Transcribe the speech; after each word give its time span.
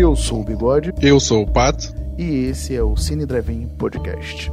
Eu 0.00 0.16
sou 0.16 0.40
o 0.40 0.44
Bigode. 0.44 0.94
Eu 1.02 1.20
sou 1.20 1.42
o 1.42 1.46
Pato. 1.46 1.94
E 2.16 2.46
esse 2.46 2.74
é 2.74 2.82
o 2.82 2.96
Cine 2.96 3.26
Drive-In 3.26 3.68
Podcast. 3.76 4.50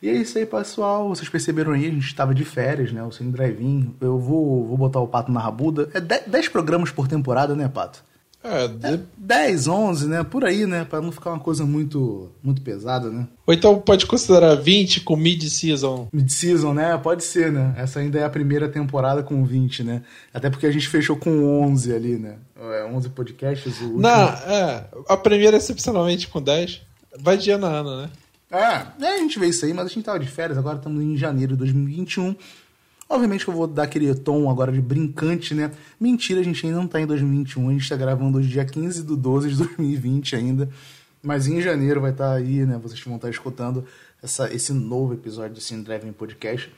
E 0.00 0.08
é 0.08 0.12
isso 0.14 0.38
aí, 0.38 0.46
pessoal. 0.46 1.10
Vocês 1.10 1.28
perceberam 1.28 1.72
aí, 1.72 1.84
a 1.84 1.90
gente 1.90 2.06
estava 2.06 2.34
de 2.34 2.42
férias, 2.46 2.90
né? 2.90 3.02
O 3.02 3.12
Cine 3.12 3.30
Drive-In. 3.30 3.96
Eu 4.00 4.18
vou, 4.18 4.66
vou 4.66 4.78
botar 4.78 5.00
o 5.00 5.06
Pato 5.06 5.30
na 5.30 5.40
rabuda. 5.40 5.90
É 5.92 6.00
10 6.00 6.48
programas 6.48 6.90
por 6.90 7.06
temporada, 7.06 7.54
né, 7.54 7.68
Pato? 7.68 8.07
É, 8.42 8.68
de... 8.68 8.86
é 8.86 9.00
10, 9.16 9.68
11, 9.68 10.06
né? 10.06 10.22
Por 10.22 10.44
aí, 10.44 10.66
né? 10.66 10.84
Para 10.84 11.00
não 11.00 11.10
ficar 11.10 11.30
uma 11.30 11.40
coisa 11.40 11.64
muito 11.64 12.30
muito 12.42 12.62
pesada, 12.62 13.10
né? 13.10 13.26
Ou 13.46 13.52
então 13.52 13.78
pode 13.78 14.06
considerar 14.06 14.54
20 14.54 15.00
com 15.00 15.16
mid-season. 15.16 16.08
Mid-season, 16.12 16.72
né? 16.72 16.96
Pode 16.98 17.24
ser, 17.24 17.50
né? 17.50 17.74
Essa 17.76 18.00
ainda 18.00 18.18
é 18.18 18.24
a 18.24 18.30
primeira 18.30 18.68
temporada 18.68 19.22
com 19.22 19.44
20, 19.44 19.82
né? 19.82 20.02
Até 20.32 20.48
porque 20.48 20.66
a 20.66 20.70
gente 20.70 20.88
fechou 20.88 21.16
com 21.16 21.62
11 21.62 21.92
ali, 21.92 22.16
né? 22.16 22.36
É, 22.56 22.84
11 22.84 23.08
podcasts. 23.10 23.80
O 23.80 23.84
último... 23.84 24.00
Não, 24.00 24.28
é. 24.28 24.84
A 25.08 25.16
primeira 25.16 25.56
excepcionalmente 25.56 26.28
com 26.28 26.40
10. 26.40 26.82
Vai 27.20 27.36
de 27.36 27.50
ano 27.50 27.66
a 27.66 27.70
ano, 27.70 28.02
né? 28.02 28.10
É, 28.50 29.04
é, 29.04 29.14
a 29.14 29.18
gente 29.18 29.38
vê 29.38 29.48
isso 29.48 29.64
aí, 29.64 29.74
mas 29.74 29.86
a 29.86 29.88
gente 29.88 30.04
tava 30.04 30.18
de 30.18 30.26
férias, 30.26 30.56
agora 30.56 30.78
estamos 30.78 31.02
em 31.02 31.16
janeiro 31.16 31.52
de 31.52 31.58
2021. 31.58 32.34
Obviamente 33.08 33.44
que 33.44 33.50
eu 33.50 33.54
vou 33.54 33.66
dar 33.66 33.84
aquele 33.84 34.14
tom 34.14 34.50
agora 34.50 34.70
de 34.70 34.82
brincante, 34.82 35.54
né? 35.54 35.70
Mentira, 35.98 36.40
a 36.40 36.42
gente 36.42 36.66
ainda 36.66 36.78
não 36.78 36.86
tá 36.86 37.00
em 37.00 37.06
2021, 37.06 37.70
a 37.70 37.72
gente 37.72 37.88
tá 37.88 37.96
gravando 37.96 38.36
hoje 38.36 38.48
dia 38.48 38.64
15 38.64 39.02
de 39.02 39.16
12 39.16 39.48
de 39.48 39.56
2020 39.56 40.36
ainda. 40.36 40.68
Mas 41.22 41.46
em 41.46 41.60
janeiro 41.60 42.00
vai 42.00 42.10
estar 42.10 42.30
tá 42.30 42.34
aí, 42.34 42.66
né? 42.66 42.78
Vocês 42.82 43.00
vão 43.00 43.16
estar 43.16 43.28
tá 43.28 43.30
escutando 43.30 43.84
essa, 44.22 44.52
esse 44.52 44.72
novo 44.72 45.14
episódio 45.14 45.54
do 45.54 45.60
Cine 45.60 45.82
Driving 45.82 46.12
Podcast. 46.12 46.70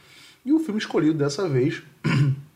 E 0.45 0.53
o 0.53 0.61
filme 0.61 0.79
escolhido 0.79 1.19
dessa 1.19 1.49
vez. 1.49 1.83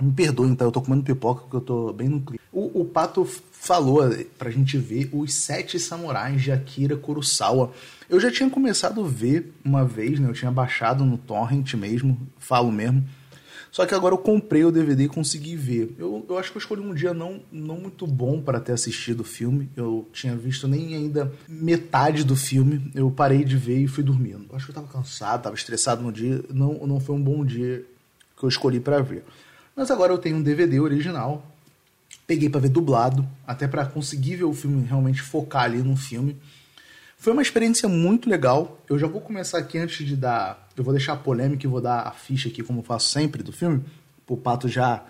Me 0.00 0.10
perdoem, 0.10 0.54
tá? 0.56 0.64
Eu 0.64 0.72
tô 0.72 0.82
comendo 0.82 1.04
pipoca 1.04 1.42
porque 1.42 1.56
eu 1.56 1.60
tô 1.60 1.92
bem 1.92 2.08
no 2.08 2.20
clima. 2.20 2.40
O, 2.52 2.80
o 2.80 2.84
Pato 2.84 3.24
falou 3.24 4.02
pra 4.36 4.50
gente 4.50 4.76
ver 4.76 5.08
os 5.12 5.32
Sete 5.32 5.78
Samurais 5.78 6.42
de 6.42 6.50
Akira 6.50 6.96
Kurosawa. 6.96 7.72
Eu 8.10 8.18
já 8.18 8.30
tinha 8.30 8.50
começado 8.50 9.00
a 9.00 9.06
ver 9.06 9.52
uma 9.64 9.84
vez, 9.84 10.18
né? 10.18 10.28
Eu 10.28 10.32
tinha 10.32 10.50
baixado 10.50 11.04
no 11.04 11.16
torrent 11.16 11.74
mesmo, 11.74 12.18
falo 12.36 12.72
mesmo. 12.72 13.04
Só 13.72 13.86
que 13.86 13.94
agora 13.94 14.14
eu 14.14 14.18
comprei 14.18 14.64
o 14.64 14.70
DVD 14.70 15.04
e 15.04 15.08
consegui 15.08 15.56
ver. 15.56 15.94
Eu, 15.98 16.24
eu 16.28 16.38
acho 16.38 16.52
que 16.52 16.58
eu 16.58 16.60
escolhi 16.60 16.82
um 16.82 16.94
dia 16.94 17.12
não, 17.12 17.40
não 17.50 17.76
muito 17.76 18.06
bom 18.06 18.40
para 18.40 18.60
ter 18.60 18.72
assistido 18.72 19.20
o 19.20 19.24
filme. 19.24 19.68
Eu 19.74 20.06
tinha 20.12 20.36
visto 20.36 20.68
nem 20.68 20.94
ainda 20.94 21.32
metade 21.48 22.22
do 22.22 22.36
filme. 22.36 22.92
Eu 22.94 23.10
parei 23.10 23.44
de 23.44 23.56
ver 23.56 23.78
e 23.78 23.88
fui 23.88 24.04
dormindo. 24.04 24.46
Acho 24.52 24.66
que 24.66 24.70
eu 24.72 24.74
tava 24.74 24.86
cansado, 24.86 25.42
tava 25.42 25.56
estressado 25.56 26.02
no 26.02 26.12
dia. 26.12 26.44
Não, 26.50 26.86
não 26.86 27.00
foi 27.00 27.16
um 27.16 27.22
bom 27.22 27.44
dia 27.44 27.84
que 28.38 28.44
eu 28.44 28.48
escolhi 28.48 28.78
para 28.78 29.00
ver. 29.00 29.24
Mas 29.74 29.90
agora 29.90 30.12
eu 30.12 30.18
tenho 30.18 30.36
um 30.36 30.42
DVD 30.42 30.78
original 30.78 31.42
Peguei 32.26 32.48
para 32.48 32.60
ver 32.60 32.68
dublado, 32.68 33.26
até 33.46 33.66
para 33.66 33.84
conseguir 33.84 34.36
ver 34.36 34.44
o 34.44 34.52
filme 34.52 34.86
realmente 34.86 35.20
focar 35.20 35.64
ali 35.64 35.82
no 35.82 35.96
filme. 35.96 36.36
Foi 37.22 37.32
uma 37.32 37.40
experiência 37.40 37.88
muito 37.88 38.28
legal. 38.28 38.82
Eu 38.90 38.98
já 38.98 39.06
vou 39.06 39.20
começar 39.20 39.58
aqui 39.58 39.78
antes 39.78 40.04
de 40.04 40.16
dar. 40.16 40.68
Eu 40.76 40.82
vou 40.82 40.92
deixar 40.92 41.12
a 41.12 41.16
polêmica 41.16 41.64
e 41.64 41.70
vou 41.70 41.80
dar 41.80 42.00
a 42.00 42.10
ficha 42.10 42.48
aqui, 42.48 42.64
como 42.64 42.80
eu 42.80 42.82
faço 42.82 43.12
sempre, 43.12 43.44
do 43.44 43.52
filme. 43.52 43.84
O 44.26 44.36
Pato 44.36 44.66
já 44.66 45.04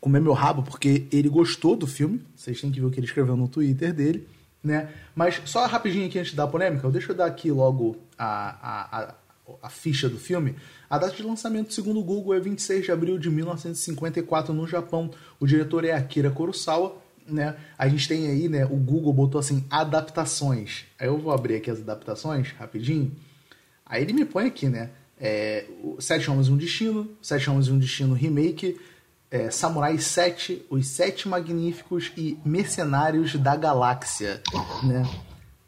comer 0.00 0.20
meu 0.20 0.32
rabo, 0.32 0.64
porque 0.64 1.06
ele 1.12 1.28
gostou 1.28 1.76
do 1.76 1.86
filme. 1.86 2.20
Vocês 2.34 2.60
têm 2.60 2.72
que 2.72 2.80
ver 2.80 2.86
o 2.86 2.90
que 2.90 2.98
ele 2.98 3.06
escreveu 3.06 3.36
no 3.36 3.46
Twitter 3.46 3.94
dele. 3.94 4.26
Né? 4.64 4.88
Mas 5.14 5.40
só 5.44 5.64
rapidinho 5.66 6.08
aqui 6.08 6.18
antes 6.18 6.34
da 6.34 6.44
polêmica, 6.44 6.90
deixa 6.90 7.12
eu 7.12 7.16
dar 7.16 7.26
aqui 7.26 7.52
logo 7.52 7.98
a, 8.18 8.48
a, 8.60 9.02
a, 9.02 9.14
a 9.62 9.68
ficha 9.68 10.08
do 10.08 10.18
filme. 10.18 10.56
A 10.90 10.98
data 10.98 11.14
de 11.14 11.22
lançamento, 11.22 11.72
segundo 11.72 12.00
o 12.00 12.04
Google, 12.04 12.34
é 12.34 12.40
26 12.40 12.86
de 12.86 12.90
abril 12.90 13.16
de 13.16 13.30
1954 13.30 14.52
no 14.52 14.66
Japão. 14.66 15.08
O 15.38 15.46
diretor 15.46 15.84
é 15.84 15.92
Akira 15.92 16.32
Kurosawa. 16.32 17.03
Né? 17.26 17.56
A 17.78 17.88
gente 17.88 18.06
tem 18.06 18.26
aí, 18.26 18.48
né? 18.48 18.64
O 18.64 18.76
Google 18.76 19.12
botou 19.12 19.38
assim, 19.38 19.64
adaptações. 19.70 20.84
Aí 20.98 21.06
eu 21.06 21.18
vou 21.18 21.32
abrir 21.32 21.56
aqui 21.56 21.70
as 21.70 21.80
adaptações 21.80 22.52
rapidinho. 22.52 23.12
Aí 23.86 24.02
ele 24.02 24.12
me 24.12 24.24
põe 24.24 24.46
aqui, 24.46 24.68
né? 24.68 24.90
É, 25.18 25.66
Sete 26.00 26.30
Homens 26.30 26.48
e 26.48 26.52
um 26.52 26.56
Destino, 26.56 27.08
Sete 27.22 27.48
Homens 27.48 27.68
e 27.68 27.72
um 27.72 27.78
Destino 27.78 28.14
Remake, 28.14 28.78
é, 29.30 29.50
Samurai 29.50 29.98
7, 29.98 30.66
Os 30.70 30.86
Sete 30.86 31.28
Magníficos 31.28 32.12
e 32.16 32.38
Mercenários 32.44 33.34
da 33.36 33.56
Galáxia, 33.56 34.42
né? 34.82 35.08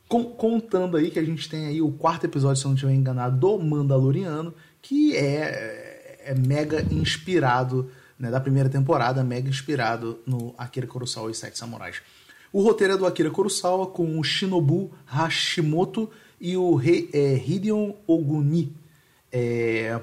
Com, 0.09 0.25
contando 0.25 0.97
aí 0.97 1.11
que 1.11 1.19
a 1.19 1.25
gente 1.25 1.49
tem 1.49 1.67
aí 1.67 1.83
o 1.83 1.91
quarto 1.91 2.25
episódio, 2.25 2.61
se 2.61 2.65
eu 2.65 2.69
não 2.69 2.75
estiver 2.75 2.95
enganado, 2.95 3.39
do 3.39 3.59
Mandaloriano, 3.59 4.55
que 4.81 5.17
é, 5.17 6.23
é 6.27 6.35
mega 6.35 6.85
inspirado, 6.93 7.91
né, 8.19 8.31
da 8.31 8.41
primeira 8.41 8.69
temporada, 8.69 9.23
mega 9.23 9.49
inspirado 9.49 10.19
no 10.27 10.55
Akira 10.57 10.87
Kurosawa 10.87 11.31
e 11.31 11.35
Sete 11.35 11.59
Samurais. 11.59 12.01
O 12.53 12.63
roteiro 12.63 12.95
é 12.95 12.97
do 12.97 13.07
Akira 13.07 13.31
Kurosawa 13.31 13.87
com 13.87 14.19
o 14.19 14.25
Shinobu 14.25 14.91
Hashimoto 15.07 16.11
e 16.41 16.57
o 16.57 16.81
He, 16.81 17.09
é, 17.13 17.37
Hideon 17.37 17.93
Oguni. 18.07 18.73
É, 19.31 20.01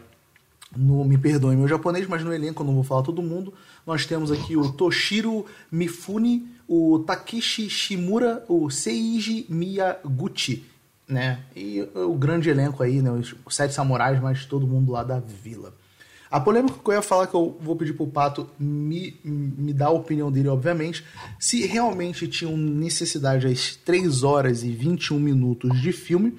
no, 0.75 1.05
me 1.05 1.17
perdoem 1.17 1.57
meu 1.57 1.67
japonês, 1.67 2.07
mas 2.07 2.23
no 2.23 2.33
elenco 2.33 2.61
eu 2.61 2.67
não 2.67 2.73
vou 2.75 2.83
falar 2.83 3.03
todo 3.03 3.21
mundo. 3.21 3.53
Nós 3.85 4.05
temos 4.05 4.31
aqui 4.31 4.55
o 4.55 4.71
Toshiro 4.71 5.45
Mifune, 5.71 6.47
o 6.67 6.99
Takeshi 6.99 7.69
Shimura, 7.69 8.43
o 8.47 8.69
Seiji 8.69 9.45
Miyaguchi 9.49 10.73
né? 11.07 11.39
E 11.55 11.81
o 11.93 12.15
grande 12.15 12.49
elenco 12.49 12.81
aí, 12.81 13.01
né? 13.01 13.11
Os, 13.11 13.35
Sete 13.49 13.73
Samurais, 13.73 14.21
mas 14.21 14.45
todo 14.45 14.67
mundo 14.67 14.91
lá 14.91 15.03
da 15.03 15.19
vila. 15.19 15.73
A 16.33 16.39
polêmica 16.39 16.79
que 16.83 16.89
eu 16.89 16.95
ia 16.95 17.01
falar, 17.03 17.27
que 17.27 17.35
eu 17.35 17.55
vou 17.61 17.75
pedir 17.75 17.93
pro 17.93 18.07
Pato 18.07 18.49
me, 18.57 19.15
me 19.23 19.71
dar 19.71 19.85
a 19.85 19.91
opinião 19.91 20.31
dele, 20.31 20.47
obviamente, 20.47 21.05
se 21.39 21.63
realmente 21.67 22.27
tinham 22.27 22.57
necessidade 22.57 23.45
às 23.45 23.75
3 23.75 24.23
horas 24.23 24.63
e 24.63 24.71
21 24.71 25.19
minutos 25.19 25.79
de 25.79 25.91
filme. 25.91 26.35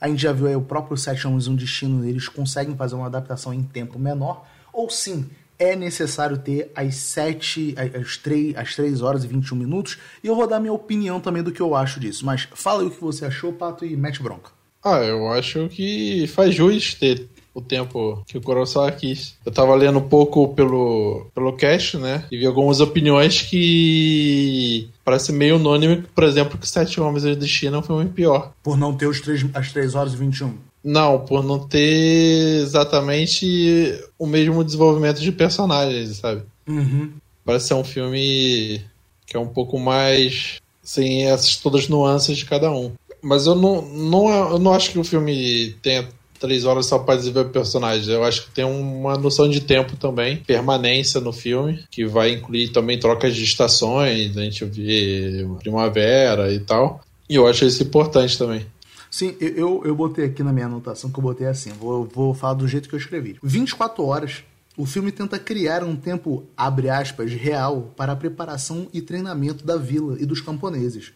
A 0.00 0.06
gente 0.06 0.22
já 0.22 0.32
viu 0.32 0.46
aí 0.46 0.54
o 0.54 0.60
próprio 0.60 0.96
Sete 0.96 1.26
Homens 1.26 1.48
um 1.48 1.56
Destino, 1.56 2.04
eles 2.04 2.28
conseguem 2.28 2.76
fazer 2.76 2.94
uma 2.94 3.06
adaptação 3.06 3.52
em 3.52 3.64
tempo 3.64 3.98
menor. 3.98 4.46
Ou 4.72 4.88
sim, 4.88 5.28
é 5.58 5.74
necessário 5.74 6.38
ter 6.38 6.70
as 6.76 6.94
7, 6.94 7.74
as 8.00 8.16
3, 8.16 8.56
as 8.56 8.76
3 8.76 9.02
horas 9.02 9.24
e 9.24 9.26
21 9.26 9.56
minutos. 9.56 9.98
E 10.22 10.28
eu 10.28 10.36
vou 10.36 10.46
dar 10.46 10.60
minha 10.60 10.72
opinião 10.72 11.18
também 11.18 11.42
do 11.42 11.50
que 11.50 11.60
eu 11.60 11.74
acho 11.74 11.98
disso. 11.98 12.24
Mas 12.24 12.46
fala 12.54 12.82
aí 12.82 12.86
o 12.86 12.92
que 12.92 13.00
você 13.00 13.24
achou, 13.24 13.52
Pato, 13.52 13.84
e 13.84 13.96
mete 13.96 14.22
bronca. 14.22 14.52
Ah, 14.84 14.98
eu 14.98 15.28
acho 15.32 15.68
que 15.68 16.28
faz 16.28 16.54
jus 16.54 16.94
ter 16.94 17.28
o 17.54 17.60
tempo 17.60 18.22
que 18.26 18.38
o 18.38 18.40
Kurosawa 18.40 18.90
quis. 18.92 19.34
Eu 19.44 19.52
tava 19.52 19.74
lendo 19.74 19.98
um 19.98 20.08
pouco 20.08 20.48
pelo, 20.54 21.26
pelo 21.34 21.52
cast, 21.52 21.96
né? 21.98 22.24
E 22.30 22.38
vi 22.38 22.46
algumas 22.46 22.80
opiniões 22.80 23.42
que 23.42 24.88
parece 25.04 25.32
meio 25.32 25.56
unânime, 25.56 26.04
por 26.14 26.24
exemplo, 26.24 26.58
que 26.58 26.68
Sete 26.68 27.00
Homens 27.00 27.24
de 27.24 27.36
Destino 27.36 27.82
foi 27.82 27.96
muito 27.96 28.12
pior. 28.12 28.52
Por 28.62 28.76
não 28.76 28.94
ter 28.94 29.06
os 29.06 29.20
3, 29.20 29.46
as 29.54 29.72
3 29.72 29.94
horas 29.94 30.14
e 30.14 30.16
21. 30.16 30.54
Não, 30.84 31.20
por 31.20 31.44
não 31.44 31.60
ter 31.60 32.60
exatamente 32.62 34.00
o 34.18 34.26
mesmo 34.26 34.64
desenvolvimento 34.64 35.20
de 35.20 35.30
personagens, 35.30 36.16
sabe? 36.16 36.42
Uhum. 36.66 37.12
Parece 37.44 37.68
ser 37.68 37.74
um 37.74 37.84
filme 37.84 38.82
que 39.26 39.36
é 39.36 39.40
um 39.40 39.46
pouco 39.46 39.78
mais 39.78 40.60
sem 40.82 41.26
essas 41.26 41.56
todas 41.56 41.82
as 41.82 41.88
nuances 41.88 42.36
de 42.36 42.44
cada 42.44 42.70
um. 42.72 42.92
Mas 43.22 43.46
eu 43.46 43.54
não, 43.54 43.82
não, 43.82 44.50
eu 44.50 44.58
não 44.58 44.72
acho 44.72 44.90
que 44.90 44.98
o 44.98 45.04
filme 45.04 45.76
tenha 45.80 46.08
três 46.42 46.64
horas 46.64 46.86
só 46.86 46.98
para 46.98 47.16
desenvolver 47.16 47.50
personagens. 47.50 48.08
Eu 48.08 48.24
acho 48.24 48.42
que 48.42 48.50
tem 48.50 48.64
uma 48.64 49.16
noção 49.16 49.48
de 49.48 49.60
tempo 49.60 49.96
também, 49.96 50.36
permanência 50.36 51.20
no 51.20 51.32
filme, 51.32 51.84
que 51.90 52.04
vai 52.04 52.32
incluir 52.32 52.70
também 52.70 52.98
trocas 52.98 53.34
de 53.34 53.44
estações, 53.44 54.36
a 54.36 54.42
gente 54.42 54.64
vê 54.64 55.46
primavera 55.60 56.52
e 56.52 56.58
tal. 56.58 57.00
E 57.30 57.36
eu 57.36 57.46
acho 57.46 57.64
isso 57.64 57.82
importante 57.82 58.36
também. 58.36 58.66
Sim, 59.08 59.36
eu, 59.40 59.82
eu 59.84 59.94
botei 59.94 60.24
aqui 60.24 60.42
na 60.42 60.52
minha 60.52 60.66
anotação 60.66 61.10
que 61.10 61.18
eu 61.18 61.22
botei 61.22 61.46
assim, 61.46 61.70
vou, 61.70 62.04
vou 62.04 62.34
falar 62.34 62.54
do 62.54 62.66
jeito 62.66 62.88
que 62.88 62.94
eu 62.94 62.98
escrevi. 62.98 63.36
24 63.42 64.04
horas, 64.04 64.42
o 64.76 64.86
filme 64.86 65.12
tenta 65.12 65.38
criar 65.38 65.84
um 65.84 65.94
tempo, 65.94 66.44
abre 66.56 66.88
aspas, 66.88 67.30
real 67.32 67.92
para 67.96 68.12
a 68.12 68.16
preparação 68.16 68.88
e 68.92 69.00
treinamento 69.00 69.64
da 69.64 69.76
vila 69.76 70.16
e 70.18 70.26
dos 70.26 70.40
camponeses. 70.40 71.12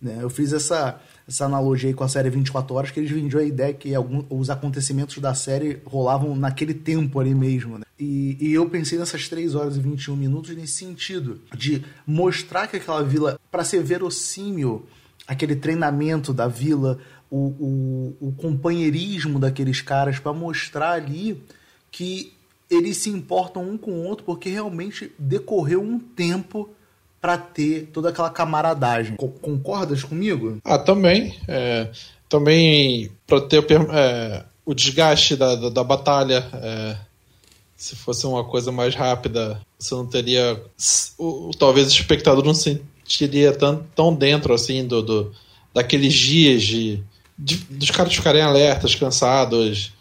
Né? 0.00 0.18
Eu 0.20 0.28
fiz 0.28 0.52
essa, 0.52 1.00
essa 1.26 1.44
analogia 1.44 1.88
aí 1.88 1.94
com 1.94 2.04
a 2.04 2.08
série 2.08 2.30
24 2.30 2.74
Horas, 2.74 2.90
que 2.90 3.00
eles 3.00 3.10
vendiam 3.10 3.40
a 3.40 3.44
ideia 3.44 3.72
que 3.72 3.94
alguns, 3.94 4.24
os 4.28 4.50
acontecimentos 4.50 5.18
da 5.18 5.34
série 5.34 5.80
rolavam 5.84 6.34
naquele 6.34 6.74
tempo 6.74 7.20
ali 7.20 7.34
mesmo. 7.34 7.78
Né? 7.78 7.84
E, 7.98 8.36
e, 8.40 8.52
eu 8.52 8.68
pensei 8.68 8.98
nessas 8.98 9.28
3 9.28 9.54
horas 9.54 9.76
e 9.76 9.80
21 9.80 10.16
minutos 10.16 10.54
nesse 10.56 10.74
sentido, 10.74 11.40
de 11.56 11.84
mostrar 12.06 12.66
que 12.66 12.76
aquela 12.76 13.02
vila, 13.02 13.38
para 13.50 13.64
ser 13.64 13.82
verossímil, 13.82 14.86
aquele 15.26 15.54
treinamento 15.54 16.32
da 16.32 16.48
vila, 16.48 16.98
o, 17.30 17.36
o, 17.36 18.16
o 18.28 18.32
companheirismo 18.32 19.38
daqueles 19.38 19.80
caras, 19.80 20.18
para 20.18 20.32
mostrar 20.32 20.92
ali 20.92 21.42
que 21.90 22.32
eles 22.68 22.96
se 22.96 23.10
importam 23.10 23.68
um 23.68 23.78
com 23.78 23.92
o 23.92 24.04
outro, 24.04 24.24
porque 24.24 24.48
realmente 24.48 25.12
decorreu 25.18 25.82
um 25.82 25.98
tempo 25.98 26.70
para 27.22 27.38
ter 27.38 27.88
toda 27.92 28.08
aquela 28.08 28.28
camaradagem. 28.28 29.14
Concordas 29.16 30.02
comigo? 30.02 30.58
Ah, 30.64 30.76
também. 30.76 31.38
É, 31.46 31.88
também 32.28 33.12
para 33.24 33.40
ter 33.42 33.64
é, 33.70 34.44
o 34.66 34.74
desgaste 34.74 35.36
da, 35.36 35.54
da, 35.54 35.68
da 35.68 35.84
batalha. 35.84 36.44
É, 36.54 36.96
se 37.76 37.94
fosse 37.94 38.26
uma 38.26 38.42
coisa 38.42 38.72
mais 38.72 38.96
rápida, 38.96 39.60
você 39.78 39.94
não 39.94 40.04
teria. 40.04 40.60
O, 41.16 41.52
talvez 41.56 41.86
o 41.86 41.90
espectador 41.92 42.44
não 42.44 42.54
sentiria 42.54 43.52
tão, 43.52 43.86
tão 43.94 44.12
dentro 44.12 44.52
assim 44.52 44.84
do, 44.84 45.00
do 45.00 45.32
daqueles 45.72 46.14
dias 46.14 46.64
de, 46.64 47.02
de, 47.38 47.56
dos 47.70 47.90
caras 47.92 48.12
ficarem 48.12 48.42
alertas, 48.42 48.96
cansados. 48.96 49.92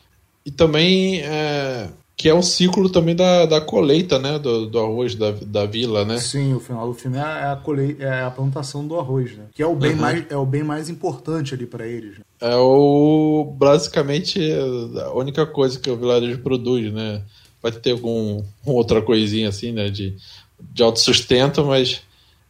E 0.43 0.49
também 0.49 1.21
é, 1.21 1.87
que 2.21 2.29
é 2.29 2.35
um 2.35 2.43
ciclo 2.43 2.87
também 2.87 3.15
da, 3.15 3.47
da 3.47 3.59
colheita, 3.59 4.19
né? 4.19 4.37
Do, 4.37 4.67
do 4.67 4.79
arroz 4.79 5.15
da, 5.15 5.31
da 5.31 5.65
vila, 5.65 6.05
né? 6.05 6.19
Sim, 6.19 6.53
o 6.53 6.59
final 6.59 6.87
do 6.87 6.93
filme 6.93 7.17
é 7.17 7.21
a, 7.21 7.55
colheita, 7.55 8.03
é 8.03 8.21
a 8.21 8.29
plantação 8.29 8.85
do 8.85 8.99
arroz, 8.99 9.35
né? 9.35 9.45
Que 9.55 9.63
é 9.63 9.65
o 9.65 9.75
bem, 9.75 9.93
uhum. 9.93 9.97
mais, 9.97 10.25
é 10.29 10.37
o 10.37 10.45
bem 10.45 10.61
mais 10.61 10.87
importante 10.87 11.55
ali 11.55 11.65
para 11.65 11.87
eles. 11.87 12.19
Né? 12.19 12.23
É 12.39 12.55
o 12.57 13.51
basicamente 13.57 14.39
a 15.03 15.11
única 15.13 15.47
coisa 15.47 15.79
que 15.79 15.89
o 15.89 15.97
vilarejo 15.97 16.37
produz, 16.43 16.93
né? 16.93 17.23
Vai 17.59 17.71
ter 17.71 17.93
algum 17.93 18.43
outra 18.63 19.01
coisinha 19.01 19.49
assim, 19.49 19.71
né? 19.71 19.89
De, 19.89 20.15
de 20.59 20.83
autossustento, 20.83 21.65
mas 21.65 22.03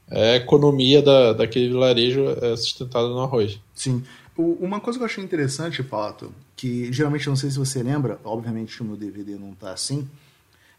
é 0.10 0.34
a 0.34 0.36
economia 0.36 1.02
da, 1.02 1.32
daquele 1.32 1.70
vilarejo 1.70 2.26
é 2.42 2.58
sustentada 2.58 3.08
no 3.08 3.22
arroz. 3.22 3.58
Sim. 3.74 4.04
O, 4.38 4.58
uma 4.60 4.82
coisa 4.82 5.00
que 5.00 5.04
eu 5.04 5.08
achei 5.08 5.24
interessante, 5.24 5.82
Pato, 5.82 6.34
que 6.62 6.94
geralmente 6.94 7.28
não 7.28 7.36
sei 7.36 7.50
se 7.50 7.58
você 7.58 7.82
lembra, 7.82 8.20
obviamente 8.24 8.80
o 8.84 8.86
meu 8.86 8.96
DVD 8.96 9.36
não 9.36 9.52
tá 9.56 9.74
assim, 9.74 10.08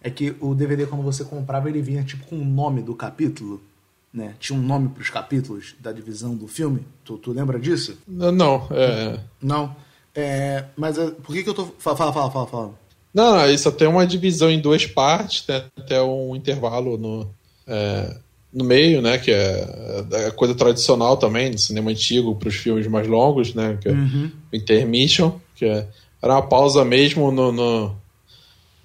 é 0.01 0.09
que 0.09 0.33
o 0.39 0.55
DVD 0.55 0.87
quando 0.87 1.03
você 1.03 1.25
comprava 1.25 1.69
ele 1.69 1.83
vinha 1.83 2.05
tipo 2.05 2.25
com 2.27 2.37
o 2.37 2.45
nome 2.45 2.83
do 2.83 2.95
capítulo, 2.95 3.61
né? 4.15 4.35
Tinha 4.39 4.57
um 4.57 4.63
nome 4.63 4.91
para 4.91 5.03
os 5.03 5.11
capítulos 5.11 5.75
da 5.81 5.91
divisão 5.91 6.37
do 6.37 6.47
filme. 6.47 6.87
Tu, 7.05 7.19
tu 7.19 7.33
lembra 7.33 7.59
disso? 7.59 7.99
Não, 8.07 8.69
é... 8.71 9.19
Não. 9.43 9.75
É, 10.15 10.67
mas 10.77 10.99
é, 10.99 11.11
por 11.11 11.35
que 11.35 11.43
que 11.43 11.49
eu 11.49 11.55
tô 11.55 11.67
fala 11.79 11.97
fala 11.97 12.31
fala 12.31 12.47
fala. 12.47 12.75
Não, 13.13 13.51
isso 13.51 13.73
tem 13.73 13.89
uma 13.89 14.07
divisão 14.07 14.51
em 14.51 14.61
duas 14.61 14.87
partes, 14.87 15.45
né? 15.49 15.65
até 15.77 16.01
um 16.01 16.37
intervalo 16.37 16.97
no 16.97 17.29
é, 17.67 18.17
no 18.53 18.65
meio, 18.65 19.03
né? 19.03 19.19
Que 19.19 19.33
é, 19.33 20.05
é 20.13 20.31
coisa 20.31 20.55
tradicional 20.55 21.17
também, 21.17 21.51
do 21.51 21.59
cinema 21.59 21.91
antigo 21.91 22.37
para 22.37 22.51
os 22.51 22.55
filmes 22.55 22.87
mais 22.87 23.09
longos, 23.09 23.53
né? 23.53 23.79
Que 23.81 23.89
é 23.89 23.93
uhum. 23.93 24.31
o 24.53 24.57
intermission, 24.57 25.41
que 25.63 25.67
é, 25.67 25.87
era 26.21 26.35
uma 26.35 26.43
pausa 26.43 26.85
mesmo 26.85 27.31
no, 27.31 27.53
no 27.53 27.97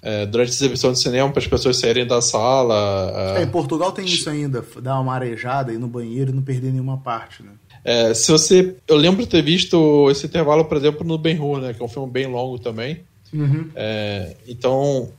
é, 0.00 0.24
durante 0.26 0.50
a 0.50 0.52
exibição 0.52 0.92
de 0.92 1.00
cinema 1.00 1.28
para 1.30 1.40
as 1.40 1.46
pessoas 1.48 1.76
saírem 1.76 2.06
da 2.06 2.22
sala. 2.22 3.36
É, 3.36 3.42
em 3.42 3.48
Portugal 3.48 3.90
tem 3.90 4.04
isso 4.04 4.30
ainda, 4.30 4.64
dar 4.80 5.00
uma 5.00 5.12
arejada, 5.12 5.72
ir 5.72 5.78
no 5.78 5.88
banheiro 5.88 6.30
e 6.30 6.34
não 6.34 6.42
perder 6.42 6.70
nenhuma 6.70 6.98
parte, 6.98 7.42
né? 7.42 7.50
É, 7.84 8.14
se 8.14 8.30
você, 8.30 8.76
eu 8.86 8.96
lembro 8.96 9.22
de 9.22 9.28
ter 9.28 9.42
visto 9.42 10.08
esse 10.10 10.26
intervalo, 10.26 10.64
por 10.64 10.76
exemplo, 10.76 11.06
no 11.06 11.18
Ben 11.18 11.40
Hur, 11.40 11.60
né? 11.60 11.74
Que 11.74 11.82
é 11.82 11.84
um 11.84 11.88
filme 11.88 12.10
bem 12.10 12.26
longo 12.26 12.58
também. 12.58 13.00
Uhum. 13.32 13.70
É, 13.74 14.36
então 14.46 15.10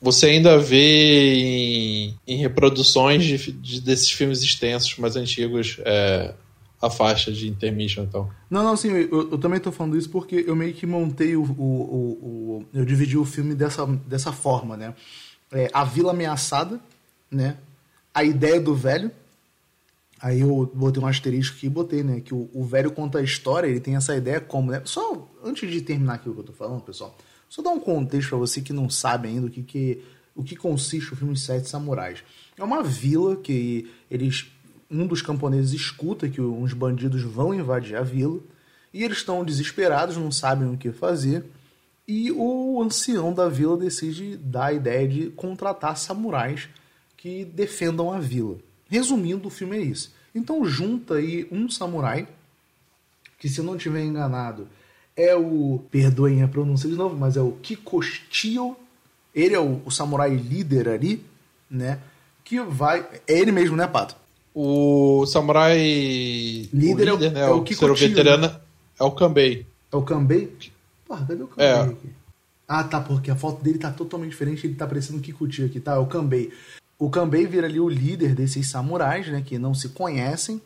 você 0.00 0.26
ainda 0.26 0.58
vê 0.58 1.34
em, 1.34 2.14
em 2.26 2.36
reproduções 2.36 3.24
de, 3.24 3.52
de, 3.52 3.80
desses 3.80 4.10
filmes 4.10 4.42
extensos, 4.42 4.96
mais 4.98 5.16
antigos, 5.16 5.78
é, 5.84 6.32
a 6.80 6.90
faixa 6.90 7.32
de 7.32 7.48
intermission, 7.48 8.02
então. 8.02 8.30
Não, 8.50 8.62
não, 8.62 8.76
sim, 8.76 8.90
eu, 8.90 9.30
eu 9.32 9.38
também 9.38 9.58
estou 9.58 9.72
falando 9.72 9.96
isso 9.96 10.10
porque 10.10 10.44
eu 10.46 10.54
meio 10.54 10.74
que 10.74 10.86
montei 10.86 11.36
o, 11.36 11.42
o, 11.42 11.46
o, 11.46 12.58
o, 12.58 12.66
eu 12.74 12.84
dividi 12.84 13.16
o 13.16 13.24
filme 13.24 13.54
dessa, 13.54 13.86
dessa 13.86 14.32
forma, 14.32 14.76
né? 14.76 14.94
É, 15.52 15.70
a 15.72 15.84
Vila 15.84 16.10
Ameaçada, 16.12 16.80
né? 17.30 17.56
A 18.12 18.22
ideia 18.22 18.60
do 18.60 18.74
velho. 18.74 19.10
Aí 20.20 20.40
eu 20.40 20.70
botei 20.74 21.02
um 21.02 21.06
asterisco 21.06 21.56
aqui 21.56 21.66
e 21.66 21.70
botei, 21.70 22.02
né? 22.02 22.20
Que 22.20 22.34
o, 22.34 22.48
o 22.52 22.64
velho 22.64 22.90
conta 22.90 23.18
a 23.18 23.22
história, 23.22 23.66
ele 23.66 23.80
tem 23.80 23.96
essa 23.96 24.16
ideia 24.16 24.40
como, 24.40 24.70
né? 24.70 24.82
Só 24.84 25.28
antes 25.44 25.70
de 25.70 25.80
terminar 25.80 26.14
aqui 26.14 26.28
o 26.28 26.34
que 26.34 26.40
eu 26.40 26.44
tô 26.44 26.52
falando, 26.52 26.80
pessoal, 26.82 27.16
só 27.48 27.62
dar 27.62 27.70
um 27.70 27.80
contexto 27.80 28.30
para 28.30 28.38
você 28.38 28.60
que 28.60 28.72
não 28.72 28.90
sabe 28.90 29.28
ainda 29.28 29.46
o 29.46 29.50
que, 29.50 29.62
que, 29.62 30.02
o 30.34 30.42
que 30.42 30.56
consiste 30.56 31.12
o 31.12 31.16
filme 31.16 31.36
Sete 31.36 31.68
Samurais. 31.68 32.22
É 32.56 32.64
uma 32.64 32.82
vila 32.82 33.36
que 33.36 33.90
eles 34.10 34.46
um 34.90 35.06
dos 35.06 35.22
camponeses 35.22 35.72
escuta 35.72 36.28
que 36.28 36.40
uns 36.40 36.72
bandidos 36.72 37.22
vão 37.22 37.54
invadir 37.54 37.96
a 37.96 38.02
vila 38.02 38.40
e 38.92 39.02
eles 39.02 39.18
estão 39.18 39.44
desesperados, 39.44 40.16
não 40.16 40.30
sabem 40.30 40.72
o 40.72 40.76
que 40.76 40.92
fazer. 40.92 41.44
E 42.06 42.30
o 42.30 42.80
ancião 42.82 43.32
da 43.32 43.48
vila 43.48 43.76
decide 43.76 44.36
dar 44.36 44.66
a 44.66 44.72
ideia 44.72 45.08
de 45.08 45.30
contratar 45.30 45.96
samurais 45.96 46.68
que 47.16 47.44
defendam 47.44 48.12
a 48.12 48.20
vila. 48.20 48.58
Resumindo, 48.88 49.48
o 49.48 49.50
filme 49.50 49.78
é 49.78 49.80
isso. 49.80 50.14
Então 50.34 50.64
junta 50.64 51.14
aí 51.14 51.48
um 51.50 51.68
samurai, 51.68 52.28
que 53.38 53.48
se 53.48 53.62
não 53.62 53.76
estiver 53.76 54.04
enganado, 54.04 54.68
é 55.16 55.34
o. 55.34 55.82
Perdoem 55.90 56.42
a 56.42 56.48
pronúncia 56.48 56.88
de 56.88 56.94
novo, 56.94 57.16
mas 57.16 57.36
é 57.36 57.40
o 57.40 57.52
Kikoshio. 57.52 58.76
Ele 59.34 59.54
é 59.54 59.60
o, 59.60 59.80
o 59.84 59.90
samurai 59.90 60.34
líder 60.34 60.88
ali, 60.88 61.24
né? 61.70 62.00
Que 62.44 62.60
vai. 62.60 63.06
É 63.26 63.38
ele 63.38 63.52
mesmo, 63.52 63.76
né, 63.76 63.86
Pato? 63.86 64.16
O 64.54 65.26
samurai. 65.26 65.78
Líder, 65.78 66.72
o 66.72 66.96
líder 66.96 67.08
é, 67.08 67.12
o, 67.12 67.18
né? 67.18 67.40
É 67.40 67.50
o, 67.50 67.58
o 67.58 67.94
veterano 67.94 68.46
né? 68.46 68.60
é 69.00 69.04
o 69.04 69.10
Kambei. 69.10 69.66
É 69.92 69.96
o 69.96 70.02
Kambei? 70.02 70.56
Porra, 71.06 71.26
cadê 71.26 71.42
o 71.42 71.48
Kambei 71.48 71.66
é. 71.66 71.80
aqui? 71.80 72.08
Ah, 72.66 72.84
tá, 72.84 73.00
porque 73.00 73.30
a 73.30 73.36
foto 73.36 73.62
dele 73.62 73.78
tá 73.78 73.90
totalmente 73.90 74.30
diferente, 74.30 74.66
ele 74.66 74.74
tá 74.74 74.86
parecendo 74.86 75.18
o 75.18 75.22
Kikuchi 75.22 75.64
aqui, 75.64 75.80
tá? 75.80 75.94
É 75.94 75.98
o 75.98 76.06
Kambei. 76.06 76.52
O 76.98 77.10
Kambei 77.10 77.46
vira 77.46 77.66
ali 77.66 77.80
o 77.80 77.88
líder 77.88 78.34
desses 78.34 78.70
samurais, 78.70 79.28
né? 79.28 79.42
Que 79.44 79.58
não 79.58 79.74
se 79.74 79.90
conhecem 79.90 80.60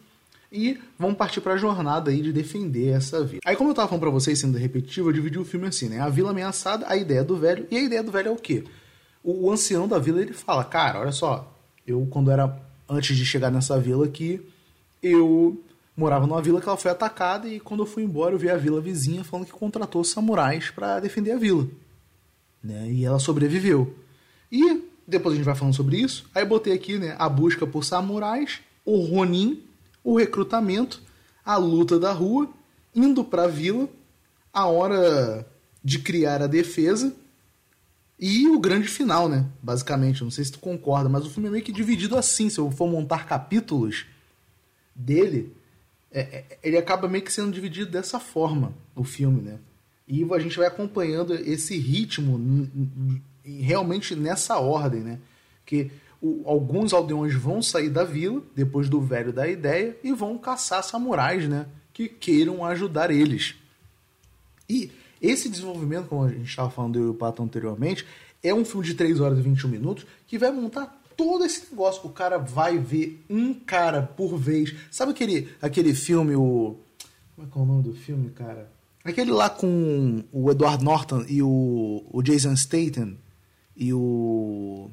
e 0.51 0.79
vão 0.99 1.15
partir 1.15 1.41
para 1.41 1.55
a 1.55 1.59
jornada 1.59 2.11
aí 2.11 2.23
de 2.23 2.33
defender 2.33 2.89
essa 2.89 3.23
vila. 3.25 3.41
Aí, 3.45 3.55
como 3.55 3.71
eu 3.71 3.75
tava 3.75 3.89
falando 3.89 4.01
para 4.01 4.11
vocês, 4.11 4.39
sendo 4.39 4.57
repetitivo, 4.57 5.09
eu 5.09 5.13
dividi 5.13 5.39
o 5.39 5.45
filme 5.45 5.67
assim, 5.67 5.89
né? 5.89 6.01
A 6.01 6.09
vila 6.09 6.31
ameaçada, 6.31 6.87
a 6.89 6.97
ideia 6.97 7.23
do 7.23 7.37
velho, 7.37 7.67
e 7.71 7.77
a 7.77 7.83
ideia 7.83 8.03
do 8.03 8.11
velho 8.11 8.29
é 8.29 8.31
o 8.31 8.37
quê? 8.37 8.65
O, 9.23 9.47
o 9.47 9.53
ancião 9.53 9.87
da 9.87 9.99
vila, 9.99 10.21
ele 10.21 10.33
fala, 10.33 10.65
cara, 10.65 11.01
olha 11.01 11.13
só, 11.13 11.55
eu 11.87 12.07
quando 12.11 12.31
era, 12.31 12.59
antes 12.89 13.17
de 13.17 13.25
chegar 13.25 13.51
nessa 13.51 13.79
vila 13.79 14.07
aqui, 14.07 14.41
eu 15.03 15.63
morava 15.97 16.27
numa 16.27 16.41
vila 16.41 16.61
que 16.61 16.69
ela 16.69 16.77
foi 16.77 16.91
atacada 16.91 17.49
e 17.49 17.61
quando 17.61 17.83
eu 17.83 17.87
fui 17.87 18.03
embora 18.03 18.35
eu 18.35 18.39
vi 18.39 18.49
a 18.49 18.57
vila 18.57 18.81
vizinha 18.81 19.25
falando 19.25 19.47
que 19.47 19.53
contratou 19.53 20.03
samurais 20.05 20.71
para 20.71 21.01
defender 21.01 21.33
a 21.33 21.37
vila. 21.37 21.67
Né? 22.63 22.91
E 22.91 23.05
ela 23.05 23.19
sobreviveu. 23.19 23.95
E 24.51 24.83
depois 25.07 25.35
a 25.35 25.37
gente 25.37 25.45
vai 25.45 25.55
falando 25.55 25.75
sobre 25.75 25.97
isso. 25.97 26.29
Aí 26.35 26.45
botei 26.45 26.73
aqui 26.73 26.99
né, 26.99 27.17
a 27.19 27.29
busca 27.29 27.67
por 27.67 27.85
samurais, 27.85 28.61
o 28.85 29.01
Ronin, 29.01 29.63
o 30.05 30.17
recrutamento, 30.17 31.03
a 31.45 31.57
luta 31.57 31.99
da 31.99 32.13
rua, 32.13 32.49
indo 32.95 33.25
para 33.25 33.45
a 33.45 33.49
vila, 33.49 33.89
a 34.53 34.67
hora 34.67 35.47
de 35.83 35.99
criar 35.99 36.43
a 36.43 36.47
defesa 36.47 37.15
e 38.19 38.49
o 38.49 38.59
grande 38.59 38.89
final, 38.89 39.29
né? 39.29 39.47
Basicamente, 39.63 40.25
não 40.25 40.31
sei 40.31 40.45
se 40.45 40.53
tu 40.53 40.59
concorda, 40.59 41.09
mas 41.09 41.25
o 41.25 41.31
filme 41.31 41.49
é 41.49 41.53
meio 41.53 41.65
que 41.65 41.71
dividido 41.71 42.17
assim. 42.17 42.51
Se 42.51 42.59
eu 42.59 42.71
for 42.71 42.89
montar 42.89 43.27
capítulos 43.27 44.07
dele, 44.95 45.55
é, 46.11 46.21
é, 46.21 46.59
ele 46.63 46.77
acaba 46.77 47.09
meio 47.09 47.23
que 47.23 47.33
sendo 47.33 47.53
dividido 47.53 47.91
dessa 47.91 48.19
forma, 48.19 48.73
o 48.97 49.05
filme, 49.05 49.41
né? 49.41 49.59
E 50.09 50.27
a 50.33 50.39
gente 50.39 50.57
vai 50.57 50.67
acompanhando 50.67 51.35
esse 51.35 51.77
ritmo 51.77 52.69
realmente 53.45 54.17
nessa 54.17 54.59
ordem, 54.59 55.01
né? 55.01 55.19
Que 55.65 55.91
o, 56.21 56.43
alguns 56.47 56.93
aldeões 56.93 57.35
vão 57.35 57.63
sair 57.63 57.91
da 57.91 58.03
vila, 58.03 58.43
depois 58.57 58.89
do 58.89 59.01
velho 59.01 59.33
da 59.33 59.47
ideia, 59.47 59.97
e 60.03 60.13
vão 60.13 60.37
caçar 60.39 60.83
samurais, 60.83 61.47
né? 61.49 61.67
Que 61.93 62.09
queiram 62.09 62.65
ajudar 62.65 63.11
eles. 63.11 63.55
E 64.69 64.91
esse 65.21 65.49
desenvolvimento, 65.49 66.09
como 66.09 66.25
a 66.25 66.31
gente 66.31 66.49
estava 66.49 66.71
falando 66.71 66.99
eu 66.99 67.07
e 67.07 67.11
o 67.11 67.15
Pato 67.15 67.43
anteriormente, 67.43 68.07
é 68.43 68.55
um 68.55 68.65
filme 68.65 68.87
de 68.87 68.95
3 68.95 69.21
horas 69.21 69.39
e 69.39 69.43
21 69.43 69.69
minutos 69.69 70.07
que 70.27 70.39
vai 70.39 70.51
montar 70.51 70.99
todo 71.17 71.45
esse 71.45 71.71
negócio. 71.71 72.09
O 72.09 72.13
cara 72.13 72.39
vai 72.39 72.79
ver 72.79 73.25
um 73.29 73.53
cara 73.53 74.03
por 74.03 74.39
vez. 74.39 74.75
Sabe 74.91 75.13
aquele, 75.13 75.49
aquele 75.61 75.95
filme, 75.95 76.37
o. 76.37 76.77
Como 77.35 77.47
é 77.47 77.51
que 77.51 77.59
é 77.59 77.63
o 77.63 77.65
nome 77.65 77.83
do 77.83 77.95
filme, 77.95 78.31
cara? 78.31 78.71
Aquele 79.05 79.31
lá 79.31 79.51
com 79.51 80.23
o 80.33 80.51
Edward 80.51 80.85
Norton 80.85 81.25
e 81.29 81.43
o, 81.43 82.05
o 82.11 82.23
Jason 82.23 82.55
Statham 82.57 83.17
e 83.77 83.93
o. 83.93 84.91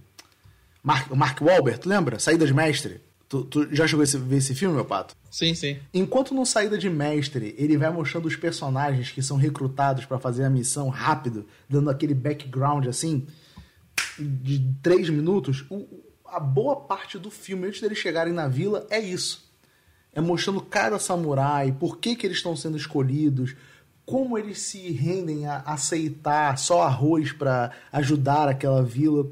Mark, 0.84 1.12
Mark 1.12 1.42
Wahlberg, 1.42 1.88
lembra? 1.88 2.20
Saída 2.20 2.46
de 2.46 2.54
Mestre. 2.54 3.02
Tu, 3.28 3.44
tu 3.46 3.76
já 3.76 3.88
chegou 3.88 4.04
a 4.04 4.18
ver 4.20 4.38
esse 4.38 4.54
filme, 4.54 4.76
meu 4.76 4.86
pato? 4.86 5.16
Sim, 5.32 5.54
sim. 5.56 5.80
Enquanto 5.94 6.34
no 6.34 6.46
Saída 6.46 6.78
de 6.78 6.90
Mestre, 6.90 7.56
ele 7.58 7.78
vai 7.78 7.90
mostrando 7.90 8.28
os 8.28 8.36
personagens 8.36 9.12
que 9.12 9.22
são 9.22 9.38
recrutados 9.38 10.06
para 10.06 10.20
fazer 10.20 10.44
a 10.44 10.50
missão 10.50 10.90
rápido, 10.90 11.46
dando 11.68 11.90
aquele 11.90 12.14
background 12.14 12.88
assim, 12.88 13.26
de 14.20 14.64
três 14.82 15.10
minutos, 15.10 15.66
o, 15.70 15.88
a 16.26 16.40
boa 16.40 16.76
parte 16.76 17.18
do 17.18 17.32
filme, 17.32 17.68
antes 17.68 17.82
deles 17.82 17.98
chegarem 17.98 18.34
na 18.34 18.48
vila, 18.48 18.86
é 18.90 19.00
isso. 19.00 19.44
É 20.14 20.22
mostrando 20.22 20.62
cada 20.62 20.98
samurai, 21.00 21.72
por 21.72 21.98
que, 21.98 22.16
que 22.16 22.26
eles 22.26 22.38
estão 22.38 22.56
sendo 22.56 22.78
escolhidos, 22.78 23.56
como 24.06 24.38
eles 24.38 24.60
se 24.60 24.92
rendem 24.92 25.48
a 25.48 25.58
aceitar 25.66 26.58
só 26.58 26.84
arroz 26.84 27.32
para 27.32 27.72
ajudar 27.92 28.48
aquela 28.48 28.84
vila. 28.84 29.28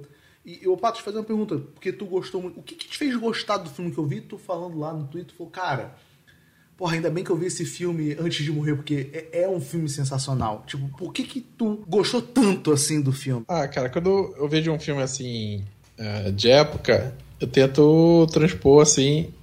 E 0.46 0.60
eu, 0.62 0.76
Pato, 0.76 0.98
te 0.98 1.04
fazer 1.04 1.18
uma 1.18 1.24
pergunta, 1.24 1.58
porque 1.58 1.92
tu 1.92 2.06
gostou 2.06 2.42
muito. 2.42 2.60
O 2.60 2.64
que, 2.64 2.76
que 2.76 2.88
te 2.88 2.98
fez 2.98 3.16
gostar 3.16 3.58
do 3.58 3.70
filme 3.70 3.92
que 3.92 3.98
eu 3.98 4.06
vi? 4.06 4.20
Tu 4.20 4.38
falando 4.38 4.78
lá 4.78 4.94
no 4.94 5.08
Twitter, 5.08 5.34
falou, 5.38 5.52
cara, 5.52 5.96
porra, 6.78 6.96
ainda 6.96 7.10
bem 7.10 7.24
que 7.24 7.30
eu 7.30 7.38
vi 7.38 7.46
esse 7.46 7.66
filme 7.66 8.16
antes 8.20 8.44
de 8.44 8.52
morrer, 8.52 8.76
porque 8.76 9.10
é, 9.14 9.44
é 9.44 9.50
um 9.50 9.62
filme 9.62 9.88
sensacional. 9.88 10.64
Tipo, 10.68 10.90
por 10.98 11.14
que 11.14 11.24
que 11.24 11.40
tu 11.40 11.84
gostou 11.88 12.22
tanto, 12.22 12.72
assim, 12.72 13.02
do 13.02 13.14
filme? 13.14 13.46
Ah, 13.48 13.68
cara, 13.68 13.90
quando 13.90 14.36
eu 14.38 14.50
vejo 14.50 14.72
um 14.72 14.80
filme, 14.80 15.02
assim, 15.02 15.64
é, 15.98 16.32
de 16.32 16.50
época, 16.50 17.16
eu 17.40 17.48
tento 17.48 18.28
transpor, 18.32 18.82
assim, 18.82 19.34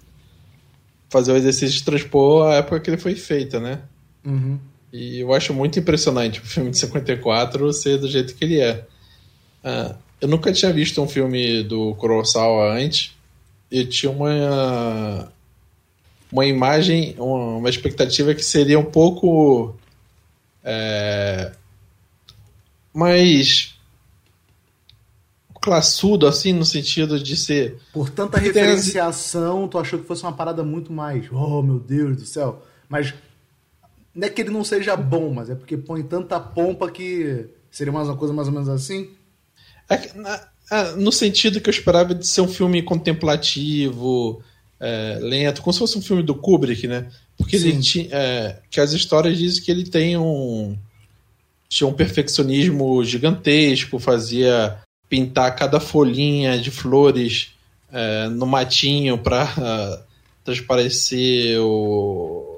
fazer 1.09 1.33
o 1.33 1.37
exercício 1.37 1.76
de 1.76 1.85
transpor 1.85 2.47
a 2.47 2.57
época 2.57 2.80
que 2.80 2.90
ele 2.90 2.99
foi 2.99 3.14
feito, 3.14 3.59
né? 3.59 3.80
Uhum. 4.25 4.59
E 4.92 5.21
eu 5.21 5.33
acho 5.33 5.54
muito 5.54 5.78
impressionante 5.78 6.40
o 6.40 6.45
filme 6.45 6.71
de 6.71 6.78
54 6.78 7.73
ser 7.73 7.99
do 7.99 8.09
jeito 8.09 8.35
que 8.35 8.45
ele 8.45 8.61
é. 8.61 8.87
Ah, 9.62 9.97
eu 10.21 10.29
nunca 10.29 10.53
tinha 10.53 10.73
visto 10.73 11.03
um 11.03 11.09
filme 11.09 11.62
do 11.62 11.95
Kurosawa 11.95 12.75
antes. 12.75 13.12
E 13.71 13.85
tinha 13.85 14.11
uma 14.11 15.31
uma 16.33 16.47
imagem, 16.47 17.15
uma 17.19 17.69
expectativa 17.69 18.35
que 18.35 18.45
seria 18.45 18.79
um 18.79 18.85
pouco 18.85 19.75
é, 20.62 21.53
mais 22.93 23.75
classudo, 25.61 26.27
assim, 26.27 26.53
no 26.53 26.65
sentido 26.65 27.19
de 27.19 27.37
ser. 27.37 27.79
Por 27.93 28.09
tanta 28.09 28.39
referenciação, 28.39 29.69
tu 29.69 29.79
achou 29.79 29.99
que 29.99 30.07
fosse 30.07 30.23
uma 30.23 30.33
parada 30.33 30.62
muito 30.62 30.93
mais. 30.93 31.27
Oh, 31.31 31.62
meu 31.62 31.79
Deus 31.79 32.17
do 32.17 32.25
céu. 32.25 32.62
Mas 32.89 33.12
não 34.15 34.27
é 34.27 34.31
que 34.31 34.41
ele 34.41 34.50
não 34.50 34.65
seja 34.65 34.97
bom, 34.97 35.33
mas 35.33 35.50
é 35.50 35.55
porque 35.55 35.77
põe 35.77 36.03
tanta 36.03 36.41
pompa 36.41 36.91
que 36.91 37.47
seria 37.71 37.93
mais 37.93 38.09
uma 38.09 38.17
coisa 38.17 38.33
mais 38.33 38.49
ou 38.49 38.55
menos 38.55 38.69
assim? 38.69 39.11
É, 39.91 40.41
é, 40.71 40.93
no 40.93 41.11
sentido 41.11 41.61
que 41.61 41.69
eu 41.69 41.73
esperava 41.73 42.15
de 42.15 42.27
ser 42.27 42.41
um 42.41 42.49
filme 42.49 42.81
contemplativo, 42.83 44.43
é, 44.79 45.19
lento, 45.21 45.63
como 45.63 45.73
se 45.73 45.79
fosse 45.81 45.99
um 45.99 46.03
filme 46.03 46.23
do 46.23 46.35
Kubrick, 46.35 46.87
né? 46.87 47.11
Porque 47.37 47.59
Sim. 47.59 47.69
ele 47.69 47.81
tinha. 47.81 48.09
É, 48.13 48.59
que 48.71 48.81
as 48.81 48.93
histórias 48.93 49.37
dizem 49.37 49.63
que 49.63 49.71
ele 49.71 49.85
tem 49.85 50.17
um. 50.17 50.77
Tinha 51.69 51.87
um 51.87 51.93
perfeccionismo 51.93 53.05
gigantesco, 53.05 53.99
fazia 53.99 54.79
pintar 55.09 55.55
cada 55.55 55.79
folhinha 55.79 56.59
de 56.59 56.71
flores 56.71 57.53
é, 57.93 58.29
no 58.29 58.47
matinho 58.47 59.19
para 59.19 60.03
transparecer 60.45 61.61
o, 61.61 62.50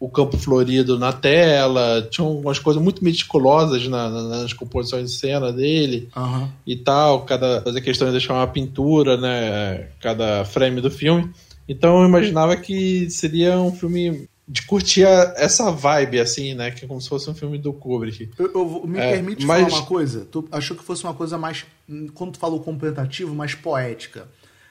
o 0.00 0.08
campo 0.08 0.36
florido 0.36 0.98
na 0.98 1.12
tela. 1.12 2.06
Tinha 2.10 2.26
umas 2.26 2.58
coisas 2.58 2.82
muito 2.82 3.02
meticulosas 3.02 3.86
na, 3.88 4.08
na, 4.08 4.22
nas 4.22 4.52
composições 4.52 5.10
de 5.10 5.16
cena 5.16 5.52
dele 5.52 6.08
uhum. 6.16 6.48
e 6.66 6.76
tal. 6.76 7.22
Cada, 7.24 7.62
fazer 7.62 7.80
questão 7.80 8.08
de 8.08 8.12
deixar 8.12 8.34
uma 8.34 8.46
pintura, 8.46 9.16
né? 9.16 9.88
Cada 10.00 10.44
frame 10.44 10.80
do 10.80 10.90
filme. 10.90 11.30
Então 11.68 12.00
eu 12.00 12.08
imaginava 12.08 12.56
que 12.56 13.10
seria 13.10 13.58
um 13.58 13.72
filme 13.72 14.28
de 14.48 14.62
curtir 14.62 15.02
essa 15.02 15.70
vibe, 15.70 16.20
assim, 16.20 16.54
né? 16.54 16.70
Que 16.70 16.86
é 16.86 16.88
como 16.88 17.00
se 17.00 17.08
fosse 17.08 17.28
um 17.28 17.34
filme 17.34 17.58
do 17.58 17.72
Kubrick. 17.72 18.30
Eu, 18.38 18.50
eu 18.54 18.86
me 18.86 18.98
é, 18.98 19.12
permite 19.12 19.44
mas... 19.44 19.64
falar 19.64 19.80
uma 19.80 19.86
coisa? 19.86 20.26
Tu 20.30 20.48
achou 20.50 20.74
que 20.74 20.82
fosse 20.82 21.04
uma 21.04 21.12
coisa 21.12 21.36
mais, 21.36 21.66
quando 22.14 22.32
tu 22.32 22.38
falou 22.38 22.60
contemplativo, 22.60 23.34
mais 23.34 23.54
poética. 23.54 24.26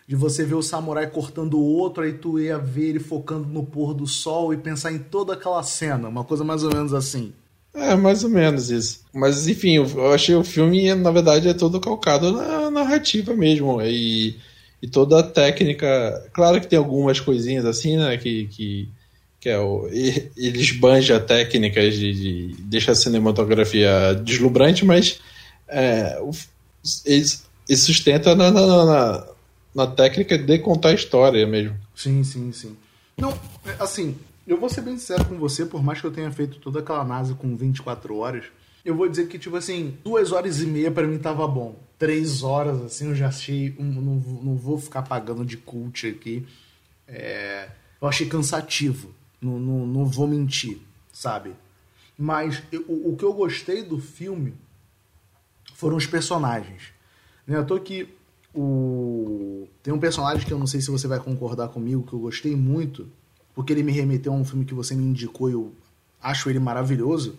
De 0.07 0.15
você 0.15 0.45
ver 0.45 0.55
o 0.55 0.61
samurai 0.61 1.07
cortando 1.07 1.55
o 1.55 1.65
outro, 1.65 2.03
aí 2.03 2.13
tu 2.13 2.39
ia 2.39 2.57
ver 2.57 2.89
ele 2.89 2.99
focando 2.99 3.47
no 3.47 3.63
pôr 3.63 3.93
do 3.93 4.07
sol 4.07 4.53
e 4.53 4.57
pensar 4.57 4.91
em 4.93 4.99
toda 4.99 5.33
aquela 5.33 5.61
cena. 5.63 6.07
Uma 6.07 6.23
coisa 6.23 6.43
mais 6.43 6.63
ou 6.63 6.73
menos 6.73 6.93
assim. 6.93 7.33
É, 7.73 7.93
mais 7.95 8.23
ou 8.23 8.29
menos 8.29 8.71
isso. 8.71 9.01
Mas, 9.13 9.47
enfim, 9.47 9.75
eu 9.75 10.13
achei 10.13 10.33
o 10.33 10.43
filme, 10.43 10.95
na 10.95 11.11
verdade, 11.11 11.49
é 11.49 11.53
todo 11.53 11.79
calcado 11.79 12.31
na 12.31 12.71
narrativa 12.71 13.35
mesmo. 13.35 13.81
E 13.81 14.37
e 14.81 14.87
toda 14.87 15.19
a 15.19 15.23
técnica. 15.23 16.29
Claro 16.33 16.61
que 16.61 16.67
tem 16.67 16.77
algumas 16.77 17.19
coisinhas 17.19 17.65
assim, 17.65 17.97
né? 17.97 18.17
Que, 18.17 18.47
que, 18.47 18.89
que 19.39 19.49
é 19.49 19.57
o, 19.57 19.87
eles 20.35 20.71
banjam 20.71 21.19
técnicas 21.19 21.95
de, 21.95 22.13
de 22.13 22.55
deixar 22.61 22.91
a 22.91 22.95
cinematografia 22.95 24.15
deslumbrante, 24.23 24.85
mas 24.85 25.19
é, 25.67 26.19
eles, 27.05 27.45
eles 27.67 27.81
sustenta 27.81 28.35
na, 28.35 28.51
na, 28.51 28.85
na, 28.85 29.27
na, 29.77 29.87
técnica 29.87 30.37
de 30.37 30.59
contar 30.59 30.93
história 30.93 31.45
mesmo. 31.45 31.77
Sim, 31.95 32.23
sim, 32.23 32.51
sim. 32.51 32.77
Não, 33.17 33.31
é, 33.65 33.75
assim, 33.79 34.17
eu 34.47 34.59
vou 34.59 34.69
ser 34.69 34.81
bem 34.81 34.97
sincero 34.97 35.25
com 35.25 35.37
você, 35.37 35.65
por 35.65 35.83
mais 35.83 36.01
que 36.01 36.07
eu 36.07 36.11
tenha 36.11 36.31
feito 36.31 36.59
toda 36.59 36.79
aquela 36.79 37.03
NASA 37.03 37.33
com 37.33 37.55
24 37.55 38.17
horas, 38.17 38.45
eu 38.83 38.95
vou 38.95 39.09
dizer 39.09 39.27
que, 39.27 39.37
tipo 39.37 39.55
assim, 39.55 39.97
duas 40.03 40.31
horas 40.31 40.61
e 40.61 40.65
meia 40.65 40.89
para 40.89 41.05
mim 41.05 41.17
tava 41.17 41.45
bom. 41.45 41.75
Três 41.99 42.41
horas, 42.41 42.81
assim, 42.81 43.09
eu 43.09 43.15
já 43.15 43.27
achei. 43.27 43.75
Um, 43.77 43.83
não, 43.83 44.15
não 44.43 44.55
vou 44.55 44.79
ficar 44.79 45.01
pagando 45.01 45.43
de 45.43 45.57
cult 45.57 46.07
aqui. 46.07 46.47
É, 47.07 47.69
eu 48.01 48.07
achei 48.07 48.27
cansativo. 48.27 49.13
Não, 49.41 49.59
não, 49.59 49.85
não 49.85 50.05
vou 50.05 50.25
mentir, 50.25 50.79
sabe? 51.11 51.53
Mas 52.17 52.63
eu, 52.71 52.85
o 52.87 53.15
que 53.17 53.25
eu 53.25 53.33
gostei 53.33 53.83
do 53.83 53.99
filme 53.99 54.53
foram 55.75 55.97
os 55.97 56.07
personagens. 56.07 56.83
Né? 57.45 57.57
Eu 57.57 57.65
tô 57.65 57.75
aqui. 57.75 58.07
O... 58.53 59.67
Tem 59.83 59.93
um 59.93 59.99
personagem 59.99 60.45
que 60.45 60.51
eu 60.51 60.59
não 60.59 60.67
sei 60.67 60.81
se 60.81 60.89
você 60.89 61.07
vai 61.07 61.19
concordar 61.19 61.69
comigo, 61.69 62.03
que 62.03 62.13
eu 62.13 62.19
gostei 62.19 62.55
muito, 62.55 63.07
porque 63.53 63.71
ele 63.71 63.83
me 63.83 63.91
remeteu 63.91 64.33
a 64.33 64.35
um 64.35 64.45
filme 64.45 64.65
que 64.65 64.73
você 64.73 64.95
me 64.95 65.03
indicou 65.03 65.49
e 65.49 65.53
eu 65.53 65.71
acho 66.21 66.49
ele 66.49 66.59
maravilhoso 66.59 67.37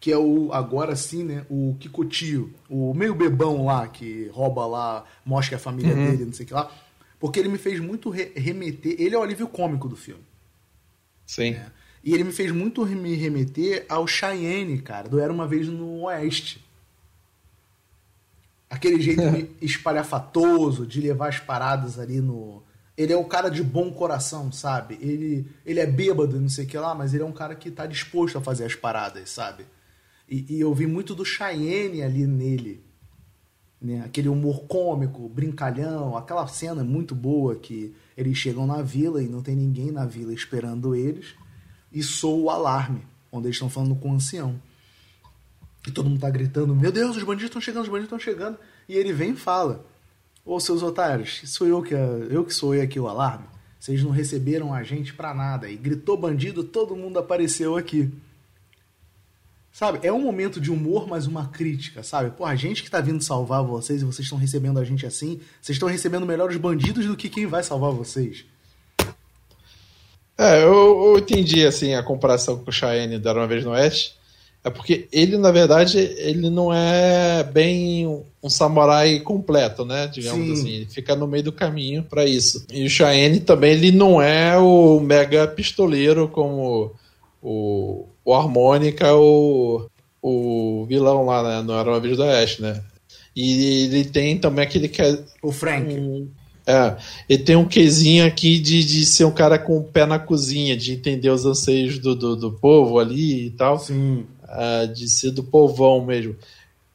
que 0.00 0.10
é 0.10 0.16
o, 0.16 0.50
agora 0.50 0.96
sim, 0.96 1.22
né, 1.22 1.44
o 1.50 1.76
Kikotio, 1.78 2.54
o 2.70 2.94
meio 2.94 3.14
bebão 3.14 3.66
lá, 3.66 3.86
que 3.86 4.30
rouba 4.32 4.66
lá, 4.66 5.04
mostra 5.24 5.56
a 5.56 5.60
família 5.60 5.94
uhum. 5.94 6.10
dele, 6.10 6.24
não 6.24 6.32
sei 6.32 6.44
o 6.44 6.46
que 6.48 6.54
lá. 6.54 6.72
Porque 7.20 7.38
ele 7.38 7.50
me 7.50 7.58
fez 7.58 7.78
muito 7.78 8.08
re 8.08 8.32
remeter. 8.34 8.96
Ele 8.98 9.14
é 9.14 9.18
o 9.18 9.22
alívio 9.22 9.46
cômico 9.46 9.86
do 9.86 9.94
filme. 9.94 10.24
Sim. 11.26 11.50
Né? 11.50 11.70
E 12.02 12.14
ele 12.14 12.24
me 12.24 12.32
fez 12.32 12.50
muito 12.50 12.84
me 12.86 13.14
remeter 13.14 13.84
ao 13.90 14.06
Cheyenne, 14.06 14.80
cara, 14.80 15.06
do 15.06 15.20
Era 15.20 15.30
uma 15.30 15.46
Vez 15.46 15.68
no 15.68 16.04
Oeste. 16.04 16.64
Aquele 18.70 19.00
jeito 19.00 19.20
espalhafatoso 19.60 20.86
de 20.86 21.00
levar 21.00 21.28
as 21.28 21.40
paradas 21.40 21.98
ali 21.98 22.20
no. 22.20 22.62
Ele 22.96 23.12
é 23.12 23.16
o 23.16 23.24
cara 23.24 23.48
de 23.48 23.62
bom 23.64 23.90
coração, 23.90 24.52
sabe? 24.52 24.96
Ele, 25.00 25.46
ele 25.66 25.80
é 25.80 25.86
bêbado, 25.86 26.40
não 26.40 26.48
sei 26.48 26.64
o 26.64 26.68
que 26.68 26.78
lá, 26.78 26.94
mas 26.94 27.12
ele 27.12 27.24
é 27.24 27.26
um 27.26 27.32
cara 27.32 27.56
que 27.56 27.70
tá 27.70 27.84
disposto 27.86 28.38
a 28.38 28.40
fazer 28.40 28.64
as 28.64 28.74
paradas, 28.74 29.30
sabe? 29.30 29.64
E, 30.28 30.46
e 30.48 30.60
eu 30.60 30.72
vi 30.72 30.86
muito 30.86 31.14
do 31.14 31.24
Cheyenne 31.24 32.02
ali 32.02 32.26
nele. 32.26 32.84
Né? 33.80 34.02
Aquele 34.04 34.28
humor 34.28 34.66
cômico, 34.68 35.28
brincalhão, 35.28 36.16
aquela 36.16 36.46
cena 36.46 36.84
muito 36.84 37.14
boa 37.14 37.56
que 37.56 37.94
eles 38.16 38.36
chegam 38.36 38.66
na 38.66 38.82
vila 38.82 39.22
e 39.22 39.28
não 39.28 39.42
tem 39.42 39.56
ninguém 39.56 39.90
na 39.90 40.04
vila 40.04 40.32
esperando 40.32 40.94
eles. 40.94 41.34
E 41.90 42.02
soa 42.02 42.36
o 42.36 42.50
alarme, 42.50 43.02
onde 43.32 43.46
eles 43.46 43.56
estão 43.56 43.70
falando 43.70 43.96
com 43.96 44.10
o 44.10 44.14
ancião. 44.14 44.60
E 45.86 45.90
todo 45.90 46.08
mundo 46.08 46.20
tá 46.20 46.30
gritando: 46.30 46.74
Meu 46.74 46.92
Deus, 46.92 47.16
os 47.16 47.22
bandidos 47.22 47.48
estão 47.48 47.60
chegando, 47.60 47.84
os 47.84 47.88
bandidos 47.88 48.06
estão 48.06 48.18
chegando. 48.18 48.58
E 48.88 48.94
ele 48.94 49.12
vem 49.12 49.30
e 49.30 49.36
fala: 49.36 49.84
Ô 50.44 50.58
seus 50.60 50.82
otários, 50.82 51.42
sou 51.46 51.66
eu 51.66 51.82
que, 51.82 51.94
eu 51.94 52.44
que 52.44 52.54
sou 52.54 52.72
aqui 52.72 52.98
o 52.98 53.08
alarme. 53.08 53.46
Vocês 53.78 54.02
não 54.02 54.10
receberam 54.10 54.74
a 54.74 54.82
gente 54.82 55.14
pra 55.14 55.32
nada. 55.32 55.68
E 55.68 55.76
gritou 55.76 56.16
bandido, 56.16 56.62
todo 56.62 56.94
mundo 56.94 57.18
apareceu 57.18 57.76
aqui. 57.76 58.12
Sabe? 59.72 60.00
É 60.02 60.12
um 60.12 60.20
momento 60.20 60.60
de 60.60 60.70
humor, 60.70 61.06
mas 61.08 61.26
uma 61.26 61.48
crítica, 61.48 62.02
sabe? 62.02 62.30
Pô, 62.30 62.44
a 62.44 62.54
gente 62.54 62.82
que 62.82 62.90
tá 62.90 63.00
vindo 63.00 63.22
salvar 63.22 63.62
vocês 63.62 64.02
e 64.02 64.04
vocês 64.04 64.26
estão 64.26 64.36
recebendo 64.36 64.78
a 64.78 64.84
gente 64.84 65.06
assim, 65.06 65.40
vocês 65.62 65.76
estão 65.76 65.88
recebendo 65.88 66.26
melhor 66.26 66.50
os 66.50 66.56
bandidos 66.56 67.06
do 67.06 67.16
que 67.16 67.28
quem 67.28 67.46
vai 67.46 67.62
salvar 67.62 67.92
vocês. 67.92 68.44
É, 70.36 70.62
eu, 70.64 71.12
eu 71.12 71.18
entendi, 71.18 71.64
assim, 71.64 71.94
a 71.94 72.02
comparação 72.02 72.58
com 72.58 72.70
o 72.70 72.72
Cheyenne 72.72 73.18
da 73.18 73.32
Uma 73.32 73.46
Vez 73.46 73.64
no 73.64 73.70
Oeste. 73.70 74.18
É 74.62 74.68
porque 74.68 75.08
ele, 75.10 75.38
na 75.38 75.50
verdade, 75.50 75.98
ele 75.98 76.50
não 76.50 76.72
é 76.72 77.42
bem 77.42 78.06
um 78.42 78.50
samurai 78.50 79.18
completo, 79.20 79.86
né? 79.86 80.06
Digamos 80.06 80.46
Sim. 80.46 80.52
assim. 80.52 80.70
Ele 80.70 80.86
fica 80.86 81.16
no 81.16 81.26
meio 81.26 81.44
do 81.44 81.52
caminho 81.52 82.02
para 82.02 82.26
isso. 82.26 82.66
E 82.70 82.84
o 82.84 82.90
Cheyenne 82.90 83.40
também, 83.40 83.72
ele 83.72 83.90
não 83.90 84.20
é 84.20 84.58
o 84.58 85.00
mega 85.00 85.48
pistoleiro 85.48 86.28
como 86.28 86.92
o, 87.42 88.06
o 88.22 88.34
Harmônica, 88.34 89.14
o, 89.14 89.88
o 90.20 90.84
vilão 90.86 91.24
lá, 91.24 91.42
né? 91.42 91.62
Não 91.62 91.78
era 91.78 91.88
uma 91.88 92.00
vez 92.00 92.18
do 92.18 92.22
Oeste, 92.22 92.60
né? 92.60 92.82
E 93.34 93.84
ele 93.84 94.04
tem 94.04 94.38
também 94.38 94.64
aquele 94.64 94.88
que 94.88 95.00
é. 95.00 95.18
O 95.42 95.52
Frank. 95.52 95.90
Um, 95.90 96.28
é, 96.66 96.96
ele 97.28 97.42
tem 97.42 97.56
um 97.56 97.66
quesinho 97.66 98.26
aqui 98.26 98.58
de, 98.58 98.84
de 98.84 99.06
ser 99.06 99.24
um 99.24 99.30
cara 99.30 99.58
com 99.58 99.78
o 99.78 99.82
pé 99.82 100.04
na 100.04 100.18
cozinha, 100.18 100.76
de 100.76 100.92
entender 100.92 101.30
os 101.30 101.46
anseios 101.46 101.98
do, 101.98 102.14
do, 102.14 102.36
do 102.36 102.52
povo 102.52 102.98
ali 102.98 103.46
e 103.46 103.50
tal. 103.50 103.78
Sim. 103.78 104.26
Uh, 104.50 104.92
de 104.92 105.08
ser 105.08 105.30
do 105.30 105.44
povão 105.44 106.04
mesmo. 106.04 106.36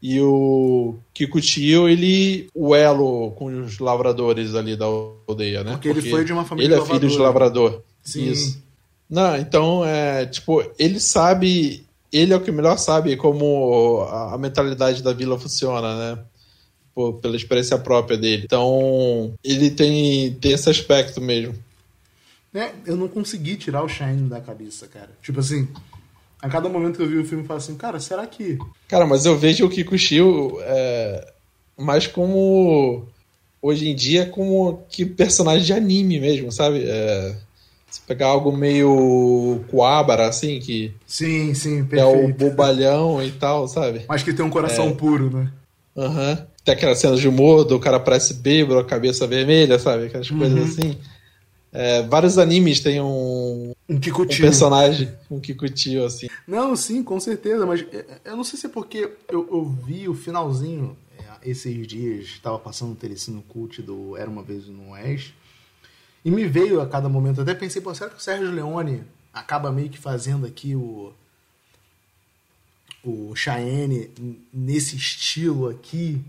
E 0.01 0.19
o 0.19 0.95
Kiko 1.13 1.39
Tio, 1.39 1.87
ele. 1.87 2.49
O 2.53 2.75
elo 2.75 3.31
com 3.31 3.45
os 3.45 3.79
lavradores 3.79 4.53
ali 4.53 4.75
da 4.75 4.85
aldeia, 4.85 5.63
né? 5.63 5.71
Porque, 5.71 5.89
Porque 5.89 6.07
ele 6.07 6.09
foi 6.11 6.25
de 6.25 6.33
uma 6.33 6.43
família 6.43 6.75
Ele 6.75 6.81
é 6.81 6.85
filho 6.85 7.09
de 7.09 7.17
lavrador. 7.17 7.81
Sim. 8.03 8.29
Isso. 8.29 8.63
Não, 9.09 9.37
então, 9.37 9.85
é, 9.85 10.25
tipo, 10.25 10.63
ele 10.79 10.99
sabe, 10.99 11.85
ele 12.11 12.33
é 12.33 12.35
o 12.35 12.41
que 12.41 12.51
melhor 12.51 12.77
sabe 12.77 13.15
como 13.15 14.01
a, 14.09 14.33
a 14.33 14.37
mentalidade 14.37 15.01
da 15.01 15.13
vila 15.13 15.39
funciona, 15.39 15.95
né? 16.15 16.23
por, 16.95 17.15
pela 17.15 17.35
experiência 17.35 17.77
própria 17.77 18.17
dele. 18.17 18.43
Então, 18.45 19.33
ele 19.43 19.69
tem, 19.69 20.33
tem 20.35 20.53
esse 20.53 20.69
aspecto 20.69 21.19
mesmo. 21.19 21.53
É, 22.53 22.71
eu 22.85 22.95
não 22.95 23.09
consegui 23.09 23.57
tirar 23.57 23.83
o 23.83 23.89
Shine 23.89 24.29
da 24.29 24.39
cabeça, 24.39 24.87
cara. 24.87 25.09
Tipo 25.21 25.41
assim, 25.41 25.67
a 26.45 26.49
cada 26.49 26.69
momento 26.69 26.97
que 26.97 27.01
eu 27.01 27.09
vi 27.09 27.17
o 27.17 27.25
filme, 27.25 27.43
eu 27.43 27.47
falo 27.47 27.57
assim, 27.57 27.75
cara, 27.75 27.99
será 27.99 28.27
que. 28.27 28.59
Cara, 28.87 29.07
mas 29.07 29.25
eu 29.25 29.35
vejo 29.35 29.65
o 29.65 29.69
Kikuchiyo 29.69 30.59
é, 30.61 31.33
mais 31.75 32.05
como. 32.05 33.07
Hoje 33.59 33.89
em 33.89 33.95
dia, 33.95 34.27
como 34.27 34.83
que 34.87 35.03
personagem 35.03 35.65
de 35.65 35.73
anime 35.73 36.19
mesmo, 36.19 36.51
sabe? 36.51 36.83
É, 36.85 37.35
se 37.89 37.99
pegar 38.01 38.27
algo 38.27 38.55
meio 38.55 39.63
Kuabara, 39.71 40.27
assim, 40.27 40.59
que. 40.59 40.93
Sim, 41.07 41.55
sim, 41.55 41.83
perfeito. 41.83 42.15
É 42.15 42.25
o 42.25 42.31
bobalhão 42.31 43.23
e 43.23 43.31
tal, 43.31 43.67
sabe? 43.67 44.03
Mas 44.07 44.21
que 44.21 44.31
tem 44.31 44.45
um 44.45 44.51
coração 44.51 44.89
é... 44.89 44.93
puro, 44.93 45.35
né? 45.35 45.51
Aham. 45.97 46.29
Uhum. 46.29 46.45
Tem 46.63 46.75
aquelas 46.75 46.99
cenas 46.99 47.19
de 47.19 47.27
humor 47.27 47.63
do 47.63 47.79
cara 47.79 47.99
parece 47.99 48.35
bêbado, 48.35 48.79
a 48.79 48.85
cabeça 48.85 49.25
vermelha, 49.25 49.79
sabe? 49.79 50.05
Aquelas 50.05 50.29
uhum. 50.29 50.39
coisas 50.39 50.69
assim. 50.69 50.97
É, 51.73 52.03
vários 52.03 52.37
animes 52.37 52.79
têm 52.79 53.01
um, 53.01 53.73
um, 53.87 53.95
um 53.95 54.27
personagem, 54.27 55.11
um 55.29 55.39
Kikuchiyo, 55.39 56.05
assim. 56.05 56.27
Não, 56.47 56.75
sim, 56.75 57.03
com 57.03 57.19
certeza, 57.19 57.65
mas 57.65 57.81
é, 57.91 57.97
é, 57.97 58.19
eu 58.25 58.35
não 58.35 58.43
sei 58.43 58.59
se 58.59 58.65
é 58.65 58.69
porque 58.69 59.11
eu, 59.29 59.47
eu 59.49 59.65
vi 59.65 60.09
o 60.09 60.15
finalzinho 60.15 60.97
é, 61.19 61.49
esses 61.49 61.87
dias, 61.87 62.25
estava 62.25 62.57
passando 62.57 62.93
o 62.93 62.95
telecino 62.95 63.43
cult 63.43 63.81
do 63.81 64.17
Era 64.17 64.29
Uma 64.29 64.41
Vez 64.41 64.67
no 64.67 64.91
Oeste, 64.91 65.35
e 66.23 66.31
me 66.31 66.45
veio 66.45 66.81
a 66.81 66.87
cada 66.87 67.07
momento, 67.07 67.41
até 67.41 67.53
pensei, 67.53 67.81
pô, 67.81 67.93
será 67.93 68.09
que 68.09 68.17
o 68.17 68.21
Sérgio 68.21 68.51
Leone 68.51 69.03
acaba 69.31 69.71
meio 69.71 69.89
que 69.89 69.99
fazendo 69.99 70.45
aqui 70.45 70.75
o 70.75 71.13
o 73.05 73.35
Cheyenne 73.35 74.09
nesse 74.51 74.95
estilo 74.95 75.69
aqui 75.69 76.19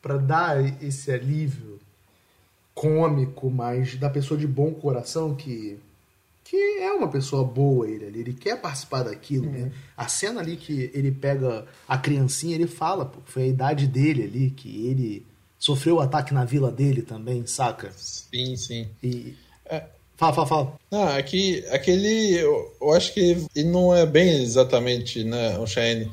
para 0.00 0.16
dar 0.16 0.82
esse 0.82 1.12
alívio 1.12 1.78
cômico, 2.74 3.50
mas 3.50 3.96
da 3.96 4.08
pessoa 4.08 4.38
de 4.38 4.46
bom 4.46 4.72
coração 4.72 5.34
que 5.34 5.78
que 6.48 6.56
é 6.78 6.92
uma 6.92 7.08
pessoa 7.08 7.42
boa 7.42 7.88
ele 7.88 8.06
ali, 8.06 8.20
ele 8.20 8.32
quer 8.32 8.60
participar 8.60 9.02
daquilo, 9.02 9.50
né? 9.50 9.72
A 9.96 10.06
cena 10.06 10.40
ali 10.40 10.56
que 10.56 10.90
ele 10.94 11.10
pega 11.10 11.66
a 11.88 11.98
criancinha, 11.98 12.54
ele 12.54 12.68
fala, 12.68 13.04
pô, 13.04 13.18
foi 13.24 13.42
a 13.42 13.46
idade 13.48 13.86
dele 13.86 14.22
ali 14.22 14.50
que 14.50 14.86
ele 14.86 15.26
sofreu 15.58 15.96
o 15.96 16.00
ataque 16.00 16.32
na 16.32 16.44
vila 16.44 16.70
dele 16.70 17.02
também, 17.02 17.44
saca? 17.46 17.90
Sim, 17.96 18.56
sim. 18.56 18.88
E 19.02 19.34
é. 19.64 19.82
Fala, 20.16 20.32
fala, 20.32 20.46
fala. 20.46 20.72
Não, 20.90 21.08
aqui, 21.08 21.64
aquele. 21.70 22.34
Eu, 22.38 22.74
eu, 22.80 22.92
acho 22.92 23.12
que 23.12 23.44
ele 23.54 23.68
não 23.68 23.94
é 23.94 24.06
bem 24.06 24.42
exatamente 24.42 25.22
né, 25.24 25.58
o 25.58 25.66
Shane. 25.66 26.10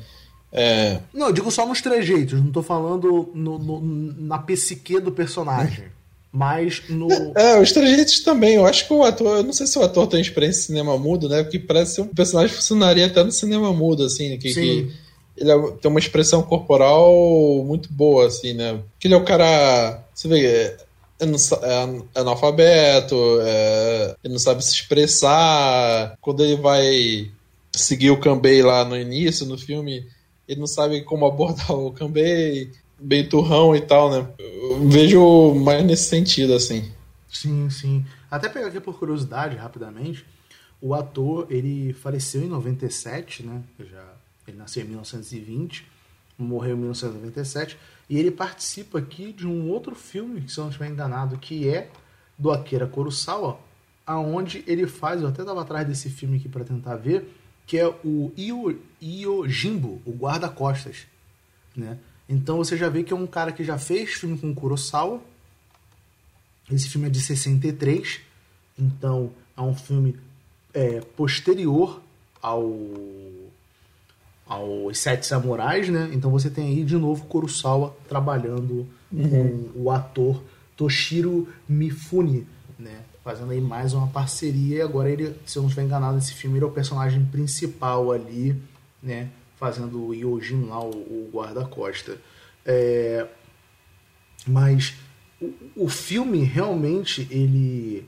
É... 0.52 1.00
Não, 1.12 1.28
eu 1.28 1.32
digo 1.32 1.50
só 1.50 1.66
nos 1.66 1.80
trejeitos, 1.80 2.40
não 2.40 2.52
tô 2.52 2.62
falando 2.62 3.30
no, 3.34 3.58
no, 3.58 3.80
na 3.80 4.38
psique 4.38 5.00
do 5.00 5.10
personagem. 5.10 5.86
Mas 6.34 6.82
no. 6.88 7.06
É, 7.36 7.60
os 7.60 7.70
trejeitos 7.70 8.18
também. 8.18 8.56
Eu 8.56 8.66
acho 8.66 8.88
que 8.88 8.92
o 8.92 9.04
ator. 9.04 9.36
Eu 9.36 9.44
não 9.44 9.52
sei 9.52 9.68
se 9.68 9.78
o 9.78 9.82
ator 9.82 10.08
tem 10.08 10.20
experiência 10.20 10.62
em 10.62 10.66
cinema 10.66 10.98
mudo, 10.98 11.28
né? 11.28 11.44
Porque 11.44 11.60
parece 11.60 11.94
ser 11.94 12.00
um 12.00 12.08
personagem 12.08 12.50
que 12.50 12.56
funcionaria 12.56 13.06
até 13.06 13.22
no 13.22 13.30
cinema 13.30 13.72
mudo, 13.72 14.02
assim. 14.02 14.36
Que, 14.36 14.52
Sim. 14.52 14.60
que 14.60 14.92
ele 15.36 15.52
é, 15.52 15.70
tem 15.80 15.88
uma 15.88 16.00
expressão 16.00 16.42
corporal 16.42 17.14
muito 17.64 17.88
boa, 17.92 18.26
assim, 18.26 18.52
né? 18.52 18.80
Porque 18.90 19.06
ele 19.06 19.14
é 19.14 19.16
o 19.16 19.24
cara. 19.24 20.02
Você 20.12 20.26
vê. 20.26 20.44
É, 20.44 20.76
é 21.20 22.20
analfabeto, 22.20 23.16
é, 23.40 24.16
ele 24.24 24.32
não 24.32 24.40
sabe 24.40 24.64
se 24.64 24.72
expressar. 24.72 26.18
Quando 26.20 26.44
ele 26.44 26.56
vai 26.56 27.30
seguir 27.70 28.10
o 28.10 28.18
Kambei 28.18 28.60
lá 28.60 28.84
no 28.84 28.96
início, 28.96 29.46
no 29.46 29.56
filme, 29.56 30.04
ele 30.48 30.58
não 30.58 30.66
sabe 30.66 31.02
como 31.02 31.26
abordar 31.26 31.70
o 31.70 31.92
Kambei, 31.92 32.72
bem 33.04 33.28
turrão 33.28 33.76
e 33.76 33.80
tal, 33.80 34.10
né? 34.10 34.28
Eu 34.38 34.88
vejo 34.88 35.54
mais 35.54 35.84
nesse 35.84 36.08
sentido, 36.08 36.54
assim. 36.54 36.90
Sim, 37.28 37.68
sim. 37.68 38.04
Até 38.30 38.48
pegar 38.48 38.68
aqui 38.68 38.80
por 38.80 38.98
curiosidade, 38.98 39.56
rapidamente, 39.56 40.24
o 40.80 40.94
ator, 40.94 41.46
ele 41.50 41.92
faleceu 41.92 42.42
em 42.42 42.48
97, 42.48 43.42
né? 43.42 43.62
Já, 43.78 44.04
ele 44.48 44.56
nasceu 44.56 44.82
em 44.82 44.86
1920, 44.86 45.86
morreu 46.38 46.74
em 46.74 46.78
1997, 46.78 47.76
e 48.08 48.18
ele 48.18 48.30
participa 48.30 48.98
aqui 48.98 49.32
de 49.32 49.46
um 49.46 49.70
outro 49.70 49.94
filme, 49.94 50.48
se 50.48 50.58
eu 50.58 50.64
não 50.64 50.70
estiver 50.70 50.88
enganado, 50.88 51.38
que 51.38 51.68
é 51.68 51.90
do 52.38 52.50
Akira 52.50 52.86
Kurosawa, 52.86 53.58
aonde 54.06 54.64
ele 54.66 54.86
faz, 54.86 55.22
eu 55.22 55.28
até 55.28 55.42
estava 55.42 55.62
atrás 55.62 55.86
desse 55.86 56.10
filme 56.10 56.36
aqui 56.36 56.48
para 56.48 56.64
tentar 56.64 56.96
ver, 56.96 57.28
que 57.66 57.78
é 57.78 57.86
o 57.86 58.32
Io, 58.36 58.78
Iojimbo, 59.00 60.02
o 60.04 60.12
guarda-costas, 60.12 61.06
né? 61.74 61.98
Então 62.28 62.56
você 62.58 62.76
já 62.76 62.88
vê 62.88 63.02
que 63.02 63.12
é 63.12 63.16
um 63.16 63.26
cara 63.26 63.52
que 63.52 63.62
já 63.62 63.78
fez 63.78 64.14
filme 64.14 64.38
com 64.38 64.54
Kurosawa. 64.54 65.20
Esse 66.70 66.88
filme 66.88 67.08
é 67.08 67.10
de 67.10 67.20
63, 67.20 68.20
então 68.78 69.30
é 69.56 69.60
um 69.60 69.74
filme 69.74 70.16
é, 70.72 71.00
posterior 71.00 72.00
ao 72.40 72.72
aos 74.46 74.98
Sete 74.98 75.26
Samurais, 75.26 75.88
né? 75.88 76.10
Então 76.12 76.30
você 76.30 76.50
tem 76.50 76.68
aí 76.68 76.84
de 76.84 76.96
novo 76.96 77.24
Kurosawa 77.24 77.96
trabalhando 78.08 78.86
uhum. 79.10 79.70
com 79.72 79.82
o 79.82 79.90
ator 79.90 80.42
Toshiro 80.76 81.48
Mifune, 81.66 82.46
né? 82.78 83.00
fazendo 83.24 83.52
aí 83.52 83.60
mais 83.60 83.94
uma 83.94 84.06
parceria. 84.06 84.76
E 84.78 84.82
agora 84.82 85.10
ele, 85.10 85.34
se 85.46 85.56
eu 85.56 85.62
não 85.62 85.68
estiver 85.68 85.86
enganado, 85.86 86.18
esse 86.18 86.34
filme 86.34 86.58
ele 86.58 86.64
é 86.64 86.68
o 86.68 86.70
personagem 86.70 87.24
principal 87.24 88.12
ali, 88.12 88.54
né? 89.02 89.30
Fazendo 89.64 90.08
o 90.08 90.12
Yojin 90.12 90.66
lá, 90.66 90.78
o, 90.78 90.90
o 90.90 91.30
guarda-costa. 91.32 92.18
É... 92.66 93.26
Mas 94.46 94.92
o, 95.40 95.54
o 95.74 95.88
filme 95.88 96.44
realmente 96.44 97.26
ele 97.30 98.06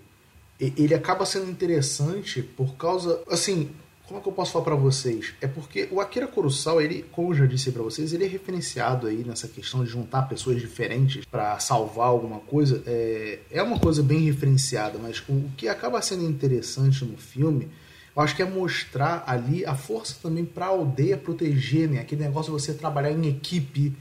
ele 0.60 0.94
acaba 0.94 1.24
sendo 1.24 1.50
interessante 1.50 2.42
por 2.42 2.76
causa 2.76 3.22
assim 3.30 3.70
como 4.06 4.20
é 4.20 4.22
que 4.22 4.28
eu 4.28 4.32
posso 4.32 4.52
falar 4.52 4.64
para 4.66 4.74
vocês? 4.76 5.34
É 5.40 5.48
porque 5.48 5.88
o 5.90 6.00
Akira 6.00 6.28
Kurosawa, 6.28 6.82
ele, 6.82 7.04
como 7.10 7.32
eu 7.32 7.34
já 7.34 7.46
disse 7.46 7.72
para 7.72 7.82
vocês, 7.82 8.12
ele 8.12 8.24
é 8.24 8.28
referenciado 8.28 9.08
aí 9.08 9.24
nessa 9.24 9.48
questão 9.48 9.82
de 9.82 9.90
juntar 9.90 10.28
pessoas 10.28 10.60
diferentes 10.60 11.24
para 11.24 11.58
salvar 11.58 12.08
alguma 12.08 12.38
coisa. 12.38 12.82
É, 12.86 13.40
é 13.50 13.62
uma 13.62 13.80
coisa 13.80 14.04
bem 14.04 14.20
referenciada, 14.20 14.96
mas 14.96 15.24
o 15.28 15.50
que 15.56 15.66
acaba 15.66 16.00
sendo 16.02 16.24
interessante 16.24 17.04
no 17.04 17.16
filme, 17.16 17.68
eu 18.16 18.22
acho 18.22 18.34
que 18.34 18.42
é 18.42 18.46
mostrar 18.46 19.24
ali 19.26 19.64
a 19.64 19.74
força 19.74 20.16
também 20.22 20.44
para 20.44 20.66
a 20.66 20.68
aldeia 20.68 21.16
proteger, 21.16 21.88
né? 21.88 22.00
Aquele 22.00 22.22
negócio 22.22 22.52
de 22.52 22.62
você 22.62 22.72
trabalhar 22.72 23.12
em 23.12 23.28
equipe, 23.28 23.94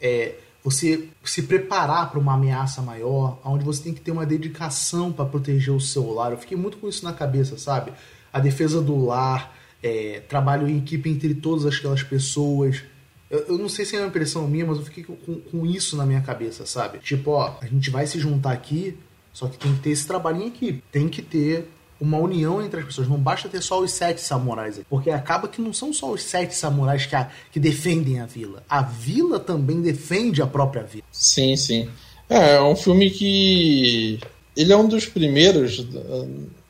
é, 0.00 0.34
você 0.62 1.08
se 1.24 1.42
preparar 1.42 2.10
para 2.10 2.20
uma 2.20 2.34
ameaça 2.34 2.82
maior, 2.82 3.40
onde 3.44 3.64
você 3.64 3.82
tem 3.82 3.94
que 3.94 4.00
ter 4.00 4.10
uma 4.10 4.26
dedicação 4.26 5.10
para 5.10 5.24
proteger 5.24 5.72
o 5.72 5.80
seu 5.80 6.12
lar. 6.12 6.32
Eu 6.32 6.38
fiquei 6.38 6.56
muito 6.56 6.76
com 6.76 6.88
isso 6.88 7.04
na 7.04 7.12
cabeça, 7.12 7.56
sabe? 7.56 7.92
a 8.32 8.40
defesa 8.40 8.80
do 8.80 9.04
lar, 9.04 9.54
é, 9.82 10.22
trabalho 10.28 10.66
em 10.68 10.78
equipe 10.78 11.10
entre 11.10 11.34
todas 11.34 11.66
aquelas 11.66 12.02
pessoas. 12.02 12.82
Eu, 13.28 13.58
não 13.58 13.68
sei 13.68 13.84
se 13.84 13.96
é 13.96 14.00
uma 14.00 14.08
impressão 14.08 14.48
minha, 14.48 14.64
mas 14.64 14.78
eu 14.78 14.84
fiquei 14.84 15.04
com, 15.04 15.16
com, 15.16 15.66
isso 15.66 15.96
na 15.96 16.06
minha 16.06 16.20
cabeça, 16.20 16.64
sabe? 16.64 16.98
Tipo, 16.98 17.32
ó, 17.32 17.58
a 17.60 17.66
gente 17.66 17.90
vai 17.90 18.06
se 18.06 18.18
juntar 18.18 18.52
aqui, 18.52 18.96
só 19.32 19.48
que 19.48 19.58
tem 19.58 19.74
que 19.74 19.80
ter 19.80 19.90
esse 19.90 20.06
trabalho 20.06 20.42
em 20.42 20.48
equipe. 20.48 20.82
Tem 20.90 21.08
que 21.08 21.22
ter 21.22 21.68
uma 22.02 22.18
união 22.18 22.62
entre 22.62 22.80
as 22.80 22.86
pessoas. 22.86 23.08
Não 23.08 23.16
basta 23.16 23.48
ter 23.48 23.62
só 23.62 23.80
os 23.80 23.92
sete 23.92 24.20
samurais. 24.20 24.80
Porque 24.88 25.10
acaba 25.10 25.48
que 25.48 25.60
não 25.60 25.72
são 25.72 25.92
só 25.92 26.10
os 26.10 26.22
sete 26.22 26.54
samurais 26.54 27.06
que, 27.06 27.14
a, 27.14 27.30
que 27.50 27.60
defendem 27.60 28.20
a 28.20 28.26
vila. 28.26 28.62
A 28.68 28.82
vila 28.82 29.38
também 29.38 29.80
defende 29.80 30.42
a 30.42 30.46
própria 30.46 30.82
vila. 30.82 31.04
Sim, 31.12 31.56
sim. 31.56 31.88
É, 32.28 32.56
é 32.56 32.62
um 32.62 32.76
filme 32.76 33.10
que. 33.10 34.18
Ele 34.56 34.72
é 34.72 34.76
um 34.76 34.86
dos 34.86 35.06
primeiros 35.06 35.86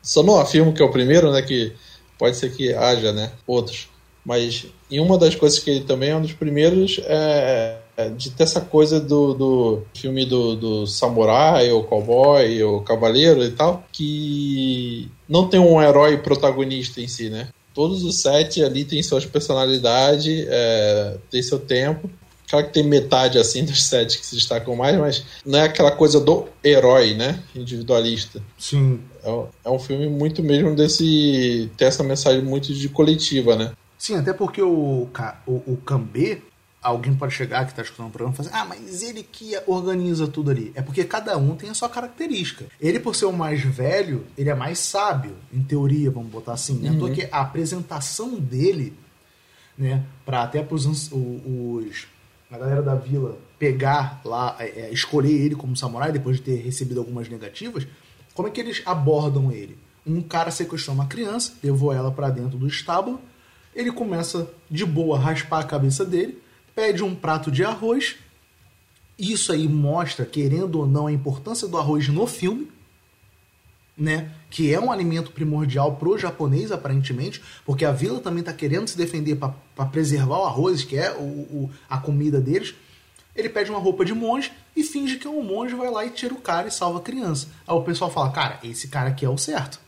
só 0.03 0.21
não 0.21 0.37
afirmo 0.37 0.73
que 0.73 0.81
é 0.81 0.85
o 0.85 0.91
primeiro, 0.91 1.31
né? 1.31 1.41
Que 1.41 1.71
pode 2.19 2.35
ser 2.35 2.53
que 2.53 2.73
haja, 2.73 3.13
né? 3.13 3.31
Outros. 3.47 3.87
Mas 4.25 4.67
em 4.91 4.99
uma 4.99 5.17
das 5.17 5.33
coisas 5.33 5.57
que 5.57 5.69
ele 5.71 5.85
também 5.85 6.09
é 6.09 6.15
um 6.15 6.21
dos 6.21 6.33
primeiros 6.33 6.99
é 7.05 7.77
de 8.17 8.31
ter 8.31 8.43
essa 8.43 8.61
coisa 8.61 8.99
do, 8.99 9.33
do 9.33 9.83
filme 9.93 10.25
do, 10.25 10.55
do 10.55 10.87
samurai, 10.87 11.71
ou 11.71 11.83
cowboy, 11.83 12.63
ou 12.63 12.81
cavaleiro 12.81 13.43
e 13.43 13.51
tal, 13.51 13.83
que 13.91 15.09
não 15.29 15.47
tem 15.47 15.59
um 15.59 15.81
herói 15.81 16.17
protagonista 16.17 16.99
em 17.01 17.07
si, 17.07 17.29
né? 17.29 17.49
Todos 17.73 18.03
os 18.03 18.21
sete 18.21 18.63
ali 18.63 18.85
têm 18.85 19.01
suas 19.01 19.25
personalidades, 19.25 20.45
é, 20.47 21.17
tem 21.29 21.41
seu 21.41 21.59
tempo, 21.59 22.09
Claro 22.53 22.67
que 22.67 22.73
tem 22.73 22.83
metade 22.83 23.39
assim 23.39 23.65
dos 23.65 23.81
sete 23.83 24.19
que 24.19 24.25
se 24.25 24.35
destacam 24.35 24.75
mais, 24.75 24.95
mas 24.95 25.25
não 25.43 25.57
é 25.57 25.63
aquela 25.63 25.89
coisa 25.89 26.19
do 26.19 26.45
herói, 26.63 27.15
né? 27.15 27.39
Individualista. 27.55 28.43
Sim. 28.59 28.99
É, 29.23 29.45
é 29.65 29.69
um 29.71 29.79
filme 29.79 30.07
muito 30.07 30.43
mesmo 30.43 30.75
desse. 30.75 31.71
ter 31.75 31.85
essa 31.85 32.03
mensagem 32.03 32.43
muito 32.43 32.71
de 32.71 32.89
coletiva, 32.89 33.55
né? 33.55 33.71
Sim, 33.97 34.17
até 34.17 34.33
porque 34.33 34.61
o, 34.61 35.07
o, 35.47 35.51
o 35.65 35.77
Kambê, 35.77 36.41
alguém 36.83 37.15
pode 37.15 37.33
chegar 37.33 37.63
que 37.65 37.71
está 37.71 37.81
escutando 37.81 38.07
o 38.07 38.11
programa 38.11 38.33
e 38.33 38.37
falar 38.37 38.49
assim, 38.49 38.59
ah, 38.59 38.65
mas 38.65 39.01
ele 39.01 39.23
que 39.23 39.57
organiza 39.65 40.27
tudo 40.27 40.51
ali. 40.51 40.71
É 40.75 40.81
porque 40.81 41.03
cada 41.05 41.37
um 41.37 41.55
tem 41.55 41.69
a 41.69 41.73
sua 41.73 41.89
característica. 41.89 42.65
Ele, 42.79 42.99
por 42.99 43.15
ser 43.15 43.25
o 43.25 43.31
mais 43.31 43.61
velho, 43.61 44.25
ele 44.37 44.49
é 44.49 44.53
mais 44.53 44.79
sábio, 44.79 45.35
em 45.51 45.63
teoria, 45.63 46.11
vamos 46.11 46.29
botar 46.29 46.53
assim. 46.53 46.75
Né? 46.75 46.91
Uhum. 46.91 46.99
Porque 46.99 47.27
a 47.31 47.41
apresentação 47.41 48.35
dele, 48.35 48.93
né, 49.77 50.03
para 50.25 50.43
até 50.43 50.61
para 50.61 50.75
os, 50.75 50.85
os 51.11 52.07
a 52.51 52.57
galera 52.57 52.83
da 52.83 52.93
vila 52.93 53.37
pegar 53.57 54.21
lá, 54.23 54.55
é, 54.59 54.81
é, 54.81 54.93
escolher 54.93 55.31
ele 55.31 55.55
como 55.55 55.75
samurai 55.75 56.11
depois 56.11 56.37
de 56.37 56.43
ter 56.43 56.57
recebido 56.57 56.99
algumas 56.99 57.27
negativas, 57.27 57.87
como 58.35 58.47
é 58.47 58.51
que 58.51 58.61
eles 58.61 58.81
abordam 58.85 59.51
ele? 59.51 59.77
Um 60.05 60.21
cara 60.21 60.51
sequestrou 60.51 60.93
uma 60.93 61.07
criança, 61.07 61.53
levou 61.63 61.93
ela 61.93 62.11
para 62.11 62.29
dentro 62.29 62.57
do 62.57 62.67
estábulo, 62.67 63.19
ele 63.73 63.91
começa 63.91 64.47
de 64.69 64.85
boa 64.85 65.17
a 65.17 65.19
raspar 65.19 65.61
a 65.61 65.63
cabeça 65.63 66.05
dele, 66.05 66.42
pede 66.75 67.03
um 67.03 67.15
prato 67.15 67.51
de 67.51 67.63
arroz. 67.63 68.15
Isso 69.17 69.51
aí 69.51 69.67
mostra, 69.67 70.25
querendo 70.25 70.79
ou 70.79 70.87
não, 70.87 71.07
a 71.07 71.11
importância 71.11 71.67
do 71.67 71.77
arroz 71.77 72.07
no 72.07 72.25
filme, 72.25 72.67
né? 73.95 74.31
Que 74.49 74.73
é 74.73 74.79
um 74.79 74.91
alimento 74.91 75.31
primordial 75.31 75.95
pro 75.95 76.17
japonês, 76.17 76.71
aparentemente, 76.71 77.41
porque 77.65 77.85
a 77.85 77.91
vila 77.91 78.19
também 78.19 78.39
está 78.39 78.51
querendo 78.51 78.87
se 78.87 78.97
defender 78.97 79.35
para 79.35 79.85
preservar 79.85 80.39
o 80.39 80.45
arroz, 80.45 80.83
que 80.83 80.97
é 80.97 81.11
o, 81.11 81.21
o, 81.21 81.71
a 81.89 81.97
comida 81.97 82.41
deles. 82.41 82.73
Ele 83.35 83.49
pede 83.49 83.69
uma 83.69 83.79
roupa 83.79 84.05
de 84.05 84.13
monge 84.13 84.51
e 84.75 84.83
finge 84.83 85.17
que 85.17 85.27
é 85.27 85.29
um 85.29 85.43
monge, 85.43 85.75
vai 85.75 85.89
lá 85.89 86.05
e 86.05 86.11
tira 86.11 86.33
o 86.33 86.41
cara 86.41 86.67
e 86.67 86.71
salva 86.71 86.99
a 86.99 87.01
criança. 87.01 87.47
Aí 87.67 87.75
o 87.75 87.81
pessoal 87.81 88.11
fala, 88.11 88.31
cara, 88.31 88.59
esse 88.63 88.87
cara 88.87 89.09
aqui 89.09 89.25
é 89.25 89.29
o 89.29 89.37
certo. 89.37 89.79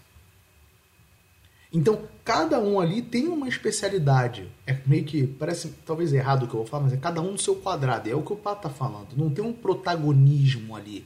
Então, 1.73 2.03
cada 2.23 2.59
um 2.59 2.79
ali 2.79 3.01
tem 3.01 3.27
uma 3.27 3.47
especialidade. 3.47 4.47
É 4.65 4.77
meio 4.85 5.03
que, 5.03 5.27
parece 5.27 5.73
talvez 5.85 6.13
errado 6.13 6.43
o 6.43 6.47
que 6.47 6.53
eu 6.53 6.59
vou 6.59 6.67
falar, 6.67 6.83
mas 6.83 6.93
é 6.93 6.97
cada 6.97 7.21
um 7.21 7.31
no 7.31 7.37
seu 7.37 7.55
quadrado. 7.55 8.09
É 8.09 8.15
o 8.15 8.21
que 8.21 8.33
o 8.33 8.37
Pato 8.37 8.63
tá 8.63 8.69
falando. 8.69 9.09
Não 9.17 9.29
tem 9.29 9.43
um 9.43 9.53
protagonismo 9.53 10.75
ali. 10.75 11.05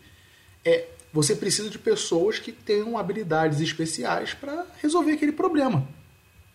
É, 0.63 0.87
você 1.11 1.35
precisa 1.35 1.69
de 1.69 1.79
pessoas 1.79 2.39
que 2.39 2.51
tenham 2.51 2.97
habilidades 2.97 3.59
especiais 3.59 4.33
para 4.33 4.65
resolver 4.81 5.13
aquele 5.13 5.31
problema. 5.31 5.87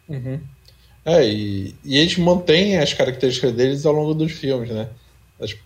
Uhum. 0.08 0.40
É, 1.04 1.26
e, 1.26 1.74
e 1.84 1.98
eles 1.98 2.16
mantêm 2.16 2.78
as 2.78 2.94
características 2.94 3.52
deles 3.52 3.84
ao 3.84 3.92
longo 3.92 4.14
dos 4.14 4.32
filmes, 4.32 4.70
né? 4.70 4.88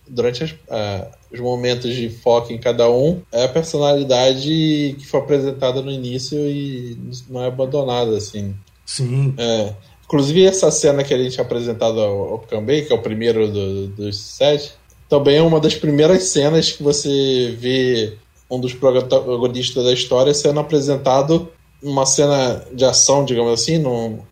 Durante 0.07 0.43
as, 0.43 0.51
uh, 0.51 1.07
os 1.31 1.39
momentos 1.39 1.93
de 1.95 2.09
foco 2.09 2.51
em 2.51 2.57
cada 2.57 2.89
um, 2.89 3.21
é 3.31 3.45
a 3.45 3.49
personalidade 3.49 4.95
que 4.97 5.05
foi 5.05 5.19
apresentada 5.19 5.81
no 5.81 5.91
início 5.91 6.37
e 6.37 6.97
não 7.29 7.43
é 7.43 7.47
abandonada, 7.47 8.17
assim. 8.17 8.55
Sim. 8.85 9.33
É, 9.37 9.73
inclusive, 10.05 10.43
essa 10.43 10.71
cena 10.71 11.03
que 11.03 11.13
a 11.13 11.17
gente 11.17 11.39
apresentado 11.39 11.99
ao, 11.99 12.33
ao 12.33 12.39
Kambei, 12.39 12.83
que 12.83 12.91
é 12.91 12.95
o 12.95 13.01
primeiro 13.01 13.47
do, 13.47 13.87
dos 13.87 14.17
sete, 14.19 14.73
também 15.07 15.37
é 15.37 15.41
uma 15.41 15.59
das 15.59 15.75
primeiras 15.75 16.23
cenas 16.23 16.71
que 16.71 16.83
você 16.83 17.55
vê 17.57 18.13
um 18.49 18.59
dos 18.59 18.73
protagonistas 18.73 19.83
da 19.83 19.93
história 19.93 20.33
sendo 20.33 20.59
apresentado 20.59 21.51
uma 21.81 22.05
cena 22.05 22.63
de 22.73 22.83
ação, 22.83 23.23
digamos 23.23 23.53
assim, 23.53 23.81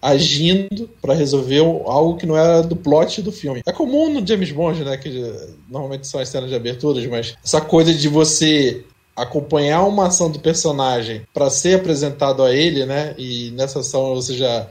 agindo 0.02 0.90
para 1.02 1.14
resolver 1.14 1.60
algo 1.60 2.18
que 2.18 2.26
não 2.26 2.38
era 2.38 2.62
do 2.62 2.76
plot 2.76 3.22
do 3.22 3.32
filme. 3.32 3.62
É 3.66 3.72
comum 3.72 4.10
no 4.10 4.26
James 4.26 4.52
Bond, 4.52 4.84
né? 4.84 4.98
Que 4.98 5.34
normalmente 5.70 6.08
são 6.08 6.20
as 6.20 6.30
cenas 6.30 6.50
de 6.50 6.56
aberturas, 6.56 7.06
mas 7.08 7.36
essa 7.44 7.62
coisa 7.62 7.94
de 7.94 8.08
você 8.08 8.84
acompanhar 9.16 9.84
uma 9.84 10.08
ação 10.08 10.30
do 10.30 10.40
personagem 10.40 11.24
para 11.34 11.50
ser 11.50 11.80
apresentado 11.80 12.44
a 12.44 12.54
ele, 12.54 12.86
né? 12.86 13.16
E 13.18 13.52
nessa 13.52 13.80
ação 13.80 14.14
você 14.14 14.36
já 14.36 14.68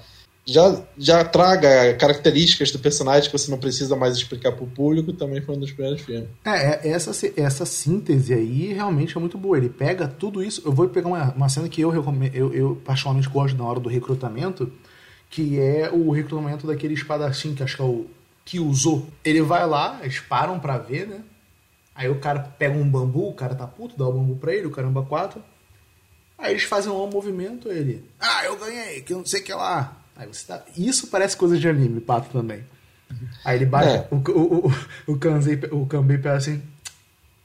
já, 0.46 0.80
já 0.96 1.24
traga 1.24 1.94
características 1.94 2.70
do 2.70 2.78
personagem 2.78 3.28
que 3.28 3.36
você 3.36 3.50
não 3.50 3.58
precisa 3.58 3.96
mais 3.96 4.16
explicar 4.16 4.52
para 4.52 4.62
o 4.62 4.68
público, 4.68 5.12
também 5.12 5.42
foi 5.42 5.56
um 5.56 5.58
dos 5.58 5.72
primeiros 5.72 6.02
filmes. 6.02 6.28
É, 6.44 6.88
é, 6.88 6.88
essa, 6.90 7.10
essa 7.36 7.66
síntese 7.66 8.32
aí 8.32 8.72
realmente 8.72 9.16
é 9.16 9.20
muito 9.20 9.36
boa. 9.36 9.58
Ele 9.58 9.68
pega 9.68 10.06
tudo 10.06 10.42
isso. 10.42 10.62
Eu 10.64 10.70
vou 10.70 10.88
pegar 10.88 11.08
uma, 11.08 11.32
uma 11.32 11.48
cena 11.48 11.68
que 11.68 11.80
eu, 11.80 11.92
eu, 11.92 12.54
eu 12.54 12.76
particularmente 12.84 13.28
gosto 13.28 13.58
na 13.58 13.64
hora 13.64 13.80
do 13.80 13.88
recrutamento, 13.88 14.72
que 15.28 15.58
é 15.58 15.90
o 15.92 16.12
recrutamento 16.12 16.64
daquele 16.64 16.94
espadachim, 16.94 17.52
que 17.52 17.64
acho 17.64 17.74
que 17.74 17.82
é 17.82 17.84
o 17.84 18.06
que 18.44 18.60
usou. 18.60 19.08
Ele 19.24 19.42
vai 19.42 19.66
lá, 19.66 19.98
eles 20.00 20.20
param 20.20 20.60
pra 20.60 20.78
ver, 20.78 21.08
né? 21.08 21.22
Aí 21.92 22.08
o 22.08 22.20
cara 22.20 22.38
pega 22.38 22.78
um 22.78 22.88
bambu, 22.88 23.30
o 23.30 23.34
cara 23.34 23.56
tá 23.56 23.66
puto, 23.66 23.96
dá 23.98 24.06
o 24.06 24.12
bambu 24.12 24.36
pra 24.36 24.54
ele, 24.54 24.68
o 24.68 24.70
caramba 24.70 25.02
quatro. 25.02 25.42
Aí 26.38 26.52
eles 26.52 26.62
fazem 26.62 26.92
um 26.92 27.10
movimento, 27.10 27.68
ele. 27.68 28.04
Ah, 28.20 28.44
eu 28.44 28.56
ganhei, 28.56 29.00
que 29.00 29.12
eu 29.12 29.18
não 29.18 29.26
sei 29.26 29.40
o 29.40 29.44
que 29.44 29.52
lá. 29.52 30.05
Aí 30.16 30.26
você 30.26 30.46
tá... 30.46 30.64
Isso 30.76 31.08
parece 31.08 31.36
coisa 31.36 31.58
de 31.58 31.68
anime, 31.68 32.00
pato 32.00 32.30
também. 32.30 32.64
Aí 33.44 33.56
ele 33.56 33.66
bate. 33.66 33.88
É. 33.88 34.08
O, 34.10 34.16
o, 34.16 34.66
o, 34.66 34.72
o, 35.12 35.18
Kanzei, 35.18 35.60
o 35.70 35.86
Kanbei 35.86 36.18
pega 36.18 36.36
assim. 36.36 36.62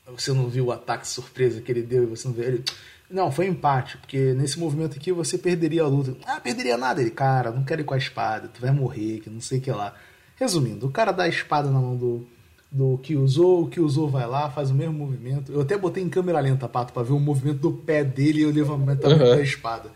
Você 0.07 0.33
não 0.33 0.49
viu 0.49 0.65
o 0.65 0.71
ataque 0.71 1.07
surpresa 1.07 1.61
que 1.61 1.71
ele 1.71 1.81
deu 1.81 2.03
e 2.03 2.05
você 2.05 2.27
não 2.27 2.35
viu 2.35 2.43
ele. 2.43 2.63
Não, 3.09 3.31
foi 3.31 3.47
empate, 3.47 3.97
porque 3.97 4.33
nesse 4.33 4.57
movimento 4.57 4.97
aqui 4.97 5.11
você 5.11 5.37
perderia 5.37 5.83
a 5.83 5.87
luta. 5.87 6.15
Ah, 6.25 6.39
perderia 6.39 6.77
nada. 6.77 7.01
Ele, 7.01 7.11
cara, 7.11 7.51
não 7.51 7.63
quero 7.63 7.81
ir 7.81 7.83
com 7.83 7.93
a 7.93 7.97
espada, 7.97 8.47
tu 8.47 8.61
vai 8.61 8.71
morrer, 8.71 9.19
que 9.19 9.29
não 9.29 9.41
sei 9.41 9.59
o 9.59 9.61
que 9.61 9.71
lá. 9.71 9.93
Resumindo, 10.37 10.87
o 10.87 10.91
cara 10.91 11.11
dá 11.11 11.23
a 11.23 11.27
espada 11.27 11.69
na 11.69 11.79
mão 11.79 11.95
do, 11.95 12.25
do 12.71 12.97
que 12.97 13.15
usou, 13.15 13.63
o 13.63 13.67
que 13.67 13.79
usou 13.79 14.09
vai 14.09 14.25
lá, 14.25 14.49
faz 14.49 14.71
o 14.71 14.73
mesmo 14.73 14.93
movimento. 14.93 15.51
Eu 15.51 15.61
até 15.61 15.77
botei 15.77 16.01
em 16.01 16.09
câmera 16.09 16.39
lenta, 16.39 16.69
Pato, 16.69 16.93
pra 16.93 17.03
ver 17.03 17.11
o 17.11 17.19
movimento 17.19 17.59
do 17.59 17.71
pé 17.71 18.03
dele 18.03 18.41
e 18.41 18.45
o 18.45 18.51
levantamento 18.51 19.05
uhum. 19.05 19.17
da 19.17 19.41
espada. 19.41 19.91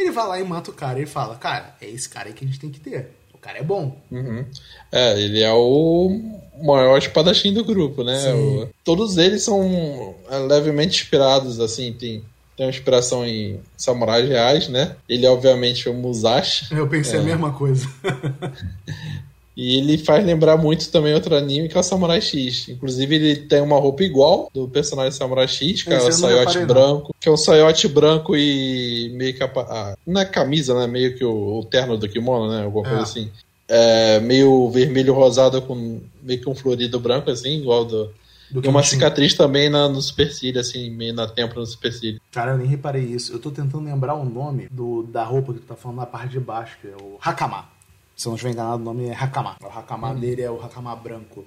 Ele 0.00 0.10
vai 0.10 0.26
lá 0.26 0.40
e 0.40 0.44
mata 0.44 0.70
o 0.70 0.74
cara. 0.74 0.98
Ele 0.98 1.06
fala, 1.06 1.36
cara, 1.36 1.76
é 1.80 1.88
esse 1.88 2.08
cara 2.08 2.28
aí 2.28 2.34
que 2.34 2.44
a 2.44 2.48
gente 2.48 2.58
tem 2.58 2.70
que 2.70 2.80
ter. 2.80 3.10
O 3.34 3.38
cara 3.38 3.58
é 3.58 3.62
bom. 3.62 4.00
Uhum. 4.10 4.44
É, 4.90 5.20
ele 5.20 5.42
é 5.42 5.52
o 5.52 6.40
maior 6.62 6.98
espadachim 6.98 7.52
do 7.52 7.64
grupo, 7.64 8.02
né? 8.02 8.32
O... 8.34 8.68
todos 8.84 9.16
eles 9.16 9.42
são 9.42 10.14
é, 10.30 10.38
levemente 10.38 11.02
inspirados, 11.02 11.60
assim, 11.60 11.92
tem, 11.92 12.24
tem 12.56 12.66
uma 12.66 12.70
inspiração 12.70 13.26
em 13.26 13.60
samurais 13.76 14.28
reais, 14.28 14.68
né? 14.68 14.96
Ele 15.08 15.24
é 15.24 15.30
obviamente 15.30 15.88
o 15.88 15.94
Musashi. 15.94 16.74
Eu 16.74 16.88
pensei 16.88 17.18
é... 17.18 17.22
a 17.22 17.24
mesma 17.24 17.52
coisa. 17.52 17.86
E 19.60 19.76
ele 19.76 19.98
faz 19.98 20.24
lembrar 20.24 20.56
muito 20.56 20.90
também 20.90 21.12
outro 21.12 21.36
anime 21.36 21.68
que 21.68 21.76
é 21.76 21.80
o 21.80 21.82
Samurai 21.82 22.22
X. 22.22 22.70
Inclusive, 22.70 23.14
ele 23.14 23.36
tem 23.36 23.60
uma 23.60 23.78
roupa 23.78 24.02
igual 24.02 24.50
do 24.54 24.66
personagem 24.66 25.12
Samurai 25.12 25.46
X, 25.46 25.82
que 25.82 25.92
Esse 25.92 26.06
é 26.06 26.08
o 26.08 26.12
saiote 26.12 26.64
branco. 26.64 27.08
Não. 27.08 27.14
Que 27.20 27.28
é 27.28 27.32
um 27.32 27.36
saiote 27.36 27.86
branco 27.86 28.34
e 28.34 29.10
meio 29.12 29.34
que 29.34 29.42
a. 29.42 29.50
a 29.54 29.94
não 30.06 30.22
é 30.22 30.24
camisa, 30.24 30.72
né? 30.72 30.86
Meio 30.86 31.14
que 31.14 31.22
o, 31.22 31.58
o 31.58 31.64
terno 31.66 31.98
do 31.98 32.08
kimono, 32.08 32.50
né? 32.50 32.64
Alguma 32.64 32.86
é. 32.86 32.88
coisa 32.88 33.02
assim. 33.02 33.30
É, 33.68 34.18
meio 34.20 34.70
vermelho 34.70 35.12
rosado 35.12 35.60
com 35.60 36.00
meio 36.22 36.40
que 36.40 36.48
um 36.48 36.54
florido 36.54 36.98
branco, 36.98 37.30
assim, 37.30 37.60
igual 37.60 37.84
do. 37.84 38.10
do 38.50 38.64
e 38.64 38.66
uma 38.66 38.82
cicatriz 38.82 39.34
também 39.34 39.68
na, 39.68 39.90
no 39.90 40.00
supercílio, 40.00 40.58
assim, 40.58 40.88
meio 40.88 41.12
na 41.12 41.26
têmpora 41.26 41.60
no 41.60 41.66
supercílio. 41.66 42.18
Cara, 42.32 42.52
eu 42.52 42.56
nem 42.56 42.66
reparei 42.66 43.04
isso. 43.04 43.30
Eu 43.30 43.38
tô 43.38 43.50
tentando 43.50 43.84
lembrar 43.84 44.14
o 44.14 44.24
nome 44.24 44.68
do, 44.70 45.02
da 45.02 45.22
roupa 45.22 45.52
que 45.52 45.58
tu 45.58 45.66
tá 45.66 45.76
falando 45.76 45.98
na 45.98 46.06
parte 46.06 46.30
de 46.30 46.40
baixo, 46.40 46.78
que 46.80 46.88
é 46.88 46.96
o 46.98 47.18
Hakama 47.20 47.78
se 48.20 48.28
eu 48.28 48.32
não 48.32 48.36
estiver 48.36 48.52
enganado, 48.52 48.82
o 48.82 48.84
nome 48.84 49.06
é 49.06 49.14
Hakama. 49.14 49.56
O 49.62 49.66
Hakama 49.66 50.10
uhum. 50.10 50.20
dele 50.20 50.42
é 50.42 50.50
o 50.50 50.60
Hakama 50.62 50.94
branco. 50.94 51.42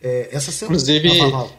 É, 0.00 0.30
essa 0.32 0.50
cena... 0.50 0.70
Inclusive, 0.70 1.10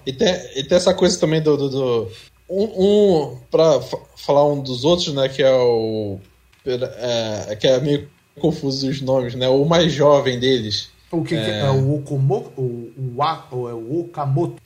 e, 0.04 0.12
tem, 0.12 0.34
e 0.56 0.64
tem 0.64 0.76
essa 0.76 0.96
coisa 0.96 1.20
também 1.20 1.40
do. 1.44 1.56
do, 1.56 1.70
do 1.70 2.12
um, 2.50 2.64
um 2.64 3.38
para 3.52 3.80
falar 4.16 4.48
um 4.48 4.60
dos 4.60 4.84
outros, 4.84 5.14
né, 5.14 5.30
que 5.30 5.44
é 5.44 5.54
o. 5.54 6.20
É, 6.66 7.56
que 7.56 7.68
é 7.68 7.80
meio 7.80 8.10
confuso 8.40 8.90
os 8.90 9.00
nomes, 9.00 9.36
né? 9.36 9.48
O 9.48 9.64
mais 9.64 9.94
jovem 9.94 10.40
deles. 10.40 10.90
O 11.20 11.24
que 11.24 11.36
é, 11.36 11.60
é 11.60 11.70
o 11.70 11.96
Okumo, 11.96 12.52
o, 12.56 12.62
o, 12.62 13.16
o, 13.52 13.70
é 13.70 13.74
o 13.74 14.02
Okamoto? 14.02 14.62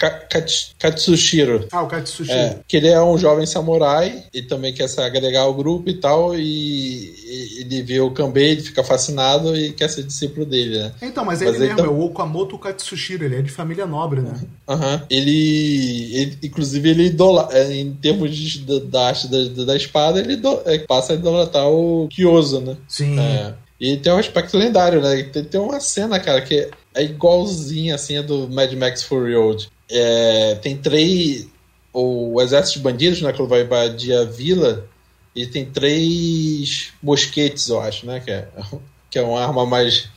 Katsushiro. 0.78 1.68
Ah, 1.72 1.82
o 1.82 1.88
Katsushiro. 1.88 2.38
É, 2.38 2.60
que 2.68 2.78
ele 2.78 2.88
é 2.88 3.02
um 3.02 3.18
jovem 3.18 3.46
samurai 3.46 4.24
e 4.34 4.42
também 4.42 4.74
quer 4.74 4.88
se 4.88 5.00
agregar 5.02 5.42
ao 5.42 5.54
grupo 5.54 5.90
e 5.90 5.94
tal, 5.94 6.36
e, 6.36 6.42
e 6.42 7.62
ele 7.62 7.82
vê 7.82 8.00
o 8.00 8.12
Kanbei, 8.12 8.52
ele 8.52 8.62
fica 8.62 8.84
fascinado 8.84 9.56
e 9.56 9.72
quer 9.72 9.90
ser 9.90 10.04
discípulo 10.04 10.46
dele, 10.46 10.78
né? 10.78 10.92
Então, 11.02 11.24
mas, 11.24 11.42
mas 11.42 11.56
ele 11.56 11.74
mesmo, 11.74 11.86
é 11.86 11.90
o 11.90 12.02
Okamoto 12.02 12.58
Katsushiro, 12.58 13.24
ele 13.24 13.38
é 13.38 13.42
de 13.42 13.52
família 13.52 13.86
nobre, 13.86 14.22
né? 14.22 14.34
Aham. 14.68 14.96
Uhum. 14.96 15.02
Ele, 15.10 16.16
ele, 16.16 16.38
inclusive, 16.44 16.90
ele 16.90 17.06
idola, 17.06 17.50
é, 17.52 17.74
em 17.74 17.94
termos 17.94 18.36
de, 18.36 18.80
da 18.82 19.08
arte 19.08 19.28
da, 19.28 19.66
da 19.66 19.76
espada, 19.76 20.20
ele 20.20 20.36
do, 20.36 20.62
é, 20.66 20.80
passa 20.80 21.14
a 21.14 21.16
idolatrar 21.16 21.68
o 21.70 22.08
Kyozo, 22.10 22.62
né? 22.62 22.78
Sim. 22.88 23.20
É. 23.20 23.54
E 23.82 23.98
tem 23.98 24.13
um 24.13 24.17
aspecto 24.17 24.56
lendário, 24.60 25.02
né? 25.02 25.24
Tem, 25.24 25.44
tem 25.44 25.60
uma 25.60 25.80
cena, 25.80 26.20
cara, 26.20 26.39
que 26.44 26.70
é 26.94 27.04
igualzinha 27.04 27.96
assim 27.96 28.15
a 28.15 28.22
do 28.22 28.48
Mad 28.48 28.72
Max 28.74 29.02
Fury 29.02 29.34
Road. 29.34 29.72
É, 29.89 30.54
tem 30.62 30.78
três. 30.78 31.48
O 31.91 32.39
exército 32.39 32.78
de 32.78 32.84
bandidos, 32.84 33.22
né? 33.24 33.34
Que 33.34 33.41
vai 33.41 33.63
invadir 33.63 34.15
a 34.15 34.24
vila. 34.24 34.88
E 35.36 35.48
tem 35.48 35.65
três 35.65 36.94
mosquetes, 37.02 37.70
eu 37.70 37.82
acho, 37.82 38.06
né? 38.06 38.20
Que 38.20 38.30
é, 38.30 38.48
que 39.10 39.17
é 39.17 39.24
uma 39.24 39.41
arma 39.41 39.65
mais 39.65 40.08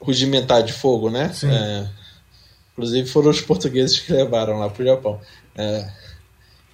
rudimentar 0.00 0.64
de 0.64 0.72
fogo, 0.72 1.08
né? 1.08 1.32
É, 1.44 1.88
inclusive 2.72 3.08
foram 3.08 3.30
os 3.30 3.40
portugueses 3.40 4.00
que 4.00 4.12
levaram 4.12 4.58
lá 4.58 4.68
pro 4.68 4.84
Japão. 4.84 5.20
É, 5.56 5.88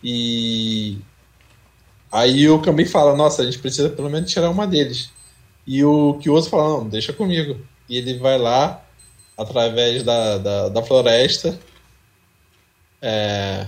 e 0.03 0.99
aí 2.11 2.49
o 2.49 2.63
Kami 2.63 2.87
fala, 2.87 3.15
nossa, 3.15 3.43
a 3.43 3.45
gente 3.45 3.59
precisa 3.59 3.91
pelo 3.91 4.09
menos 4.09 4.31
tirar 4.31 4.49
uma 4.49 4.67
deles. 4.67 5.11
E 5.67 5.85
o 5.85 6.15
Kyoto 6.15 6.49
fala, 6.49 6.69
não, 6.69 6.89
deixa 6.89 7.13
comigo. 7.13 7.61
E 7.89 7.97
ele 7.97 8.19
vai 8.19 8.39
lá, 8.39 8.85
através 9.37 10.03
da, 10.03 10.39
da, 10.39 10.69
da 10.69 10.83
floresta, 10.83 11.59
é, 13.01 13.67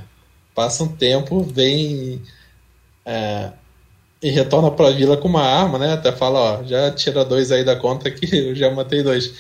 passa 0.55 0.85
um 0.85 0.89
tempo, 0.89 1.43
vem 1.43 2.23
é, 3.05 3.53
e 4.23 4.31
retorna 4.31 4.71
para 4.71 4.89
a 4.89 4.93
vila 4.93 5.17
com 5.17 5.29
uma 5.29 5.43
arma, 5.43 5.79
né? 5.79 5.93
Até 5.93 6.13
fala, 6.13 6.61
ó, 6.61 6.65
já 6.65 6.91
tira 6.91 7.25
dois 7.25 7.53
aí 7.53 7.65
da 7.65 7.77
conta 7.77 8.11
que 8.11 8.27
eu 8.37 8.55
já 8.55 8.71
matei 8.71 9.03
dois. 9.03 9.35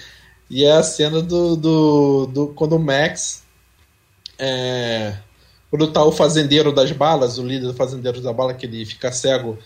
E 0.50 0.64
é 0.64 0.72
a 0.72 0.82
cena 0.82 1.22
do, 1.22 1.56
do, 1.56 2.26
do 2.26 2.46
quando 2.48 2.76
o 2.76 2.78
Max 2.78 3.44
é, 4.38 5.16
quando 5.70 5.90
tá 5.90 6.04
o 6.04 6.12
fazendeiro 6.12 6.72
das 6.72 6.92
balas, 6.92 7.38
o 7.38 7.46
líder 7.46 7.66
do 7.66 7.74
fazendeiro 7.74 8.20
da 8.20 8.32
bala, 8.32 8.54
que 8.54 8.66
ele 8.66 8.84
fica 8.84 9.10
cego, 9.10 9.58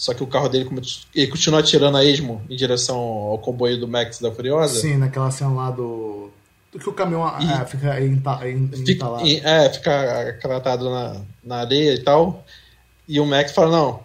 só 0.00 0.14
que 0.14 0.22
o 0.22 0.26
carro 0.26 0.48
dele 0.48 0.66
ele 1.14 1.26
continua 1.26 1.60
atirando 1.60 1.98
a 1.98 2.02
esmo 2.02 2.40
em 2.48 2.56
direção 2.56 2.96
ao 2.96 3.36
comboio 3.36 3.78
do 3.78 3.86
Max 3.86 4.18
da 4.18 4.32
Furiosa. 4.32 4.80
Sim, 4.80 4.96
naquela 4.96 5.30
cena 5.30 5.50
lá 5.50 5.70
do. 5.70 6.30
Do 6.72 6.78
que 6.78 6.88
o 6.88 6.92
caminhão 6.94 7.30
e, 7.38 7.52
é, 7.52 7.66
fica 7.66 8.00
entalado. 8.00 8.46
Fica, 8.86 9.06
é, 9.26 9.68
fica 9.68 10.20
acratado 10.30 10.88
na, 10.88 11.20
na 11.44 11.56
areia 11.56 11.92
e 11.92 11.98
tal. 11.98 12.42
E 13.06 13.20
o 13.20 13.26
Max 13.26 13.52
fala: 13.52 13.70
Não, 13.76 14.00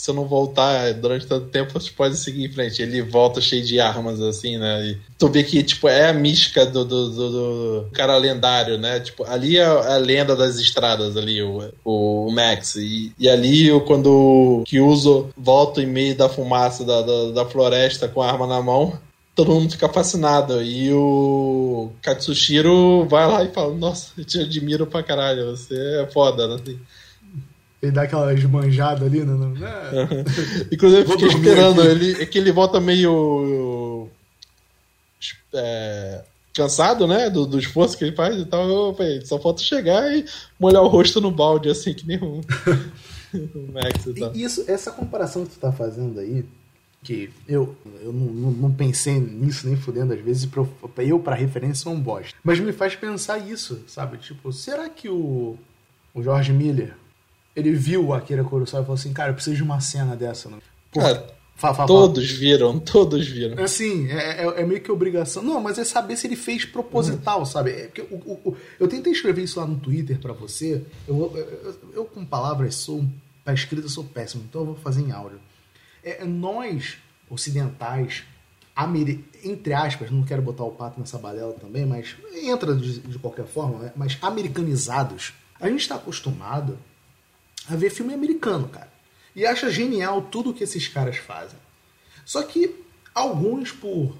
se 0.00 0.10
eu 0.10 0.14
não 0.14 0.24
voltar 0.24 0.94
durante 0.94 1.26
tanto 1.26 1.48
tempo, 1.48 1.78
você 1.78 1.90
pode 1.90 2.16
seguir 2.16 2.46
em 2.46 2.50
frente. 2.50 2.80
Ele 2.80 3.02
volta 3.02 3.38
cheio 3.38 3.62
de 3.62 3.78
armas, 3.78 4.18
assim, 4.18 4.56
né? 4.56 4.86
E 4.86 4.98
tu 5.18 5.28
vê 5.28 5.44
que, 5.44 5.62
tipo, 5.62 5.86
é 5.88 6.08
a 6.08 6.12
mística 6.14 6.64
do, 6.64 6.86
do, 6.86 7.10
do, 7.10 7.30
do 7.30 7.90
cara 7.92 8.16
lendário, 8.16 8.78
né? 8.78 8.98
Tipo, 9.00 9.24
ali 9.24 9.58
é 9.58 9.64
a 9.64 9.98
lenda 9.98 10.34
das 10.34 10.56
estradas, 10.56 11.18
ali, 11.18 11.42
o, 11.42 11.70
o 11.84 12.30
Max. 12.32 12.76
E, 12.76 13.12
e 13.18 13.28
ali, 13.28 13.68
quando 13.86 14.10
o 14.10 14.64
Kyuzo 14.64 15.28
volta 15.36 15.82
em 15.82 15.86
meio 15.86 16.16
da 16.16 16.30
fumaça 16.30 16.82
da, 16.82 17.02
da, 17.02 17.30
da 17.32 17.44
floresta 17.44 18.08
com 18.08 18.22
a 18.22 18.32
arma 18.32 18.46
na 18.46 18.62
mão, 18.62 18.98
todo 19.34 19.52
mundo 19.52 19.70
fica 19.70 19.88
fascinado. 19.90 20.62
E 20.62 20.90
o 20.94 21.90
Katsushiro 22.00 23.06
vai 23.06 23.26
lá 23.26 23.44
e 23.44 23.52
fala: 23.52 23.74
Nossa, 23.74 24.12
eu 24.16 24.24
te 24.24 24.40
admiro 24.40 24.86
pra 24.86 25.02
caralho, 25.02 25.50
você 25.50 25.74
é 26.02 26.06
foda, 26.10 26.48
né? 26.48 26.56
Ele 27.82 27.92
dá 27.92 28.02
aquela 28.02 28.32
esbanjada 28.34 29.06
ali, 29.06 29.24
né? 29.24 29.32
É. 29.60 30.74
Inclusive, 30.74 31.02
eu 31.02 31.10
fiquei 31.10 31.28
esperando. 31.28 31.82
Ele, 31.82 32.22
é 32.22 32.26
que 32.26 32.38
ele 32.38 32.52
volta 32.52 32.78
meio. 32.80 34.08
É, 35.52 36.22
cansado, 36.54 37.06
né? 37.06 37.30
Do, 37.30 37.46
do, 37.46 37.58
esforço 37.58 37.96
que 37.96 38.04
ele 38.04 38.14
faz 38.14 38.36
e 38.36 38.44
tal. 38.44 38.68
Eu 38.68 38.94
falei, 38.94 39.24
só 39.24 39.38
falta 39.38 39.62
chegar 39.62 40.12
e 40.14 40.24
molhar 40.58 40.82
o 40.82 40.88
rosto 40.88 41.20
no 41.20 41.30
balde, 41.30 41.70
assim, 41.70 41.94
que 41.94 42.06
nem 42.06 42.22
um. 42.22 42.40
o 43.34 43.72
Max 43.72 44.06
e 44.06 44.14
tal. 44.14 44.34
Isso, 44.34 44.64
essa 44.66 44.90
comparação 44.90 45.46
que 45.46 45.52
tu 45.52 45.58
tá 45.58 45.72
fazendo 45.72 46.20
aí, 46.20 46.44
que 47.02 47.30
eu, 47.48 47.74
eu 48.02 48.12
não, 48.12 48.26
não, 48.26 48.50
não 48.50 48.72
pensei 48.72 49.18
nisso 49.18 49.66
nem 49.66 49.76
fudendo, 49.76 50.12
às 50.12 50.20
vezes 50.20 50.44
pra, 50.44 50.64
eu, 50.98 51.18
pra 51.18 51.34
referência, 51.34 51.84
sou 51.84 51.92
um 51.92 52.00
bosta. 52.00 52.36
Mas 52.44 52.60
me 52.60 52.72
faz 52.72 52.94
pensar 52.94 53.38
isso, 53.38 53.82
sabe? 53.86 54.18
Tipo, 54.18 54.52
será 54.52 54.88
que 54.88 55.08
o, 55.08 55.56
o 56.14 56.22
George 56.22 56.52
Miller 56.52 56.94
ele 57.54 57.72
viu 57.72 58.06
o 58.06 58.14
Akira 58.14 58.44
Kurosawa 58.44 58.82
e 58.82 58.86
falou 58.86 58.98
assim, 58.98 59.12
cara, 59.12 59.30
eu 59.30 59.34
preciso 59.34 59.56
de 59.56 59.62
uma 59.62 59.80
cena 59.80 60.16
dessa. 60.16 60.48
Né? 60.48 60.58
Cara, 60.92 61.26
fala, 61.56 61.74
fala, 61.74 61.86
todos 61.88 62.26
fala. 62.26 62.38
viram, 62.38 62.78
todos 62.78 63.26
viram. 63.26 63.62
Assim, 63.62 64.08
é, 64.08 64.44
é, 64.44 64.60
é, 64.60 64.64
meio 64.64 64.80
que 64.80 64.90
obrigação. 64.90 65.42
Não, 65.42 65.60
mas 65.60 65.78
é 65.78 65.84
saber 65.84 66.16
se 66.16 66.26
ele 66.26 66.36
fez 66.36 66.64
proposital, 66.64 67.40
uhum. 67.40 67.46
sabe? 67.46 67.70
É 67.70 67.86
porque 67.86 68.02
o, 68.02 68.16
o, 68.16 68.40
o, 68.50 68.56
eu 68.78 68.88
tentei 68.88 69.12
escrever 69.12 69.42
isso 69.42 69.58
lá 69.58 69.66
no 69.66 69.76
Twitter 69.76 70.18
para 70.18 70.32
você. 70.32 70.84
Eu, 71.06 71.32
eu, 71.34 71.76
eu, 71.94 72.04
com 72.04 72.24
palavras 72.24 72.76
sou 72.76 73.04
para 73.44 73.54
escrita 73.54 73.88
sou 73.88 74.04
péssimo, 74.04 74.44
então 74.48 74.62
eu 74.62 74.66
vou 74.66 74.76
fazer 74.76 75.02
em 75.02 75.10
áudio. 75.10 75.40
É, 76.04 76.24
nós 76.24 76.98
ocidentais, 77.28 78.24
entre 79.44 79.72
aspas, 79.72 80.10
não 80.10 80.22
quero 80.22 80.42
botar 80.42 80.64
o 80.64 80.70
pato 80.70 80.98
nessa 80.98 81.18
balela 81.18 81.52
também, 81.54 81.86
mas 81.86 82.16
entra 82.42 82.74
de, 82.74 82.98
de 82.98 83.18
qualquer 83.18 83.46
forma, 83.46 83.78
né? 83.78 83.92
mas 83.94 84.18
americanizados, 84.20 85.32
a 85.60 85.68
gente 85.68 85.80
está 85.80 85.94
acostumado 85.94 86.78
a 87.72 87.76
ver 87.76 87.90
filme 87.90 88.14
americano, 88.14 88.68
cara. 88.68 88.90
E 89.34 89.46
acha 89.46 89.70
genial 89.70 90.22
tudo 90.22 90.52
que 90.52 90.64
esses 90.64 90.88
caras 90.88 91.16
fazem. 91.16 91.58
Só 92.24 92.42
que 92.42 92.74
alguns, 93.14 93.72
por 93.72 94.16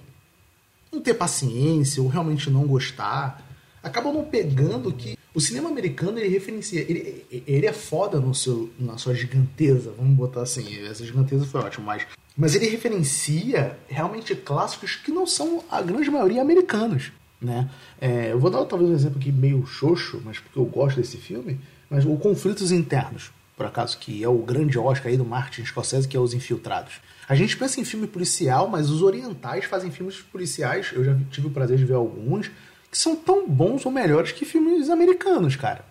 não 0.93 1.01
ter 1.01 1.15
paciência 1.15 2.03
ou 2.03 2.09
realmente 2.09 2.51
não 2.51 2.67
gostar, 2.67 3.47
acabam 3.83 4.13
não 4.13 4.25
pegando 4.25 4.93
que 4.93 5.19
o 5.35 5.41
cinema 5.41 5.69
americano 5.69 6.19
ele 6.19 6.29
referencia. 6.29 6.81
Ele, 6.81 7.25
ele 7.47 7.67
é 7.67 7.73
foda 7.73 8.21
no 8.21 8.35
seu, 8.35 8.71
na 8.79 8.99
sua 8.99 9.15
giganteza, 9.15 9.93
vamos 9.97 10.17
botar 10.17 10.43
assim. 10.43 10.85
Essa 10.85 11.05
giganteza 11.05 11.45
foi 11.45 11.61
ótima, 11.61 11.87
mas. 11.87 12.07
Mas 12.37 12.55
ele 12.55 12.69
referencia 12.69 13.79
realmente 13.89 14.35
clássicos 14.35 14.97
que 14.97 15.11
não 15.11 15.27
são 15.27 15.63
a 15.71 15.83
grande 15.83 16.11
maioria 16.11 16.41
americanos. 16.41 17.13
Né? 17.41 17.69
É, 18.01 18.33
eu 18.33 18.39
vou 18.39 18.51
dar 18.51 18.65
talvez 18.65 18.91
um 18.91 18.95
exemplo 18.95 19.19
aqui 19.19 19.33
meio 19.33 19.67
xoxo, 19.67 20.23
mas 20.25 20.39
porque 20.39 20.59
eu 20.59 20.65
gosto 20.65 20.97
desse 20.97 21.17
filme, 21.17 21.61
mas 21.89 22.05
o 22.05 22.17
Conflitos 22.17 22.71
Internos 22.71 23.31
por 23.61 23.67
acaso, 23.67 23.99
que 23.99 24.25
é 24.25 24.29
o 24.29 24.39
grande 24.39 24.79
Oscar 24.79 25.09
aí 25.09 25.19
do 25.19 25.25
Martin 25.25 25.63
Scorsese, 25.67 26.09
que 26.09 26.17
é 26.17 26.21
Os 26.21 26.33
Infiltrados. 26.33 26.95
A 27.29 27.35
gente 27.35 27.59
pensa 27.59 27.79
em 27.79 27.85
filme 27.85 28.07
policial, 28.07 28.67
mas 28.67 28.89
os 28.89 29.03
orientais 29.03 29.67
fazem 29.67 29.91
filmes 29.91 30.17
policiais, 30.17 30.91
eu 30.95 31.05
já 31.05 31.15
tive 31.31 31.49
o 31.49 31.51
prazer 31.51 31.77
de 31.77 31.85
ver 31.85 31.93
alguns, 31.93 32.51
que 32.91 32.97
são 32.97 33.15
tão 33.15 33.47
bons 33.47 33.85
ou 33.85 33.93
melhores 33.93 34.33
que 34.33 34.47
filmes 34.47 34.89
americanos, 34.89 35.57
cara. 35.57 35.85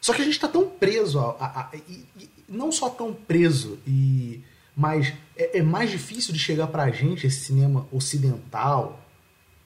Só 0.00 0.14
que 0.14 0.22
a 0.22 0.24
gente 0.24 0.34
está 0.34 0.46
tão 0.46 0.68
preso 0.68 1.18
a, 1.18 1.30
a, 1.40 1.60
a 1.62 1.70
e, 1.88 2.06
e, 2.16 2.30
não 2.48 2.70
só 2.70 2.88
tão 2.88 3.12
preso 3.12 3.80
e 3.84 4.40
mas 4.76 5.12
é, 5.36 5.58
é, 5.58 5.62
mais 5.62 5.90
difícil 5.90 6.32
de 6.32 6.38
chegar 6.38 6.68
pra 6.68 6.92
gente 6.92 7.26
esse 7.26 7.40
cinema 7.40 7.88
ocidental. 7.90 9.04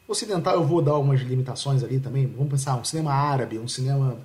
Ocidental 0.08 0.54
eu 0.54 0.64
vou 0.64 0.80
dar 0.80 0.96
umas 0.96 1.20
limitações 1.20 1.84
ali 1.84 2.00
também. 2.00 2.26
Vamos 2.26 2.52
pensar 2.52 2.74
um 2.76 2.84
cinema 2.84 3.12
árabe, 3.12 3.58
um 3.58 3.68
cinema 3.68 4.18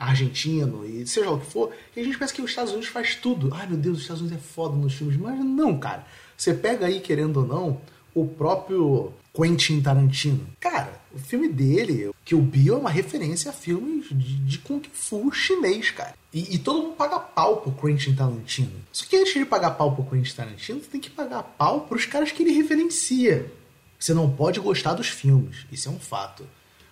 argentino 0.00 0.84
e 0.86 1.06
seja 1.06 1.30
o 1.30 1.38
que 1.38 1.46
for, 1.46 1.70
e 1.94 2.00
a 2.00 2.02
gente 2.02 2.18
pensa 2.18 2.32
que 2.32 2.40
os 2.40 2.50
Estados 2.50 2.72
Unidos 2.72 2.88
faz 2.88 3.14
tudo. 3.14 3.50
Ai 3.52 3.66
meu 3.66 3.76
Deus, 3.76 3.98
os 3.98 4.02
Estados 4.02 4.22
Unidos 4.22 4.38
é 4.38 4.48
foda 4.54 4.74
nos 4.74 4.94
filmes, 4.94 5.16
mas 5.18 5.38
não, 5.38 5.78
cara. 5.78 6.06
Você 6.36 6.54
pega 6.54 6.86
aí, 6.86 7.00
querendo 7.00 7.40
ou 7.40 7.46
não, 7.46 7.80
o 8.14 8.26
próprio 8.26 9.12
Quentin 9.34 9.82
Tarantino. 9.82 10.46
Cara, 10.58 11.00
o 11.12 11.18
filme 11.18 11.48
dele, 11.48 12.10
que 12.24 12.34
o 12.34 12.40
Bill 12.40 12.74
é 12.74 12.78
uma 12.78 12.90
referência 12.90 13.50
a 13.50 13.52
filmes 13.52 14.08
de, 14.08 14.36
de 14.36 14.58
Kung 14.58 14.82
Fu 14.90 15.30
chinês, 15.30 15.90
cara. 15.90 16.14
E, 16.32 16.54
e, 16.54 16.58
todo 16.58 16.82
mundo 16.82 16.96
paga 16.96 17.18
pau 17.18 17.58
pro 17.58 17.72
Quentin 17.72 18.14
Tarantino. 18.14 18.72
Só 18.92 19.04
que 19.04 19.16
antes 19.16 19.34
de 19.34 19.44
pagar 19.44 19.72
pau 19.72 19.94
pro 19.94 20.04
Quentin 20.04 20.34
Tarantino, 20.34 20.80
você 20.80 20.88
tem 20.88 21.00
que 21.00 21.10
pagar 21.10 21.42
pau 21.42 21.82
pros 21.82 22.06
caras 22.06 22.32
que 22.32 22.42
ele 22.42 22.52
referencia. 22.52 23.52
Você 23.98 24.14
não 24.14 24.30
pode 24.30 24.58
gostar 24.60 24.94
dos 24.94 25.08
filmes, 25.08 25.66
isso 25.70 25.88
é 25.88 25.92
um 25.92 25.98
fato. 25.98 26.46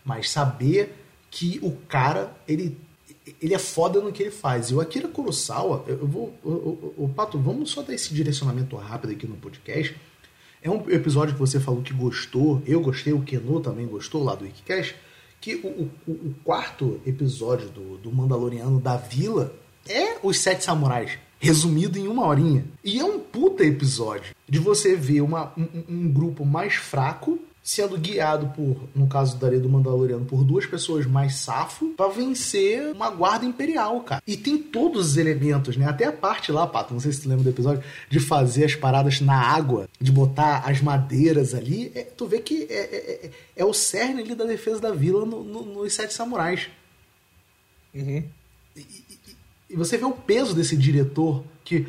Mas 0.04 0.30
saber 0.30 0.94
que 1.30 1.58
o 1.62 1.72
cara, 1.88 2.36
ele 2.46 2.76
ele 3.40 3.54
é 3.54 3.58
foda 3.58 4.00
no 4.00 4.12
que 4.12 4.22
ele 4.22 4.30
faz. 4.30 4.70
E 4.70 4.74
o 4.74 4.80
Akira 4.80 5.08
Kurosawa, 5.08 5.84
eu 5.86 6.06
vou. 6.06 6.34
O, 6.42 7.10
Pato, 7.14 7.38
vamos 7.38 7.70
só 7.70 7.82
dar 7.82 7.94
esse 7.94 8.12
direcionamento 8.12 8.76
rápido 8.76 9.12
aqui 9.12 9.26
no 9.26 9.36
podcast. 9.36 9.94
É 10.62 10.70
um 10.70 10.88
episódio 10.90 11.34
que 11.34 11.40
você 11.40 11.60
falou 11.60 11.82
que 11.82 11.92
gostou, 11.92 12.62
eu 12.66 12.80
gostei, 12.80 13.12
o 13.12 13.22
Keno 13.22 13.60
também 13.60 13.86
gostou 13.86 14.24
lá 14.24 14.34
do 14.34 14.44
Wikicast. 14.44 14.96
Que 15.40 15.54
o, 15.54 15.90
o, 16.06 16.12
o 16.12 16.34
quarto 16.42 17.00
episódio 17.06 17.68
do, 17.68 17.96
do 17.98 18.12
Mandaloriano 18.12 18.80
da 18.80 18.96
Vila 18.96 19.54
é 19.88 20.18
os 20.22 20.40
Sete 20.40 20.64
Samurais, 20.64 21.18
resumido 21.38 21.96
em 21.96 22.08
uma 22.08 22.26
horinha. 22.26 22.64
E 22.82 22.98
é 22.98 23.04
um 23.04 23.20
puta 23.20 23.64
episódio 23.64 24.34
de 24.48 24.58
você 24.58 24.96
ver 24.96 25.20
uma, 25.20 25.52
um, 25.56 25.84
um 25.88 26.12
grupo 26.12 26.44
mais 26.44 26.74
fraco 26.74 27.38
sendo 27.68 27.98
guiado 27.98 28.48
por, 28.56 28.88
no 28.94 29.06
caso 29.06 29.36
da 29.36 29.46
Areia 29.46 29.60
do 29.60 29.68
Mandaloriano, 29.68 30.24
por 30.24 30.42
duas 30.42 30.64
pessoas 30.64 31.04
mais 31.04 31.34
safo 31.34 31.90
para 31.90 32.08
vencer 32.08 32.90
uma 32.92 33.10
guarda 33.10 33.44
imperial, 33.44 34.00
cara. 34.00 34.22
E 34.26 34.38
tem 34.38 34.56
todos 34.56 35.10
os 35.10 35.16
elementos, 35.18 35.76
né? 35.76 35.84
Até 35.84 36.06
a 36.06 36.12
parte 36.12 36.50
lá, 36.50 36.66
Pato, 36.66 36.94
não 36.94 37.00
sei 37.00 37.12
se 37.12 37.20
tu 37.20 37.28
lembra 37.28 37.44
do 37.44 37.50
episódio, 37.50 37.84
de 38.08 38.20
fazer 38.20 38.64
as 38.64 38.74
paradas 38.74 39.20
na 39.20 39.38
água, 39.38 39.86
de 40.00 40.10
botar 40.10 40.60
as 40.66 40.80
madeiras 40.80 41.52
ali. 41.52 41.92
É, 41.94 42.04
tu 42.04 42.26
vê 42.26 42.38
que 42.38 42.66
é, 42.70 42.74
é, 42.74 43.26
é, 43.26 43.30
é 43.56 43.64
o 43.66 43.74
cerne 43.74 44.22
ali 44.22 44.34
da 44.34 44.46
defesa 44.46 44.80
da 44.80 44.90
vila 44.90 45.26
no, 45.26 45.44
no, 45.44 45.62
nos 45.62 45.92
Sete 45.92 46.14
Samurais. 46.14 46.70
Uhum. 47.94 48.24
E, 48.74 48.80
e, 48.80 49.36
e 49.68 49.76
você 49.76 49.98
vê 49.98 50.06
o 50.06 50.12
peso 50.12 50.54
desse 50.54 50.74
diretor 50.74 51.44
que 51.62 51.86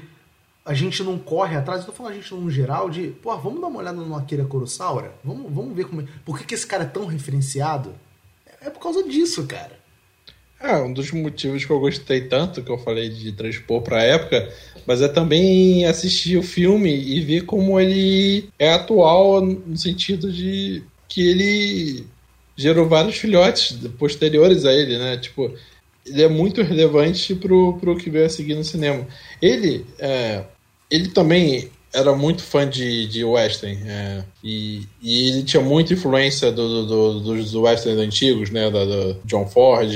a 0.69 0.73
gente 0.75 1.01
não 1.01 1.17
corre 1.17 1.55
atrás, 1.55 1.79
eu 1.79 1.88
tô 1.88 1.91
falando 1.91 2.12
a 2.12 2.15
gente 2.15 2.32
no 2.32 2.47
geral, 2.47 2.91
de, 2.91 3.08
pô, 3.08 3.36
vamos 3.39 3.60
dar 3.60 3.65
uma 3.65 3.79
olhada 3.79 3.97
no 3.99 4.15
Akira 4.15 4.45
Kurosawa? 4.45 5.12
Vamos, 5.23 5.51
vamos 5.51 5.75
ver 5.75 5.86
como 5.86 6.01
é, 6.01 6.05
por 6.23 6.38
que, 6.38 6.45
que 6.45 6.53
esse 6.53 6.67
cara 6.67 6.84
é 6.84 6.88
tão 6.88 7.08
referenciado? 7.08 7.95
É, 8.45 8.67
é 8.67 8.69
por 8.69 8.79
causa 8.79 9.01
disso, 9.01 9.47
cara. 9.47 9.79
É, 10.62 10.75
um 10.75 10.93
dos 10.93 11.12
motivos 11.12 11.65
que 11.65 11.71
eu 11.71 11.79
gostei 11.79 12.21
tanto, 12.27 12.62
que 12.62 12.71
eu 12.71 12.77
falei 12.77 13.10
de 13.10 13.32
transpor 13.32 13.82
pra 13.82 14.03
época, 14.03 14.53
mas 14.86 15.01
é 15.01 15.08
também 15.08 15.88
assistir 15.88 16.38
o 16.38 16.43
filme 16.43 16.93
e 16.93 17.19
ver 17.21 17.45
como 17.45 17.79
ele 17.79 18.47
é 18.60 18.71
atual 18.71 19.41
no 19.41 19.75
sentido 19.75 20.32
de 20.32 20.84
que 21.08 21.27
ele 21.27 22.05
gerou 22.55 22.88
vários 22.88 23.17
filhotes 23.17 23.75
posteriores 23.97 24.65
a 24.65 24.71
ele, 24.71 24.99
né? 24.99 25.17
Tipo, 25.17 25.51
ele 26.05 26.21
é 26.21 26.29
muito 26.29 26.62
relevante 26.62 27.34
pro, 27.34 27.75
pro 27.79 27.97
que 27.97 28.12
veio 28.12 28.27
a 28.27 28.29
seguir 28.29 28.53
no 28.53 28.63
cinema. 28.63 29.08
Ele, 29.41 29.84
é, 29.97 30.43
ele 30.89 31.10
também 31.10 31.69
era 31.93 32.13
muito 32.15 32.43
fã 32.43 32.69
de, 32.69 33.08
de 33.08 33.23
western 33.23 33.82
é, 33.88 34.23
e, 34.43 34.88
e, 35.02 35.30
ele 35.30 35.43
tinha 35.43 35.62
muita 35.62 35.93
influência 35.93 36.52
do, 36.52 36.86
do, 36.86 37.19
do, 37.19 37.34
dos 37.36 37.56
westerns 37.56 37.99
antigos, 37.99 38.49
né, 38.52 38.69
da, 38.69 38.86
do 38.86 39.19
John 39.25 39.47
Ford 39.47 39.91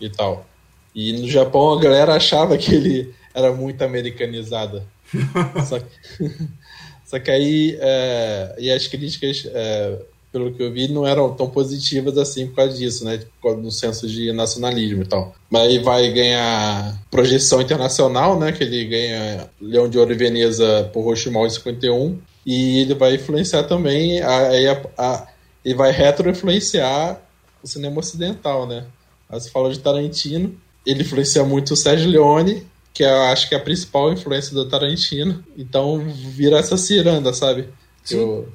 e 0.00 0.10
tal. 0.10 0.46
E 0.94 1.12
no 1.12 1.28
Japão 1.28 1.74
a 1.74 1.80
galera 1.80 2.14
achava 2.14 2.58
que 2.58 2.74
ele 2.74 3.14
era 3.34 3.52
muito 3.52 3.82
americanizado. 3.82 4.82
só, 5.68 5.78
que, 5.78 5.86
só 7.06 7.18
que 7.20 7.30
aí 7.30 7.78
é, 7.80 8.56
e 8.58 8.70
as 8.70 8.86
críticas 8.86 9.46
é, 9.46 9.98
pelo 10.36 10.52
que 10.52 10.62
eu 10.62 10.70
vi, 10.70 10.86
não 10.86 11.06
eram 11.06 11.34
tão 11.34 11.48
positivas 11.48 12.18
assim 12.18 12.46
por 12.46 12.56
causa 12.56 12.76
disso, 12.76 13.06
né? 13.06 13.16
Por 13.40 13.48
causa 13.48 13.62
do 13.62 13.70
senso 13.70 14.06
de 14.06 14.30
nacionalismo 14.32 15.02
e 15.02 15.06
tal. 15.06 15.34
Mas 15.48 15.62
aí 15.62 15.78
vai 15.78 16.12
ganhar 16.12 17.02
projeção 17.10 17.62
internacional, 17.62 18.38
né? 18.38 18.52
Que 18.52 18.62
ele 18.62 18.84
ganha 18.84 19.48
Leão 19.58 19.88
de 19.88 19.98
Ouro 19.98 20.12
e 20.12 20.16
Veneza 20.16 20.90
por 20.92 21.02
Rochimal 21.02 21.46
em 21.46 21.50
51. 21.50 22.18
E 22.44 22.80
ele 22.80 22.94
vai 22.94 23.14
influenciar 23.14 23.62
também, 23.62 24.20
aí 24.22 24.68
a, 24.68 24.82
a, 24.98 25.26
ele 25.64 25.74
vai 25.74 25.90
retro-influenciar 25.90 27.18
o 27.62 27.66
cinema 27.66 27.98
ocidental, 27.98 28.66
né? 28.66 28.84
Aí 29.30 29.40
você 29.40 29.48
fala 29.48 29.72
de 29.72 29.78
Tarantino, 29.78 30.54
ele 30.84 31.00
influencia 31.00 31.44
muito 31.44 31.72
o 31.72 31.76
Sérgio 31.76 32.10
Leone, 32.10 32.64
que 32.92 33.02
eu 33.02 33.22
acho 33.22 33.48
que 33.48 33.54
é 33.54 33.58
a 33.58 33.62
principal 33.62 34.12
influência 34.12 34.52
do 34.52 34.68
Tarantino. 34.68 35.42
Então 35.56 35.98
vira 35.98 36.58
essa 36.58 36.76
ciranda, 36.76 37.32
sabe? 37.32 37.70
Sim. 38.04 38.18
Eu, 38.18 38.48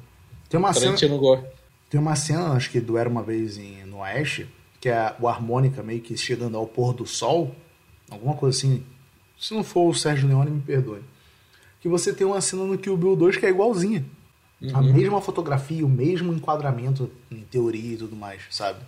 tem 0.48 0.60
uma 0.60 0.72
Tarantino 0.72 0.98
cena, 0.98 1.16
gosta. 1.16 1.61
Tem 1.92 2.00
uma 2.00 2.16
cena, 2.16 2.52
acho 2.52 2.70
que 2.70 2.80
do 2.80 2.96
Era 2.96 3.06
Uma 3.06 3.22
Vez 3.22 3.58
em, 3.58 3.84
no 3.84 3.98
Oeste, 3.98 4.48
que 4.80 4.88
é 4.88 5.14
o 5.20 5.28
harmônica 5.28 5.82
meio 5.82 6.00
que 6.00 6.16
chegando 6.16 6.56
ao 6.56 6.66
pôr 6.66 6.94
do 6.94 7.04
sol, 7.04 7.54
alguma 8.10 8.34
coisa 8.34 8.56
assim. 8.56 8.82
Se 9.38 9.52
não 9.52 9.62
for 9.62 9.90
o 9.90 9.94
Sérgio 9.94 10.26
Leone, 10.26 10.50
me 10.50 10.62
perdoe. 10.62 11.02
Que 11.82 11.90
você 11.90 12.10
tem 12.14 12.26
uma 12.26 12.40
cena 12.40 12.64
no 12.64 12.78
Kill 12.78 12.96
Bill 12.96 13.14
2 13.14 13.36
que 13.36 13.44
é 13.44 13.50
igualzinha. 13.50 14.02
Uhum. 14.58 14.74
A 14.74 14.80
mesma 14.80 15.20
fotografia, 15.20 15.84
o 15.84 15.88
mesmo 15.88 16.32
enquadramento 16.32 17.10
em 17.30 17.42
teoria 17.42 17.92
e 17.92 17.98
tudo 17.98 18.16
mais, 18.16 18.40
sabe? 18.48 18.78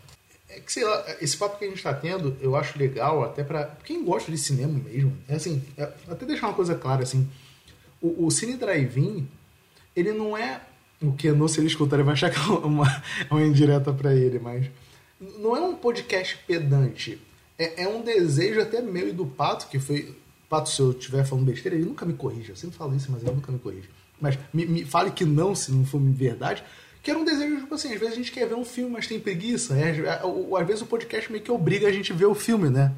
É 0.48 0.58
que, 0.58 0.72
sei 0.72 0.84
lá, 0.84 1.04
esse 1.20 1.36
papo 1.36 1.58
que 1.58 1.66
a 1.66 1.68
gente 1.68 1.82
tá 1.82 1.92
tendo, 1.92 2.34
eu 2.40 2.56
acho 2.56 2.78
legal 2.78 3.22
até 3.22 3.44
para 3.44 3.66
quem 3.84 4.02
gosta 4.02 4.32
de 4.32 4.38
cinema 4.38 4.80
mesmo. 4.82 5.14
É 5.28 5.34
assim, 5.34 5.62
é, 5.76 5.92
até 6.08 6.24
deixar 6.24 6.46
uma 6.46 6.54
coisa 6.54 6.74
clara, 6.74 7.02
assim, 7.02 7.28
o, 8.00 8.24
o 8.24 8.30
Cine 8.30 8.56
Drive-In, 8.56 9.28
ele 9.94 10.12
não 10.14 10.34
é 10.34 10.62
o 11.02 11.12
que 11.12 11.30
não 11.32 11.48
se 11.48 11.60
ele 11.60 11.66
escutar, 11.66 11.96
ele 11.96 12.04
vai 12.04 12.14
achar 12.14 12.30
que 12.30 12.38
é 12.38 12.42
uma, 12.42 13.02
uma 13.30 13.42
indireta 13.42 13.92
para 13.92 14.14
ele, 14.14 14.38
mas 14.38 14.66
não 15.38 15.56
é 15.56 15.60
um 15.60 15.74
podcast 15.74 16.38
pedante. 16.46 17.20
É, 17.58 17.84
é, 17.84 17.88
um 17.88 18.02
desejo 18.02 18.60
até 18.60 18.80
meu 18.80 19.08
e 19.08 19.12
do 19.12 19.26
Pato, 19.26 19.68
que 19.68 19.78
foi. 19.78 20.16
Pato, 20.48 20.70
se 20.70 20.80
eu 20.80 20.90
estiver 20.90 21.24
falando 21.24 21.46
besteira, 21.46 21.76
ele 21.76 21.86
nunca 21.86 22.04
me 22.04 22.14
corrige. 22.14 22.50
Eu 22.50 22.56
sempre 22.56 22.76
falo 22.76 22.94
isso, 22.94 23.10
mas 23.10 23.22
ele 23.22 23.32
nunca 23.32 23.50
me 23.50 23.58
corrige. 23.58 23.88
Mas 24.20 24.38
me, 24.52 24.66
me 24.66 24.84
fale 24.84 25.10
que 25.10 25.24
não, 25.24 25.54
se 25.54 25.72
não 25.72 25.84
for 25.84 26.00
verdade. 26.00 26.64
Que 27.02 27.10
era 27.10 27.20
um 27.20 27.24
desejo, 27.24 27.60
tipo 27.60 27.74
assim, 27.74 27.92
às 27.92 28.00
vezes 28.00 28.14
a 28.14 28.16
gente 28.16 28.32
quer 28.32 28.48
ver 28.48 28.54
um 28.54 28.64
filme, 28.64 28.90
mas 28.90 29.06
tem 29.06 29.20
preguiça. 29.20 29.74
É, 29.76 29.90
às 29.90 30.66
vezes 30.66 30.82
o 30.82 30.86
podcast 30.86 31.30
meio 31.30 31.44
que 31.44 31.50
obriga 31.50 31.86
a 31.86 31.92
gente 31.92 32.12
a 32.12 32.16
ver 32.16 32.26
o 32.26 32.34
filme, 32.34 32.70
né? 32.70 32.92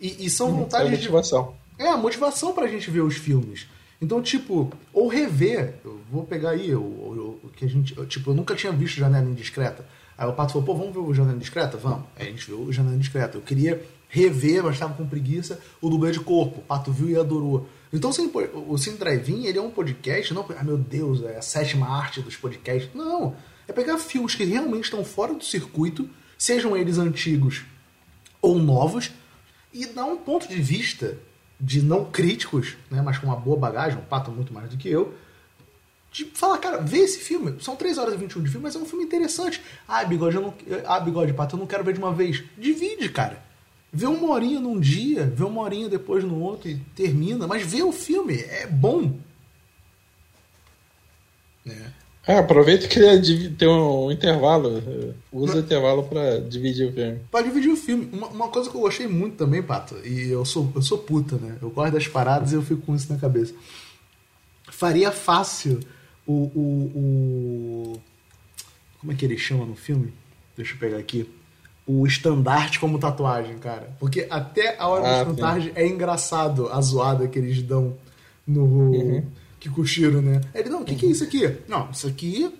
E, 0.00 0.26
e 0.26 0.30
são 0.30 0.48
uhum, 0.48 0.60
vontades. 0.60 0.86
É 0.86 0.88
a 0.88 0.96
motivação. 0.96 1.54
De, 1.76 1.84
é, 1.84 1.88
a 1.88 1.96
motivação 1.96 2.54
pra 2.54 2.66
gente 2.66 2.90
ver 2.90 3.02
os 3.02 3.16
filmes. 3.16 3.66
Então, 4.00 4.20
tipo, 4.20 4.72
ou 4.92 5.08
rever, 5.08 5.74
eu 5.84 6.00
vou 6.10 6.24
pegar 6.24 6.50
aí, 6.50 6.74
o 6.74 7.38
que 7.56 7.64
a 7.64 7.68
gente, 7.68 7.96
eu, 7.96 8.06
tipo, 8.06 8.30
eu 8.30 8.34
nunca 8.34 8.54
tinha 8.54 8.72
visto 8.72 8.96
Janela 8.96 9.28
Indiscreta. 9.28 9.86
Aí 10.16 10.28
o 10.28 10.32
Pato 10.32 10.52
falou, 10.52 10.66
pô, 10.66 10.74
vamos 10.74 10.92
ver 10.92 11.00
o 11.00 11.14
Janela 11.14 11.36
Indiscreta? 11.36 11.76
Vamos. 11.76 12.04
Aí 12.16 12.28
a 12.28 12.30
gente 12.30 12.46
viu 12.46 12.60
o 12.60 12.72
Janela 12.72 12.94
Indiscreta. 12.94 13.36
Eu 13.36 13.42
queria 13.42 13.82
rever, 14.08 14.62
mas 14.62 14.74
estava 14.74 14.94
com 14.94 15.06
preguiça, 15.06 15.60
o 15.80 15.90
dublê 15.90 16.12
de 16.12 16.20
corpo. 16.20 16.60
O 16.60 16.62
Pato 16.62 16.92
viu 16.92 17.08
e 17.08 17.16
adorou. 17.16 17.68
Então, 17.92 18.10
o 18.10 18.78
Cine 18.78 18.96
Drive-In, 18.96 19.46
ele 19.46 19.58
é 19.58 19.62
um 19.62 19.70
podcast, 19.70 20.34
não, 20.34 20.44
ah, 20.56 20.64
meu 20.64 20.76
Deus, 20.76 21.22
é 21.22 21.36
a 21.36 21.42
sétima 21.42 21.88
arte 21.88 22.20
dos 22.20 22.36
podcasts. 22.36 22.92
Não, 22.94 23.36
é 23.68 23.72
pegar 23.72 23.98
filmes 23.98 24.34
que 24.34 24.44
realmente 24.44 24.84
estão 24.84 25.04
fora 25.04 25.32
do 25.32 25.44
circuito, 25.44 26.08
sejam 26.36 26.76
eles 26.76 26.98
antigos 26.98 27.62
ou 28.42 28.58
novos, 28.58 29.12
e 29.72 29.86
dar 29.86 30.04
um 30.04 30.16
ponto 30.16 30.48
de 30.48 30.60
vista 30.60 31.18
de 31.64 31.80
não 31.80 32.04
críticos, 32.04 32.76
né, 32.90 33.00
mas 33.00 33.16
com 33.16 33.26
uma 33.26 33.36
boa 33.36 33.56
bagagem, 33.56 33.98
um 33.98 34.04
pato 34.04 34.30
muito 34.30 34.52
mais 34.52 34.68
do 34.68 34.76
que 34.76 34.88
eu, 34.88 35.14
de 36.12 36.26
falar, 36.26 36.58
cara, 36.58 36.78
vê 36.78 36.98
esse 36.98 37.18
filme. 37.18 37.56
São 37.60 37.74
3 37.74 37.98
horas 37.98 38.14
e 38.14 38.16
21 38.18 38.42
de 38.42 38.50
filme, 38.50 38.62
mas 38.62 38.76
é 38.76 38.78
um 38.78 38.84
filme 38.84 39.04
interessante. 39.04 39.60
Ah, 39.88 40.04
bigode, 40.04 40.36
eu 40.36 40.42
não, 40.42 40.54
ah, 40.86 41.00
bigode, 41.00 41.32
pato, 41.32 41.56
eu 41.56 41.60
não 41.60 41.66
quero 41.66 41.82
ver 41.82 41.94
de 41.94 41.98
uma 41.98 42.12
vez. 42.12 42.44
Divide, 42.56 43.08
cara. 43.08 43.42
Vê 43.92 44.06
uma 44.06 44.30
horinha 44.30 44.60
num 44.60 44.78
dia, 44.78 45.26
vê 45.26 45.42
uma 45.42 45.62
horinha 45.62 45.88
depois 45.88 46.22
no 46.22 46.38
outro 46.38 46.68
e 46.68 46.76
termina, 46.94 47.46
mas 47.46 47.64
vê 47.64 47.82
o 47.82 47.92
filme, 47.92 48.36
é 48.36 48.66
bom. 48.66 49.18
É. 51.66 52.03
É, 52.26 52.38
aproveita 52.38 52.88
que 52.88 53.50
tem 53.50 53.68
um 53.68 54.10
intervalo. 54.10 54.82
Usa 55.30 55.56
o 55.56 55.60
intervalo 55.60 56.04
para 56.04 56.40
dividir 56.40 56.88
o 56.88 56.92
filme. 56.92 57.20
Pra 57.30 57.42
dividir 57.42 57.70
o 57.70 57.76
filme. 57.76 58.08
Uma, 58.12 58.28
uma, 58.28 58.48
coisa 58.48 58.70
que 58.70 58.76
eu 58.76 58.80
gostei 58.80 59.06
muito 59.06 59.36
também, 59.36 59.62
Pato, 59.62 59.96
e 60.04 60.30
eu 60.30 60.44
sou, 60.44 60.72
eu 60.74 60.80
sou 60.80 60.96
puta, 60.96 61.36
né? 61.36 61.58
Eu 61.60 61.68
gosto 61.68 61.92
das 61.92 62.08
paradas 62.08 62.52
e 62.52 62.54
eu 62.54 62.62
fico 62.62 62.80
com 62.80 62.94
isso 62.94 63.12
na 63.12 63.18
cabeça. 63.18 63.54
Faria 64.70 65.12
fácil 65.12 65.80
o, 66.26 66.32
o, 66.32 66.92
o. 66.96 68.00
Como 69.00 69.12
é 69.12 69.14
que 69.14 69.24
ele 69.24 69.36
chama 69.36 69.66
no 69.66 69.76
filme? 69.76 70.10
Deixa 70.56 70.74
eu 70.74 70.78
pegar 70.78 70.96
aqui. 70.96 71.28
O 71.86 72.06
estandarte 72.06 72.80
como 72.80 72.98
tatuagem, 72.98 73.58
cara. 73.58 73.94
Porque 74.00 74.26
até 74.30 74.76
a 74.78 74.88
hora 74.88 75.06
ah, 75.06 75.24
do 75.24 75.30
estandarte 75.32 75.72
é 75.74 75.86
engraçado 75.86 76.70
a 76.70 76.80
zoada 76.80 77.28
que 77.28 77.38
eles 77.38 77.60
dão 77.60 77.94
no. 78.46 78.64
Uhum 78.64 79.43
Kikushiro, 79.64 80.20
né? 80.20 80.42
Ele, 80.54 80.68
não, 80.68 80.82
o 80.82 80.84
que, 80.84 80.94
que 80.94 81.06
é 81.06 81.08
isso 81.08 81.24
aqui? 81.24 81.56
Não, 81.66 81.90
isso 81.90 82.06
aqui, 82.06 82.52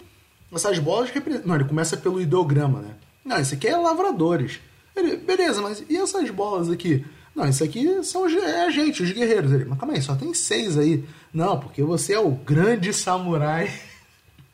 essas 0.52 0.78
bolas 0.78 1.10
representam. 1.10 1.48
Não, 1.48 1.54
ele 1.54 1.64
começa 1.64 1.96
pelo 1.98 2.20
ideograma, 2.20 2.80
né? 2.80 2.94
Não, 3.24 3.38
isso 3.38 3.54
aqui 3.54 3.68
é 3.68 3.76
lavradores. 3.76 4.58
Ele, 4.96 5.16
beleza, 5.16 5.60
mas 5.60 5.84
e 5.88 5.96
essas 5.96 6.30
bolas 6.30 6.70
aqui? 6.70 7.04
Não, 7.34 7.46
isso 7.46 7.62
aqui 7.62 8.02
são 8.02 8.26
é 8.26 8.64
a 8.64 8.70
gente, 8.70 9.02
os 9.02 9.12
guerreiros. 9.12 9.52
Ele, 9.52 9.66
mas 9.66 9.78
calma 9.78 9.94
aí, 9.94 10.00
só 10.00 10.14
tem 10.14 10.32
seis 10.32 10.78
aí. 10.78 11.04
Não, 11.32 11.60
porque 11.60 11.82
você 11.82 12.14
é 12.14 12.18
o 12.18 12.30
grande 12.30 12.92
samurai 12.92 13.70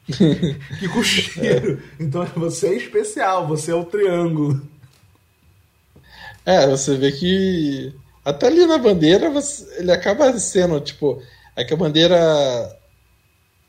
Kikushiro. 0.80 1.80
Então 2.00 2.24
você 2.34 2.68
é 2.68 2.74
especial, 2.76 3.46
você 3.46 3.70
é 3.70 3.74
o 3.74 3.84
triângulo. 3.84 4.60
É, 6.44 6.66
você 6.66 6.96
vê 6.96 7.12
que 7.12 7.94
até 8.24 8.48
ali 8.48 8.66
na 8.66 8.78
bandeira 8.78 9.30
você, 9.30 9.64
ele 9.78 9.92
acaba 9.92 10.36
sendo, 10.38 10.80
tipo, 10.80 11.22
é 11.56 11.64
que 11.64 11.74
a 11.74 11.76
bandeira 11.76 12.78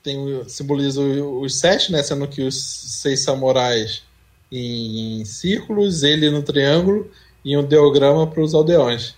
tem, 0.03 0.17
simboliza 0.47 1.01
os 1.01 1.59
sete, 1.59 1.91
né? 1.91 2.01
Sendo 2.03 2.27
que 2.27 2.41
os 2.41 2.55
seis 3.01 3.23
samurais 3.23 4.03
em, 4.51 5.23
círculos, 5.25 6.03
ele 6.03 6.29
no 6.29 6.43
triângulo 6.43 7.09
e 7.43 7.57
um 7.57 7.65
diagrama 7.65 8.27
para 8.27 8.41
os 8.41 8.53
aldeões. 8.53 9.15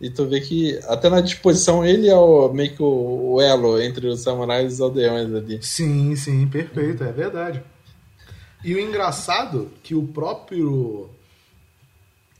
E 0.00 0.08
tu 0.08 0.26
vê 0.26 0.40
que 0.40 0.78
até 0.84 1.08
na 1.08 1.20
disposição 1.20 1.84
ele 1.84 2.08
é 2.08 2.14
o, 2.14 2.52
meio 2.52 2.72
que 2.72 2.82
o, 2.82 3.32
o, 3.34 3.40
elo 3.40 3.80
entre 3.80 4.06
os 4.06 4.20
samurais 4.20 4.70
e 4.70 4.74
os 4.74 4.80
aldeões 4.80 5.34
ali. 5.34 5.58
Sim, 5.60 6.14
sim, 6.14 6.46
perfeito, 6.46 7.02
é 7.02 7.10
verdade. 7.10 7.62
E 8.64 8.74
o 8.74 8.80
engraçado 8.80 9.70
que 9.82 9.94
o 9.94 10.06
próprio 10.06 11.10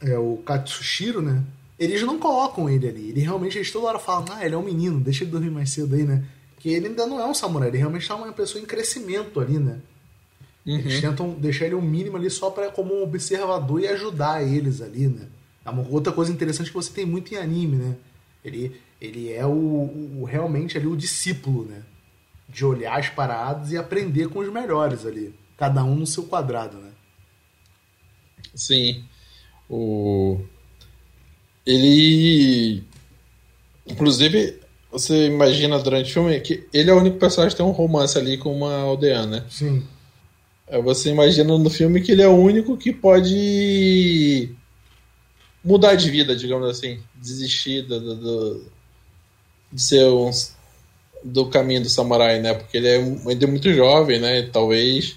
é 0.00 0.16
o 0.16 0.36
Katsushiro, 0.46 1.20
né? 1.20 1.42
Eles 1.78 2.02
não 2.02 2.18
colocam 2.18 2.68
ele 2.68 2.88
ali. 2.88 3.10
Ele 3.10 3.20
realmente, 3.20 3.56
eles 3.56 3.70
toda 3.70 3.86
hora 3.86 3.98
falam, 3.98 4.26
ah, 4.32 4.44
ele 4.44 4.54
é 4.54 4.58
um 4.58 4.62
menino, 4.62 5.00
deixa 5.00 5.24
ele 5.24 5.30
dormir 5.30 5.50
mais 5.50 5.70
cedo 5.70 5.94
aí, 5.94 6.02
né? 6.02 6.24
Que 6.58 6.70
ele 6.70 6.88
ainda 6.88 7.06
não 7.06 7.20
é 7.20 7.26
um 7.26 7.34
samurai, 7.34 7.68
ele 7.68 7.78
realmente 7.78 8.10
é 8.10 8.14
uma 8.14 8.32
pessoa 8.32 8.60
em 8.60 8.66
crescimento 8.66 9.38
ali, 9.38 9.58
né? 9.58 9.80
Uhum. 10.66 10.78
Eles 10.78 11.00
tentam 11.00 11.30
deixar 11.30 11.66
ele 11.66 11.76
o 11.76 11.78
um 11.78 11.82
mínimo 11.82 12.16
ali 12.16 12.28
só 12.28 12.50
para 12.50 12.70
como 12.70 12.94
um 12.94 13.02
observador 13.02 13.80
e 13.80 13.86
ajudar 13.86 14.42
eles 14.42 14.82
ali, 14.82 15.06
né? 15.06 15.28
É 15.64 15.70
uma 15.70 15.86
outra 15.88 16.12
coisa 16.12 16.32
interessante 16.32 16.68
que 16.68 16.76
você 16.76 16.92
tem 16.92 17.06
muito 17.06 17.32
em 17.32 17.36
anime, 17.36 17.76
né? 17.76 17.96
Ele, 18.44 18.74
ele 19.00 19.32
é 19.32 19.46
o, 19.46 19.50
o 20.20 20.24
realmente 20.24 20.76
ali 20.76 20.86
o 20.86 20.96
discípulo, 20.96 21.64
né? 21.64 21.82
De 22.48 22.64
olhar 22.64 22.98
as 22.98 23.08
paradas 23.08 23.70
e 23.70 23.76
aprender 23.76 24.28
com 24.28 24.40
os 24.40 24.52
melhores 24.52 25.06
ali. 25.06 25.34
Cada 25.56 25.84
um 25.84 25.94
no 25.94 26.06
seu 26.06 26.24
quadrado, 26.24 26.78
né? 26.78 26.90
Sim. 28.54 29.04
O 29.68 30.40
ele. 31.68 32.82
Inclusive, 33.86 34.58
você 34.90 35.26
imagina 35.26 35.78
durante 35.78 36.10
o 36.10 36.14
filme 36.14 36.40
que 36.40 36.66
ele 36.72 36.90
é 36.90 36.94
o 36.94 36.98
único 36.98 37.18
personagem 37.18 37.50
que 37.50 37.62
tem 37.62 37.66
um 37.66 37.74
romance 37.74 38.16
ali 38.18 38.38
com 38.38 38.54
uma 38.54 38.74
aldeana, 38.74 39.40
né? 39.40 39.44
Sim. 39.50 39.82
Você 40.84 41.10
imagina 41.10 41.56
no 41.56 41.70
filme 41.70 42.00
que 42.00 42.12
ele 42.12 42.22
é 42.22 42.28
o 42.28 42.36
único 42.36 42.76
que 42.76 42.92
pode 42.92 44.50
mudar 45.64 45.94
de 45.94 46.10
vida, 46.10 46.36
digamos 46.36 46.68
assim. 46.68 46.98
Desistir 47.14 47.82
do, 47.82 48.00
do, 48.00 48.14
do 48.16 48.64
de 49.72 49.82
ser 49.82 50.04
um, 50.06 50.30
do 51.24 51.46
caminho 51.46 51.82
do 51.82 51.88
samurai, 51.88 52.40
né? 52.40 52.54
Porque 52.54 52.76
ele 52.76 52.88
é 52.88 52.96
ainda 52.96 53.44
é 53.44 53.48
muito 53.48 53.72
jovem, 53.72 54.18
né? 54.18 54.42
Talvez 54.42 55.16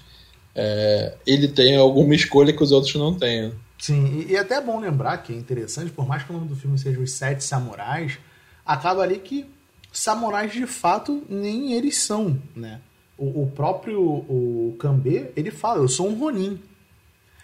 é, 0.54 1.14
ele 1.26 1.48
tenha 1.48 1.80
alguma 1.80 2.14
escolha 2.14 2.52
que 2.52 2.62
os 2.62 2.72
outros 2.72 2.94
não 2.94 3.14
tenham. 3.14 3.52
Sim, 3.82 4.06
e, 4.06 4.30
e 4.30 4.36
até 4.36 4.54
é 4.54 4.60
bom 4.60 4.78
lembrar 4.78 5.18
que 5.18 5.32
é 5.32 5.36
interessante, 5.36 5.90
por 5.90 6.06
mais 6.06 6.22
que 6.22 6.30
o 6.30 6.32
nome 6.34 6.46
do 6.46 6.54
filme 6.54 6.78
seja 6.78 7.00
Os 7.00 7.10
Sete 7.10 7.42
Samurais, 7.42 8.16
acaba 8.64 9.02
ali 9.02 9.18
que 9.18 9.44
samurais 9.92 10.52
de 10.52 10.68
fato 10.68 11.24
nem 11.28 11.72
eles 11.72 11.98
são, 11.98 12.40
né? 12.54 12.80
O, 13.18 13.42
o 13.42 13.50
próprio 13.50 14.00
o 14.00 14.76
Kambê, 14.78 15.32
ele 15.34 15.50
fala, 15.50 15.80
eu 15.80 15.88
sou 15.88 16.08
um 16.08 16.16
Ronin. 16.16 16.62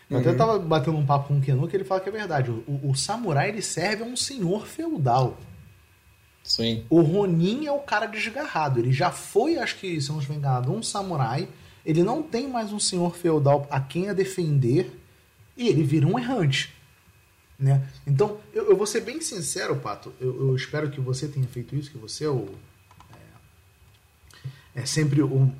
Eu 0.08 0.14
uhum. 0.14 0.20
até 0.20 0.32
tava 0.32 0.60
batendo 0.60 0.96
um 0.96 1.04
papo 1.04 1.26
com 1.26 1.38
o 1.38 1.40
Kenu 1.40 1.66
que 1.66 1.76
ele 1.76 1.82
fala 1.82 2.00
que 2.00 2.08
é 2.08 2.12
verdade. 2.12 2.52
O, 2.52 2.80
o, 2.84 2.94
samurai 2.94 3.48
ele 3.48 3.60
serve 3.60 4.04
a 4.04 4.06
um 4.06 4.16
senhor 4.16 4.64
feudal. 4.64 5.36
Sim. 6.44 6.84
O 6.88 7.00
Ronin 7.00 7.66
é 7.66 7.72
o 7.72 7.80
cara 7.80 8.06
desgarrado. 8.06 8.78
Ele 8.78 8.92
já 8.92 9.10
foi, 9.10 9.58
acho 9.58 9.74
que, 9.74 10.00
se 10.00 10.08
não 10.08 10.18
estiver 10.18 10.38
enganado, 10.38 10.72
um 10.72 10.84
samurai 10.84 11.48
Ele 11.84 12.04
não 12.04 12.22
tem 12.22 12.46
mais 12.46 12.72
um 12.72 12.78
senhor 12.78 13.16
feudal 13.16 13.66
a 13.68 13.80
quem 13.80 14.08
a 14.08 14.12
defender 14.12 14.97
e 15.58 15.68
ele 15.68 15.82
vira 15.82 16.06
um 16.06 16.18
errante. 16.18 16.72
Né? 17.58 17.84
Então, 18.06 18.38
eu, 18.54 18.70
eu 18.70 18.76
vou 18.76 18.86
ser 18.86 19.00
bem 19.00 19.20
sincero, 19.20 19.76
Pato. 19.76 20.12
Eu, 20.20 20.48
eu, 20.48 20.56
espero 20.56 20.88
que 20.90 21.00
você 21.00 21.26
tenha 21.26 21.48
feito 21.48 21.74
isso, 21.74 21.90
que 21.90 21.98
você 21.98 22.24
é, 22.24 22.28
o, 22.28 22.48
é, 24.74 24.82
é 24.82 24.86
sempre 24.86 25.20
o, 25.20 25.52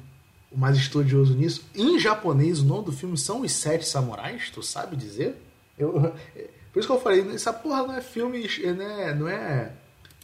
o, 0.53 0.57
mais 0.57 0.77
estudioso 0.77 1.35
nisso. 1.35 1.65
Em 1.75 1.99
japonês, 1.99 2.61
o 2.61 2.65
nome 2.65 2.85
do 2.85 2.93
filme 2.93 3.19
são 3.19 3.41
Os 3.41 3.51
Sete 3.51 3.87
Samurais, 3.87 4.49
tu 4.51 4.63
sabe 4.63 4.95
dizer? 4.95 5.35
Eu, 5.77 5.93
por 6.73 6.79
isso 6.79 6.87
que 6.87 6.95
eu 6.95 7.01
falei, 7.01 7.29
essa 7.33 7.53
porra 7.53 7.83
não 7.85 7.95
é 7.95 8.01
filme, 8.01 8.47
né, 8.77 9.13
não 9.15 9.29
é 9.29 9.73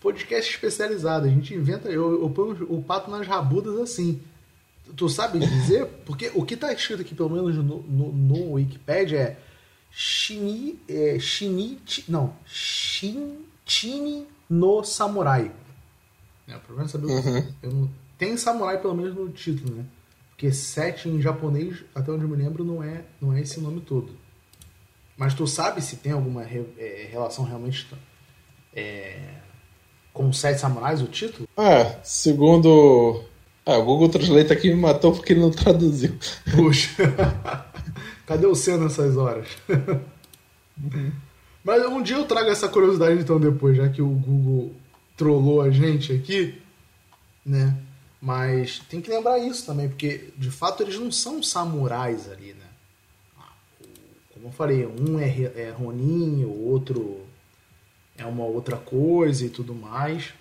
podcast 0.00 0.48
especializado. 0.48 1.26
A 1.26 1.30
gente 1.30 1.52
inventa, 1.54 1.88
eu, 1.88 2.22
eu 2.22 2.30
ponho 2.30 2.66
o 2.68 2.80
pato 2.80 3.10
nas 3.10 3.26
rabudas 3.26 3.80
assim. 3.80 4.20
Tu 4.94 5.08
sabe 5.08 5.40
dizer? 5.40 5.86
Porque 6.04 6.30
o 6.34 6.44
que 6.44 6.54
está 6.54 6.72
escrito 6.72 7.00
aqui, 7.00 7.14
pelo 7.14 7.30
menos 7.30 7.56
no, 7.56 7.82
no, 7.82 8.12
no 8.12 8.52
Wikipedia, 8.52 9.18
é 9.18 9.36
Shini, 9.96 10.80
é, 10.88 11.20
Shinichi, 11.20 12.04
não, 12.08 12.34
Shinchini 12.44 14.26
no 14.50 14.82
Samurai. 14.82 15.52
É, 16.48 16.56
o 16.56 16.60
problema 16.60 16.88
é 16.88 16.90
saber 16.90 17.06
uhum. 17.06 17.52
o 17.62 17.66
não, 17.66 17.90
Tem 18.18 18.36
samurai 18.36 18.80
pelo 18.80 18.94
menos 18.94 19.14
no 19.14 19.28
título, 19.28 19.76
né? 19.76 19.84
Porque 20.30 20.52
sete 20.52 21.08
em 21.08 21.22
japonês, 21.22 21.84
até 21.94 22.10
onde 22.10 22.24
eu 22.24 22.28
me 22.28 22.36
lembro, 22.36 22.64
não 22.64 22.82
é, 22.82 23.04
não 23.20 23.32
é 23.32 23.40
esse 23.40 23.60
nome 23.60 23.80
todo. 23.82 24.12
Mas 25.16 25.32
tu 25.32 25.46
sabe 25.46 25.80
se 25.80 25.96
tem 25.96 26.10
alguma 26.10 26.42
re, 26.42 26.66
é, 26.76 27.08
relação 27.08 27.44
realmente 27.44 27.86
é, 28.74 29.16
com 30.12 30.32
Sete 30.32 30.60
Samurais, 30.60 31.00
o 31.00 31.06
título? 31.06 31.48
É, 31.56 32.00
segundo. 32.02 33.22
Ah, 33.64 33.78
o 33.78 33.84
Google 33.84 34.08
Translate 34.08 34.52
aqui 34.52 34.70
me 34.70 34.80
matou 34.80 35.12
porque 35.12 35.32
ele 35.32 35.40
não 35.40 35.52
traduziu. 35.52 36.18
Puxa. 36.50 37.64
Cadê 38.26 38.46
o 38.46 38.54
C 38.54 38.76
nessas 38.76 39.16
horas? 39.16 39.48
Uhum. 40.76 41.12
Mas 41.62 41.86
um 41.86 42.02
dia 42.02 42.16
eu 42.16 42.26
trago 42.26 42.50
essa 42.50 42.68
curiosidade 42.68 43.20
então 43.20 43.40
depois, 43.40 43.76
já 43.76 43.88
que 43.88 44.02
o 44.02 44.08
Google 44.08 44.72
trollou 45.16 45.62
a 45.62 45.70
gente 45.70 46.12
aqui, 46.12 46.60
né? 47.44 47.76
Mas 48.20 48.80
tem 48.88 49.00
que 49.00 49.10
lembrar 49.10 49.38
isso 49.38 49.64
também, 49.64 49.88
porque 49.88 50.30
de 50.36 50.50
fato 50.50 50.82
eles 50.82 50.98
não 50.98 51.10
são 51.10 51.42
samurais 51.42 52.30
ali, 52.30 52.54
né? 52.54 52.66
Como 54.32 54.48
eu 54.48 54.52
falei, 54.52 54.86
um 54.86 55.18
é, 55.18 55.28
é 55.28 55.74
Ronin, 55.76 56.44
o 56.44 56.68
outro 56.68 57.20
é 58.16 58.26
uma 58.26 58.44
outra 58.44 58.76
coisa 58.76 59.44
e 59.44 59.48
tudo 59.48 59.74
mais. 59.74 60.34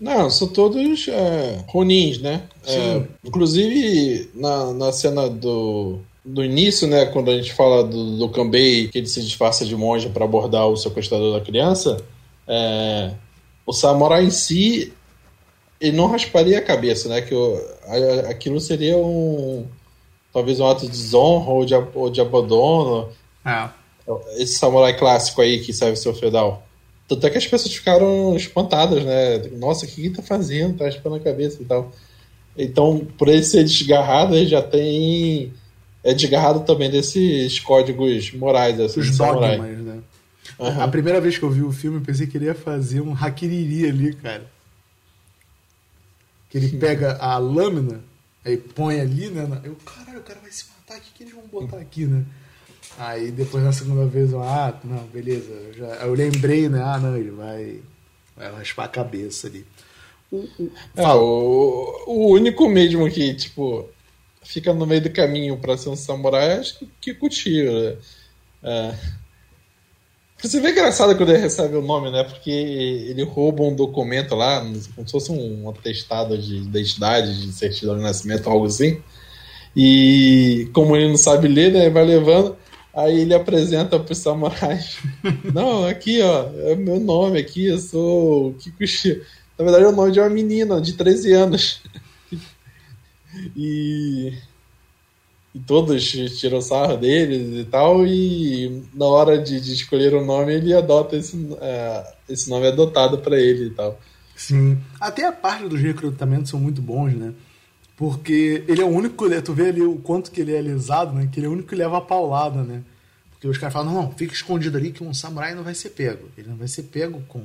Não, 0.00 0.28
são 0.28 0.48
todos 0.48 1.08
é, 1.08 1.64
Ronins, 1.68 2.18
né? 2.20 2.48
É, 2.64 3.06
inclusive, 3.24 4.30
na, 4.34 4.72
na 4.74 4.92
cena 4.92 5.28
do, 5.28 6.00
do 6.26 6.44
início, 6.44 6.88
né, 6.88 7.06
quando 7.06 7.30
a 7.30 7.36
gente 7.36 7.52
fala 7.52 7.84
do, 7.84 8.18
do 8.18 8.28
Kambei, 8.28 8.88
que 8.88 8.98
ele 8.98 9.06
se 9.06 9.22
disfarça 9.22 9.64
de 9.64 9.76
monge 9.76 10.08
para 10.08 10.24
abordar 10.24 10.66
o 10.66 10.76
sequestrador 10.76 11.38
da 11.38 11.44
criança, 11.44 11.96
é, 12.48 13.12
o 13.64 13.72
samurai 13.72 14.24
em 14.24 14.30
si, 14.30 14.92
ele 15.80 15.96
não 15.96 16.08
rasparia 16.08 16.58
a 16.58 16.62
cabeça, 16.62 17.08
né? 17.08 17.20
Que 17.20 17.34
o, 17.34 17.60
aquilo 18.28 18.60
seria 18.60 18.96
um 18.96 19.66
talvez 20.32 20.60
um 20.60 20.66
ato 20.66 20.82
de 20.82 20.90
desonra 20.90 21.50
ou 21.50 21.64
de, 21.64 21.74
ou 21.94 22.10
de 22.10 22.20
abandono. 22.20 23.08
É. 23.44 23.70
Esse 24.36 24.58
samurai 24.58 24.96
clássico 24.96 25.40
aí 25.40 25.60
que 25.60 25.72
serve 25.72 25.96
seu 25.96 26.14
feudal. 26.14 26.66
Tanto 27.08 27.26
é 27.26 27.30
que 27.30 27.38
as 27.38 27.46
pessoas 27.46 27.74
ficaram 27.74 28.36
espantadas, 28.36 29.02
né? 29.04 29.38
Nossa, 29.58 29.86
o 29.86 29.88
que 29.88 30.00
ele 30.00 30.14
tá 30.14 30.22
fazendo? 30.22 30.76
Tá 30.76 30.84
raspando 30.84 31.16
a 31.16 31.20
cabeça 31.20 31.62
e 31.62 31.64
tal. 31.64 31.90
Então, 32.58 33.06
por 33.16 33.28
ele 33.28 33.42
ser 33.42 33.64
desgarrado, 33.64 34.34
ele 34.34 34.46
já 34.46 34.60
tem. 34.60 35.52
É 36.06 36.14
desgarrado 36.14 36.60
também 36.60 36.90
desses 36.90 37.58
códigos 37.58 38.32
morais, 38.32 38.78
assim, 38.78 39.00
Os 39.00 39.16
dogmas, 39.16 39.58
né? 39.58 39.98
Uhum. 40.58 40.80
A 40.80 40.88
primeira 40.88 41.20
vez 41.20 41.36
que 41.36 41.42
eu 41.42 41.50
vi 41.50 41.62
o 41.62 41.72
filme, 41.72 41.98
eu 41.98 42.02
pensei 42.02 42.26
que 42.26 42.38
ele 42.38 42.46
ia 42.46 42.54
fazer 42.54 43.00
um 43.00 43.12
hackiriri 43.12 43.88
ali, 43.88 44.14
cara. 44.14 44.46
Que 46.48 46.58
ele 46.58 46.68
pega 46.78 47.16
a 47.16 47.36
lâmina 47.38 48.00
Aí 48.46 48.56
põe 48.56 49.00
ali, 49.00 49.28
né? 49.28 49.60
Eu, 49.64 49.74
caralho, 49.84 50.20
o 50.20 50.22
cara 50.22 50.38
vai 50.40 50.52
se 50.52 50.66
matar, 50.68 50.98
o 50.98 51.00
que, 51.00 51.12
que 51.14 51.24
eles 51.24 51.34
vão 51.34 51.42
botar 51.48 51.78
aqui, 51.78 52.06
né? 52.06 52.24
Aí 52.96 53.32
depois 53.32 53.64
na 53.64 53.72
segunda 53.72 54.06
vez 54.06 54.30
eu, 54.30 54.40
ah, 54.40 54.72
não, 54.84 55.02
beleza. 55.08 55.50
Eu, 55.50 55.74
já, 55.74 55.86
eu 55.86 56.14
lembrei, 56.14 56.68
né? 56.68 56.80
Ah, 56.80 56.96
não, 56.96 57.16
ele 57.16 57.32
vai, 57.32 57.80
vai 58.36 58.52
raspar 58.52 58.84
a 58.84 58.88
cabeça 58.88 59.48
ali. 59.48 59.66
O, 60.30 60.36
o, 60.36 60.72
é, 60.94 61.08
o, 61.08 62.04
o 62.06 62.32
único 62.34 62.68
mesmo 62.68 63.10
que, 63.10 63.34
tipo, 63.34 63.88
fica 64.46 64.72
no 64.72 64.86
meio 64.86 65.02
do 65.02 65.10
caminho 65.10 65.56
para 65.58 65.76
ser 65.76 65.88
um 65.88 65.96
samurai, 65.96 66.58
acho 66.58 66.78
que 66.78 66.86
Kikuchiyo, 67.00 67.72
né? 67.72 67.96
É. 68.62 68.94
Você 70.38 70.60
vê 70.60 70.70
engraçado 70.70 71.16
quando 71.16 71.30
ele 71.30 71.42
recebe 71.42 71.76
o 71.76 71.82
nome, 71.82 72.10
né? 72.10 72.22
Porque 72.22 72.50
ele 72.50 73.24
rouba 73.24 73.62
um 73.62 73.74
documento 73.74 74.34
lá, 74.34 74.60
como 74.60 75.06
se 75.06 75.12
fosse 75.12 75.32
um 75.32 75.68
atestado 75.70 76.36
de 76.36 76.56
identidade, 76.56 77.40
de 77.40 77.52
certidão 77.52 77.96
de 77.96 78.02
nascimento, 78.02 78.48
algo 78.48 78.66
assim. 78.66 79.00
E 79.74 80.68
como 80.72 80.94
ele 80.96 81.08
não 81.08 81.16
sabe 81.16 81.48
ler, 81.48 81.72
né? 81.72 81.90
Vai 81.90 82.04
levando. 82.04 82.56
Aí 82.94 83.20
ele 83.20 83.34
apresenta 83.34 83.98
para 83.98 84.12
os 84.12 84.24
não, 85.52 85.86
aqui, 85.86 86.22
ó, 86.22 86.48
é 86.70 86.74
meu 86.74 86.98
nome 86.98 87.38
aqui, 87.38 87.66
eu 87.66 87.78
sou 87.78 88.54
Kikuchi. 88.54 89.22
Na 89.58 89.64
verdade 89.64 89.84
é 89.84 89.88
o 89.88 89.92
nome 89.92 90.12
de 90.12 90.20
uma 90.20 90.30
menina 90.30 90.80
de 90.80 90.94
13 90.94 91.32
anos. 91.32 91.82
e 93.56 94.32
e 95.56 95.58
todos 95.60 96.06
tiram 96.38 96.60
sarro 96.60 96.98
deles 96.98 97.58
e 97.58 97.64
tal, 97.64 98.06
e 98.06 98.82
na 98.92 99.06
hora 99.06 99.38
de, 99.38 99.58
de 99.58 99.72
escolher 99.72 100.12
o 100.12 100.22
nome, 100.22 100.52
ele 100.52 100.74
adota 100.74 101.16
esse, 101.16 101.34
uh, 101.34 102.04
esse 102.28 102.50
nome 102.50 102.66
adotado 102.66 103.16
para 103.18 103.40
ele 103.40 103.68
e 103.68 103.70
tal. 103.70 103.98
Sim. 104.36 104.76
Até 105.00 105.26
a 105.26 105.32
parte 105.32 105.66
dos 105.66 105.80
recrutamentos 105.80 106.50
são 106.50 106.60
muito 106.60 106.82
bons, 106.82 107.14
né? 107.14 107.32
Porque 107.96 108.64
ele 108.68 108.82
é 108.82 108.84
o 108.84 108.88
único, 108.88 109.24
tu 109.40 109.54
vê 109.54 109.70
ali 109.70 109.80
o 109.80 109.96
quanto 109.96 110.30
que 110.30 110.42
ele 110.42 110.54
é 110.54 110.58
alisado, 110.58 111.14
né? 111.14 111.26
Que 111.32 111.40
ele 111.40 111.46
é 111.46 111.48
o 111.48 111.52
único 111.52 111.70
que 111.70 111.74
leva 111.74 111.96
a 111.96 112.02
paulada, 112.02 112.62
né? 112.62 112.82
Porque 113.30 113.48
os 113.48 113.56
caras 113.56 113.72
falam, 113.72 113.94
não, 113.94 114.02
não, 114.02 114.12
fica 114.12 114.34
escondido 114.34 114.76
ali 114.76 114.92
que 114.92 115.02
um 115.02 115.14
samurai 115.14 115.54
não 115.54 115.62
vai 115.62 115.74
ser 115.74 115.88
pego. 115.90 116.28
Ele 116.36 116.50
não 116.50 116.56
vai 116.56 116.68
ser 116.68 116.82
pego 116.82 117.22
com 117.26 117.42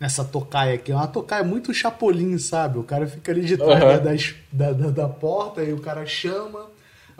nessa 0.00 0.24
tocaia 0.24 0.74
aqui. 0.74 0.90
É 0.90 0.96
uma 0.96 1.06
tocaia 1.06 1.44
muito 1.44 1.72
chapolim, 1.74 2.38
sabe? 2.38 2.78
O 2.78 2.82
cara 2.82 3.06
fica 3.06 3.30
ali 3.30 3.44
de 3.44 3.56
trás 3.58 3.98
uhum. 3.98 4.34
da, 4.50 4.72
da, 4.72 4.90
da, 4.90 5.08
porta 5.08 5.62
e 5.62 5.72
o 5.72 5.80
cara 5.80 6.06
chama 6.06 6.70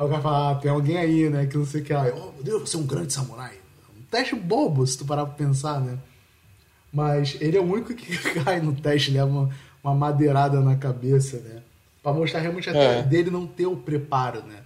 Aí 0.01 0.07
o 0.07 0.09
cara 0.09 0.23
fala, 0.23 0.51
ah, 0.51 0.55
tem 0.55 0.71
alguém 0.71 0.97
aí, 0.97 1.29
né? 1.29 1.45
Que 1.45 1.59
não 1.59 1.67
sei 1.67 1.83
o 1.83 1.85
que. 1.85 1.93
Aí, 1.93 2.11
oh, 2.11 2.33
meu 2.33 2.43
Deus, 2.43 2.71
você 2.71 2.77
é 2.79 2.81
um 2.81 2.87
grande 2.87 3.13
samurai. 3.13 3.53
Um 3.95 4.03
teste 4.11 4.35
bobo, 4.35 4.87
se 4.87 4.97
tu 4.97 5.05
parar 5.05 5.27
pra 5.27 5.35
pensar, 5.35 5.79
né? 5.79 5.99
Mas 6.91 7.37
ele 7.39 7.59
é 7.59 7.61
o 7.61 7.71
único 7.71 7.93
que 7.93 8.17
cai 8.43 8.61
no 8.61 8.75
teste, 8.75 9.11
leva 9.11 9.27
uma, 9.27 9.51
uma 9.85 9.95
madeirada 9.95 10.59
na 10.63 10.75
cabeça, 10.75 11.39
né? 11.41 11.63
Pra 12.03 12.15
mostrar 12.15 12.41
realmente 12.41 12.71
até 12.71 13.01
é. 13.01 13.03
dele 13.03 13.31
não 13.31 13.47
ter 13.47 13.67
o 13.67 13.77
preparo, 13.77 14.43
né? 14.45 14.63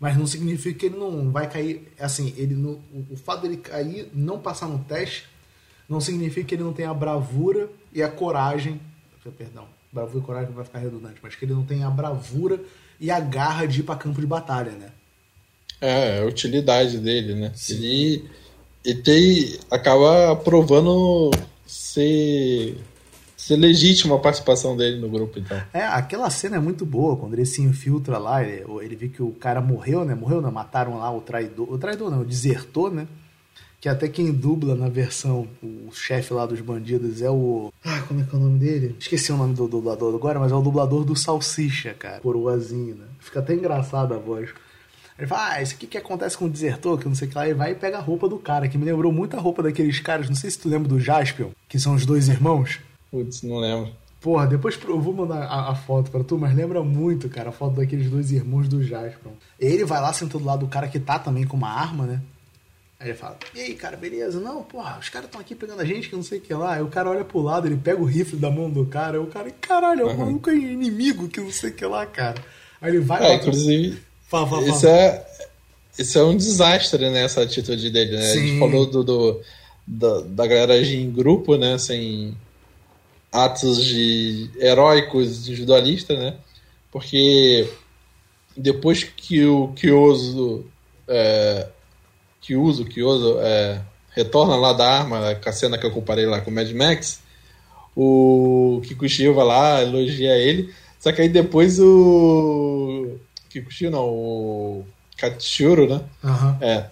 Mas 0.00 0.16
não 0.16 0.26
significa 0.26 0.80
que 0.80 0.86
ele 0.86 0.98
não 0.98 1.30
vai 1.30 1.48
cair. 1.48 1.92
Assim, 2.00 2.34
ele 2.36 2.56
não, 2.56 2.72
o, 2.92 3.06
o 3.12 3.16
fato 3.16 3.42
dele 3.42 3.58
cair, 3.58 4.10
não 4.12 4.40
passar 4.40 4.66
no 4.66 4.80
teste, 4.80 5.28
não 5.92 6.00
significa 6.00 6.48
que 6.48 6.54
ele 6.54 6.64
não 6.64 6.72
tenha 6.72 6.90
a 6.90 6.94
bravura 6.94 7.68
e 7.92 8.02
a 8.02 8.08
coragem. 8.08 8.80
Perdão, 9.36 9.66
bravura 9.92 10.18
e 10.18 10.26
coragem 10.26 10.52
vai 10.52 10.64
ficar 10.64 10.78
redundante, 10.78 11.20
mas 11.22 11.36
que 11.36 11.44
ele 11.44 11.52
não 11.52 11.64
tenha 11.64 11.86
a 11.86 11.90
bravura 11.90 12.58
e 12.98 13.10
a 13.10 13.20
garra 13.20 13.66
de 13.66 13.80
ir 13.80 13.82
para 13.82 13.94
campo 13.94 14.20
de 14.20 14.26
batalha, 14.26 14.72
né? 14.72 14.90
É, 15.80 16.20
a 16.20 16.24
utilidade 16.24 16.98
dele, 16.98 17.34
né? 17.34 17.52
Ele, 17.68 18.24
ele 18.84 19.02
tem, 19.02 19.58
acaba 19.70 20.34
provando 20.36 21.30
ser, 21.66 22.78
ser 23.36 23.56
legítima 23.56 24.16
a 24.16 24.18
participação 24.18 24.76
dele 24.76 24.98
no 24.98 25.10
grupo, 25.10 25.38
então. 25.38 25.60
É, 25.74 25.84
aquela 25.84 26.30
cena 26.30 26.56
é 26.56 26.60
muito 26.60 26.86
boa, 26.86 27.16
quando 27.16 27.34
ele 27.34 27.44
se 27.44 27.60
infiltra 27.60 28.16
lá, 28.16 28.42
ele, 28.42 28.64
ele 28.80 28.96
vê 28.96 29.08
que 29.08 29.22
o 29.22 29.32
cara 29.32 29.60
morreu, 29.60 30.04
né? 30.04 30.14
Morreu, 30.14 30.40
não, 30.40 30.50
mataram 30.50 30.98
lá 30.98 31.14
o 31.14 31.20
traidor, 31.20 31.70
o 31.70 31.78
traidor 31.78 32.10
não, 32.10 32.22
o 32.22 32.24
desertor, 32.24 32.92
né? 32.92 33.06
Que 33.82 33.88
até 33.88 34.08
quem 34.08 34.30
dubla 34.30 34.76
na 34.76 34.88
versão, 34.88 35.48
o 35.60 35.90
chefe 35.92 36.32
lá 36.32 36.46
dos 36.46 36.60
bandidos 36.60 37.20
é 37.20 37.28
o. 37.28 37.72
Ah, 37.84 38.00
como 38.06 38.20
é 38.20 38.22
que 38.24 38.32
é 38.32 38.38
o 38.38 38.40
nome 38.40 38.60
dele? 38.60 38.94
Esqueci 38.96 39.32
o 39.32 39.36
nome 39.36 39.56
do 39.56 39.66
dublador 39.66 40.14
agora, 40.14 40.38
mas 40.38 40.52
é 40.52 40.54
o 40.54 40.62
dublador 40.62 41.04
do 41.04 41.16
Salsicha, 41.16 41.92
cara. 41.92 42.20
Coroazinho, 42.20 42.94
né? 42.94 43.06
Fica 43.18 43.40
até 43.40 43.54
engraçado 43.54 44.14
a 44.14 44.18
voz. 44.18 44.50
Ele 45.18 45.26
fala, 45.26 45.54
ah, 45.54 45.62
isso 45.62 45.74
aqui 45.74 45.88
que 45.88 45.98
acontece 45.98 46.38
com 46.38 46.44
o 46.44 46.48
desertor, 46.48 46.96
que 46.96 47.08
não 47.08 47.14
sei 47.16 47.26
o 47.26 47.30
que 47.32 47.36
lá, 47.36 47.48
e 47.48 47.54
vai 47.54 47.72
e 47.72 47.74
pega 47.74 47.98
a 47.98 48.00
roupa 48.00 48.28
do 48.28 48.38
cara, 48.38 48.68
que 48.68 48.78
me 48.78 48.84
lembrou 48.84 49.12
muito 49.12 49.36
a 49.36 49.40
roupa 49.40 49.64
daqueles 49.64 49.98
caras, 49.98 50.28
não 50.28 50.36
sei 50.36 50.48
se 50.48 50.60
tu 50.60 50.68
lembra 50.68 50.88
do 50.88 51.00
Jaspion, 51.00 51.50
que 51.68 51.80
são 51.80 51.96
os 51.96 52.06
dois 52.06 52.28
irmãos. 52.28 52.78
Putz, 53.10 53.42
não 53.42 53.58
lembro. 53.58 53.90
Porra, 54.20 54.46
depois 54.46 54.78
eu 54.80 55.00
vou 55.00 55.12
mandar 55.12 55.42
a, 55.42 55.70
a, 55.70 55.74
foto 55.74 56.08
pra 56.08 56.22
tu, 56.22 56.38
mas 56.38 56.54
lembra 56.54 56.84
muito, 56.84 57.28
cara, 57.28 57.48
a 57.48 57.52
foto 57.52 57.74
daqueles 57.74 58.08
dois 58.08 58.30
irmãos 58.30 58.68
do 58.68 58.80
Jaspion. 58.80 59.32
Ele 59.58 59.84
vai 59.84 60.00
lá 60.00 60.12
sentado 60.12 60.38
do 60.38 60.46
lado 60.46 60.60
do 60.60 60.68
cara 60.68 60.86
que 60.86 61.00
tá 61.00 61.18
também 61.18 61.44
com 61.44 61.56
uma 61.56 61.70
arma, 61.70 62.06
né? 62.06 62.22
Aí 63.02 63.08
ele 63.08 63.18
fala, 63.18 63.36
e 63.52 63.60
aí, 63.60 63.74
cara, 63.74 63.96
beleza? 63.96 64.38
Não, 64.38 64.62
porra, 64.62 64.96
os 65.00 65.08
caras 65.08 65.26
estão 65.26 65.40
aqui 65.40 65.56
pegando 65.56 65.82
a 65.82 65.84
gente, 65.84 66.08
que 66.08 66.14
não 66.14 66.22
sei 66.22 66.38
o 66.38 66.40
que 66.40 66.54
lá. 66.54 66.74
Aí 66.74 66.82
o 66.82 66.86
cara 66.86 67.10
olha 67.10 67.24
pro 67.24 67.42
lado, 67.42 67.66
ele 67.66 67.76
pega 67.76 68.00
o 68.00 68.04
rifle 68.04 68.38
da 68.38 68.48
mão 68.48 68.70
do 68.70 68.86
cara, 68.86 69.18
aí 69.18 69.22
o 69.24 69.26
cara, 69.26 69.50
caralho, 69.60 70.02
é 70.02 70.12
um 70.12 70.16
maluco 70.16 70.52
inimigo, 70.52 71.28
que 71.28 71.40
não 71.40 71.50
sei 71.50 71.70
o 71.70 71.74
que 71.74 71.84
lá, 71.84 72.06
cara. 72.06 72.40
Aí 72.80 72.92
ele 72.92 73.00
vai. 73.00 73.24
É, 73.24 73.34
inclusive. 73.34 74.00
Fala, 74.28 74.46
fala, 74.46 74.62
fala. 74.62 74.76
Isso 74.76 74.86
é, 74.86 75.26
isso 75.98 76.16
é 76.16 76.22
um 76.22 76.36
desastre, 76.36 77.10
né? 77.10 77.24
Essa 77.24 77.42
atitude 77.42 77.90
dele, 77.90 78.16
né? 78.16 78.22
Sim. 78.22 78.38
A 78.38 78.46
gente 78.46 78.58
falou 78.60 78.86
do, 78.86 79.02
do 79.02 79.40
da, 79.84 80.20
da 80.20 80.46
galera 80.46 80.74
agir 80.74 81.00
em 81.00 81.10
grupo, 81.10 81.56
né? 81.56 81.78
Sem 81.78 82.36
atos 83.32 83.84
de 83.84 84.48
heróicos 84.60 85.48
individualistas, 85.48 86.16
né? 86.16 86.36
Porque 86.92 87.68
depois 88.56 89.02
que 89.02 89.44
o 89.44 89.72
Kyozo 89.74 90.66
é, 91.08 91.66
Kyozo, 92.42 92.84
Kyozo 92.84 93.38
é, 93.40 93.80
retorna 94.10 94.56
lá 94.56 94.72
da 94.72 94.86
arma, 94.86 95.34
com 95.36 95.48
a 95.48 95.52
cena 95.52 95.78
que 95.78 95.86
eu 95.86 95.90
comparei 95.90 96.26
lá 96.26 96.40
com 96.40 96.50
o 96.50 96.54
Mad 96.54 96.70
Max, 96.72 97.22
o 97.96 98.82
Kikuchi 98.84 99.28
vai 99.28 99.44
lá, 99.44 99.82
elogia 99.82 100.36
ele, 100.36 100.72
só 101.00 101.12
que 101.12 101.22
aí 101.22 101.28
depois 101.28 101.78
o 101.80 103.16
Kikuchi 103.48 103.88
não, 103.88 104.06
o 104.06 104.84
Katsuro, 105.16 105.88
né? 105.88 106.00
Uhum. 106.22 106.56
É. 106.60 106.88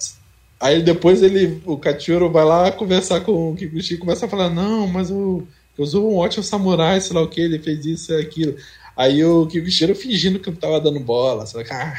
Aí 0.59 0.83
depois 0.83 1.23
ele, 1.23 1.61
o 1.65 1.77
Katsuro 1.77 2.31
vai 2.31 2.45
lá 2.45 2.71
conversar 2.71 3.21
com 3.21 3.53
o 3.53 3.57
Kikuchi 3.57 3.95
e 3.95 3.99
começa 3.99 4.27
a 4.27 4.29
falar, 4.29 4.51
não, 4.51 4.87
mas 4.87 5.11
o 5.11 5.47
usou 5.83 6.13
um 6.13 6.17
ótimo 6.17 6.45
samurai, 6.45 7.01
sei 7.01 7.17
lá 7.17 7.23
o 7.23 7.29
que, 7.29 7.41
ele 7.41 7.59
fez 7.59 7.85
isso 7.87 8.13
e 8.13 8.21
aquilo. 8.21 8.57
Aí 8.97 9.25
o 9.25 9.47
Kikuchiro 9.47 9.95
fingindo 9.95 10.39
que 10.39 10.49
eu 10.49 10.57
tava 10.57 10.81
dando 10.81 11.01
bola, 11.01 11.47
sabe? 11.47 11.65
Ah, 11.73 11.95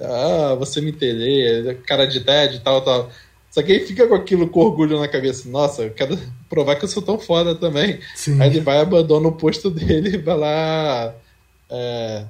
ah, 0.00 0.54
você 0.58 0.80
me 0.80 0.90
entender, 0.90 1.80
cara 1.82 2.06
de 2.06 2.20
TED 2.20 2.56
e 2.56 2.60
tal, 2.60 2.82
tal. 2.82 3.10
Só 3.50 3.62
que 3.62 3.72
aí 3.72 3.80
fica 3.80 4.06
com 4.06 4.14
aquilo 4.14 4.48
com 4.48 4.60
orgulho 4.60 4.98
na 5.00 5.08
cabeça. 5.08 5.48
Nossa, 5.48 5.82
eu 5.82 5.90
quero 5.90 6.16
provar 6.48 6.76
que 6.76 6.84
eu 6.84 6.88
sou 6.88 7.02
tão 7.02 7.18
foda 7.18 7.54
também. 7.54 7.98
Sim. 8.14 8.40
Aí 8.40 8.48
ele 8.48 8.60
vai, 8.60 8.78
abandona 8.78 9.28
o 9.28 9.32
posto 9.32 9.70
dele 9.70 10.14
e 10.14 10.18
vai 10.18 10.36
lá 10.36 11.14
é, 11.68 12.24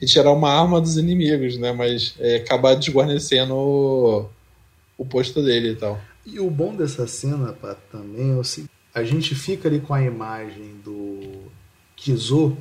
retirar 0.00 0.32
uma 0.32 0.50
arma 0.50 0.80
dos 0.80 0.96
inimigos, 0.96 1.58
né? 1.58 1.72
Mas 1.72 2.14
é, 2.18 2.36
acabar 2.36 2.74
desguarnecendo 2.74 3.54
o, 3.54 4.28
o 4.96 5.04
posto 5.04 5.42
dele 5.42 5.72
e 5.72 5.76
tal. 5.76 6.00
E 6.24 6.40
o 6.40 6.50
bom 6.50 6.74
dessa 6.74 7.06
cena, 7.06 7.52
pá, 7.52 7.76
também 7.90 8.32
é 8.32 8.36
o 8.36 8.44
seguinte: 8.44 8.72
a 8.94 9.02
gente 9.04 9.34
fica 9.34 9.68
ali 9.68 9.80
com 9.80 9.92
a 9.92 10.02
imagem 10.02 10.80
do 10.82 11.42
Kizo 11.96 12.56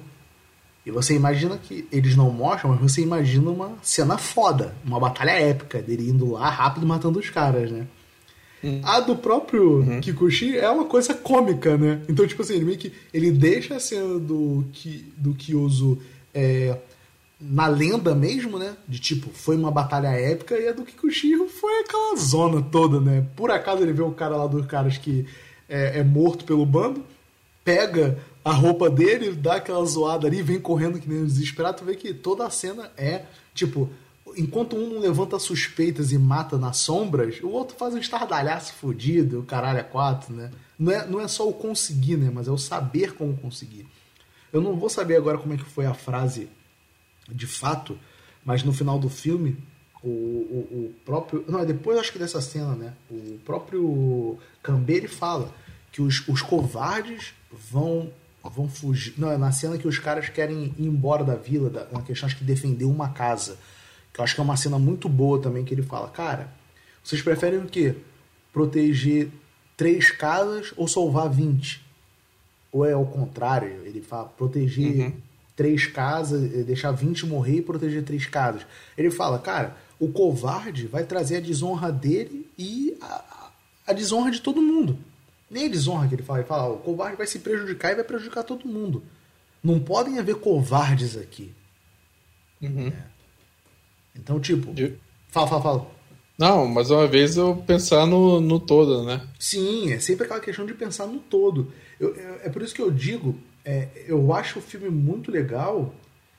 e 0.86 0.90
você 0.90 1.14
imagina 1.16 1.58
que 1.58 1.88
eles 1.92 2.16
não 2.16 2.32
mostram, 2.32 2.72
mas 2.72 2.80
você 2.80 3.02
imagina 3.02 3.52
uma 3.52 3.78
cena 3.84 4.18
foda, 4.18 4.76
uma 4.84 5.00
batalha 5.00 5.32
épica 5.32 5.82
dele 5.82 6.10
indo 6.10 6.32
lá 6.32 6.50
rápido 6.50 6.88
matando 6.88 7.20
os 7.20 7.30
caras, 7.30 7.72
né? 7.72 7.86
Hum. 8.64 8.82
A 8.84 9.00
do 9.00 9.16
próprio 9.16 9.80
uhum. 9.80 10.02
Kikuchi 10.02 10.58
é 10.58 10.70
uma 10.70 10.86
coisa 10.86 11.14
cômica, 11.14 11.78
né? 11.78 12.02
Então, 12.08 12.26
tipo 12.28 12.42
assim, 12.42 12.56
ele 12.56 12.66
meio 12.66 12.78
que 12.78 12.94
ele 13.14 13.32
deixa 13.32 13.76
a 13.76 13.80
cena 13.80 14.20
do, 14.20 14.66
Ki, 14.72 15.14
do 15.18 15.34
Kyozo 15.34 16.00
é, 16.34 16.78
na 17.40 17.68
lenda 17.68 18.14
mesmo, 18.14 18.58
né? 18.58 18.76
De 18.88 19.00
tipo, 19.00 19.30
foi 19.34 19.56
uma 19.56 19.72
batalha 19.72 20.10
épica 20.10 20.58
e 20.58 20.68
a 20.68 20.74
do 20.74 20.84
Kikuchi 20.84 21.36
foi 21.48 21.80
aquela 21.82 22.16
zona 22.16 22.62
toda, 22.62 23.00
né? 23.00 23.26
Por 23.36 23.50
acaso 23.50 23.82
ele 23.82 23.94
vê 23.94 24.04
o 24.04 24.12
cara 24.12 24.36
lá 24.36 24.48
dos 24.48 24.66
caras 24.66 24.98
que 24.98 25.26
é, 25.68 26.00
é 26.00 26.04
morto 26.04 26.46
pelo 26.46 26.66
bando, 26.66 27.04
pega 27.64 28.20
a 28.44 28.52
roupa 28.52 28.90
dele, 28.90 29.32
dá 29.34 29.56
aquela 29.56 29.86
zoada 29.86 30.28
ali, 30.28 30.42
vem 30.42 30.60
correndo 30.60 31.00
que 31.00 31.08
nem 31.08 31.20
um 31.20 31.26
desesperado, 31.26 31.78
tu 31.78 31.86
vê 31.86 31.96
que 31.96 32.14
toda 32.14 32.46
a 32.46 32.50
cena 32.50 32.92
é, 32.98 33.26
tipo, 33.54 33.90
enquanto 34.36 34.76
um 34.76 34.90
não 34.90 35.00
levanta 35.00 35.38
suspeitas 35.38 36.12
e 36.12 36.18
mata 36.18 36.58
nas 36.58 36.78
sombras, 36.78 37.40
o 37.42 37.50
outro 37.50 37.76
faz 37.78 37.94
um 37.94 37.98
estardalhaço 38.00 38.74
fodido, 38.74 39.40
o 39.40 39.44
caralho 39.44 39.80
é 39.80 39.84
quatro, 39.84 40.34
né? 40.34 40.52
Não 40.78 40.92
é, 40.92 41.08
não 41.08 41.22
é 41.22 41.28
só 41.28 41.48
o 41.48 41.54
conseguir, 41.54 42.18
né? 42.18 42.32
Mas 42.34 42.48
é 42.48 42.52
o 42.52 42.58
saber 42.58 43.14
como 43.14 43.38
conseguir. 43.38 43.86
Eu 44.52 44.62
não 44.62 44.76
vou 44.76 44.90
saber 44.90 45.16
agora 45.16 45.38
como 45.38 45.54
é 45.54 45.58
que 45.58 45.64
foi 45.64 45.86
a 45.86 45.94
frase 45.94 46.50
de 47.30 47.48
fato, 47.48 47.98
mas 48.44 48.64
no 48.64 48.74
final 48.74 48.98
do 48.98 49.10
filme, 49.10 49.58
o, 50.04 50.10
o, 50.10 50.68
o 50.72 50.96
próprio. 51.06 51.46
Não, 51.48 51.60
é 51.60 51.66
depois 51.66 51.98
acho 52.00 52.12
que 52.12 52.20
dessa 52.20 52.42
cena, 52.42 52.76
né? 52.76 52.94
O 53.10 53.40
próprio 53.46 54.38
Cambere 54.64 55.08
fala 55.08 55.54
que 55.92 56.02
os, 56.02 56.28
os 56.28 56.42
covardes 56.42 57.34
vão 57.52 58.12
vão 58.50 58.68
fugir. 58.68 59.14
Não, 59.18 59.32
é 59.32 59.38
na 59.38 59.52
cena 59.52 59.78
que 59.78 59.88
os 59.88 60.00
caras 60.00 60.30
querem 60.30 60.74
ir 60.78 60.86
embora 60.86 61.24
da 61.24 61.36
vila, 61.36 61.70
da, 61.70 61.88
na 61.92 62.02
questão 62.02 62.28
acho 62.28 62.38
que 62.38 62.44
defender 62.44 62.86
uma 62.86 63.10
casa. 63.10 63.58
Que 64.14 64.20
eu 64.20 64.24
acho 64.24 64.36
que 64.36 64.42
é 64.42 64.44
uma 64.44 64.58
cena 64.58 64.80
muito 64.80 65.08
boa 65.08 65.42
também 65.42 65.64
que 65.64 65.74
ele 65.74 65.84
fala, 65.84 66.10
cara, 66.10 66.50
vocês 67.04 67.22
preferem 67.22 67.60
o 67.60 67.66
quê? 67.66 67.96
Proteger 68.52 69.30
três 69.78 70.12
casas 70.12 70.74
ou 70.76 70.88
salvar 70.88 71.30
20? 71.30 71.82
Ou 72.72 72.86
é 72.86 72.94
ao 72.94 73.06
contrário, 73.06 73.70
ele 73.86 74.02
fala 74.02 74.30
proteger 74.30 75.08
uhum. 75.08 75.14
três 75.56 75.88
casas, 75.88 76.54
eh, 76.54 76.64
deixar 76.64 76.92
20 76.92 77.26
morrer 77.26 77.58
e 77.58 77.62
proteger 77.62 78.04
três 78.04 78.26
casas. 78.26 78.66
Ele 78.98 79.12
fala, 79.12 79.40
cara, 79.40 79.76
o 80.00 80.10
covarde 80.10 80.88
vai 80.88 81.04
trazer 81.04 81.38
a 81.38 81.42
desonra 81.42 81.92
dele 81.92 82.50
e 82.58 82.98
a, 83.02 83.52
a 83.88 83.94
desonra 83.94 84.32
de 84.32 84.42
todo 84.42 84.62
mundo. 84.62 84.98
Nem 85.52 85.70
desonra 85.70 86.08
que 86.08 86.16
ele 86.16 86.24
fala. 86.24 86.40
Ele 86.40 86.48
fala, 86.48 86.74
o 86.74 86.78
covarde 86.78 87.18
vai 87.18 87.28
se 87.28 87.40
prejudicar 87.40 87.92
e 87.92 87.96
vai 87.96 88.06
prejudicar 88.06 88.42
todo 88.42 88.66
mundo. 88.66 89.04
Não 89.62 89.82
podem 89.82 90.18
haver 90.18 90.36
covardes 90.36 91.18
aqui. 91.18 91.54
Uhum. 92.62 92.88
É. 92.88 93.04
Então, 94.16 94.40
tipo. 94.40 94.74
Eu... 94.80 94.96
Fala, 95.28 95.48
fala, 95.48 95.62
fala. 95.62 95.92
Não, 96.38 96.66
mas 96.66 96.90
uma 96.90 97.06
vez 97.06 97.36
eu 97.36 97.58
pensar 97.68 98.08
no, 98.08 98.40
no 98.40 98.60
todo, 98.60 99.04
né? 99.04 99.28
Sim, 99.38 99.92
é 99.92 100.00
sempre 100.00 100.24
aquela 100.26 100.40
questão 100.40 100.66
de 100.66 100.74
pensar 100.74 101.06
no 101.06 101.20
todo. 101.20 101.72
Eu, 102.00 102.16
eu, 102.16 102.36
é 102.44 102.50
por 102.50 102.62
isso 102.62 102.74
que 102.74 102.82
eu 102.82 102.90
digo, 102.90 103.38
é, 103.64 103.90
eu 104.08 104.34
acho 104.34 104.60
o 104.60 104.62
filme 104.62 104.90
muito 104.90 105.30
legal. 105.30 105.94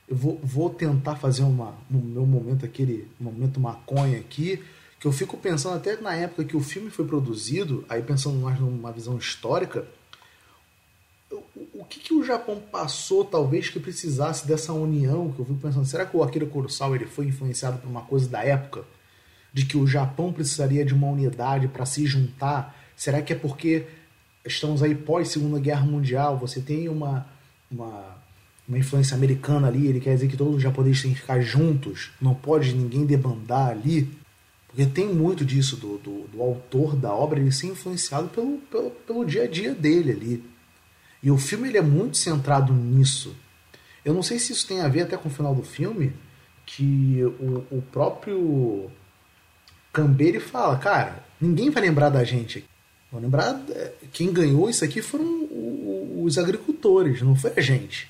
Eu 0.09 0.17
vou, 0.17 0.41
vou 0.43 0.71
tentar 0.71 1.17
fazer 1.17 1.43
uma, 1.43 1.75
no 1.89 2.01
meu 2.01 2.27
momento, 2.27 2.65
aquele 2.65 3.07
momento 3.21 3.61
maconha 3.61 4.19
aqui 4.19 4.61
que 5.03 5.09
eu 5.09 5.11
fico 5.11 5.37
pensando 5.37 5.75
até 5.75 6.01
na 6.01 6.15
época 6.15 6.45
que 6.45 6.57
o 6.57 6.61
filme 6.61 6.89
foi 6.89 7.05
produzido, 7.05 7.85
aí 7.89 8.01
pensando 8.01 8.39
mais 8.39 8.61
numa 8.61 8.93
visão 8.93 9.19
histórica, 9.19 9.85
o, 11.75 11.85
que, 11.85 11.99
que 11.99 12.15
o 12.15 12.23
Japão 12.23 12.63
passou 12.71 13.25
talvez 13.25 13.69
que 13.69 13.81
precisasse 13.81 14.47
dessa 14.47 14.73
união, 14.73 15.33
que 15.33 15.41
eu 15.41 15.45
fico 15.45 15.59
pensando, 15.59 15.85
será 15.87 16.07
que 16.07 16.17
o 16.17 16.23
Akira 16.23 16.47
Kurosawa 16.47 16.95
ele 16.95 17.07
foi 17.07 17.27
influenciado 17.27 17.79
por 17.79 17.91
uma 17.91 18.03
coisa 18.03 18.29
da 18.29 18.45
época? 18.45 18.85
De 19.53 19.67
que 19.67 19.77
o 19.77 19.89
Japão 19.89 20.33
precisaria 20.33 20.85
de 20.85 20.95
uma 20.95 21.09
unidade 21.09 21.67
para 21.67 21.85
se 21.85 22.07
juntar? 22.07 22.73
Será 22.95 23.21
que 23.21 23.33
é 23.33 23.37
porque 23.37 23.89
estamos 24.45 24.85
aí 24.85 24.95
pós 24.95 25.31
Segunda 25.31 25.59
Guerra 25.59 25.85
Mundial, 25.85 26.39
você 26.39 26.61
tem 26.61 26.89
uma, 26.89 27.27
uma, 27.69 28.19
uma 28.69 28.79
influência 28.79 29.17
americana 29.17 29.67
ali, 29.67 29.89
ele 29.89 29.99
quer 29.99 30.15
dizer 30.15 30.29
que 30.29 30.37
todos 30.37 30.55
os 30.55 30.63
japoneses 30.63 31.03
têm 31.03 31.13
que 31.13 31.23
ficar 31.23 31.41
juntos, 31.41 32.13
não 32.21 32.37
pode 32.37 32.73
ninguém 32.73 33.05
debandar 33.05 33.71
ali? 33.71 34.22
Porque 34.73 34.87
tem 34.87 35.07
muito 35.07 35.45
disso 35.45 35.77
do, 35.77 35.99
do, 35.99 36.29
do, 36.29 36.43
autor 36.43 36.97
da 36.97 37.13
obra 37.13 37.39
ele 37.39 37.53
ser 37.53 37.67
influenciado 37.67 38.29
pelo, 38.29 38.57
pelo, 38.71 38.91
pelo 38.91 39.25
dia 39.25 39.45
a 39.45 39.47
dia 39.47 39.75
dele 39.75 40.13
ali. 40.13 40.45
E 41.23 41.31
o 41.31 41.37
filme 41.37 41.69
ele 41.69 41.77
é 41.77 41.83
muito 41.83 42.17
centrado 42.17 42.73
nisso. 42.73 43.37
Eu 44.03 44.15
não 44.15 44.23
sei 44.23 44.39
se 44.39 44.53
isso 44.53 44.67
tem 44.67 44.81
a 44.81 44.89
ver 44.89 45.03
até 45.03 45.17
com 45.17 45.29
o 45.29 45.33
final 45.33 45.55
do 45.55 45.63
filme, 45.63 46.15
que 46.65 47.23
o, 47.23 47.67
o 47.71 47.83
próprio 47.93 48.91
Cambere 49.93 50.41
fala, 50.41 50.79
cara, 50.79 51.23
ninguém 51.39 51.69
vai 51.69 51.83
lembrar 51.83 52.09
da 52.09 52.25
gente. 52.25 52.65
Vou 53.11 53.21
lembrar, 53.21 53.63
é, 53.69 53.93
quem 54.11 54.33
ganhou 54.33 54.71
isso 54.71 54.83
aqui 54.83 55.03
foram 55.03 55.49
os 56.25 56.39
agricultores, 56.39 57.21
não 57.21 57.37
foi 57.37 57.53
a 57.55 57.61
gente. 57.61 58.09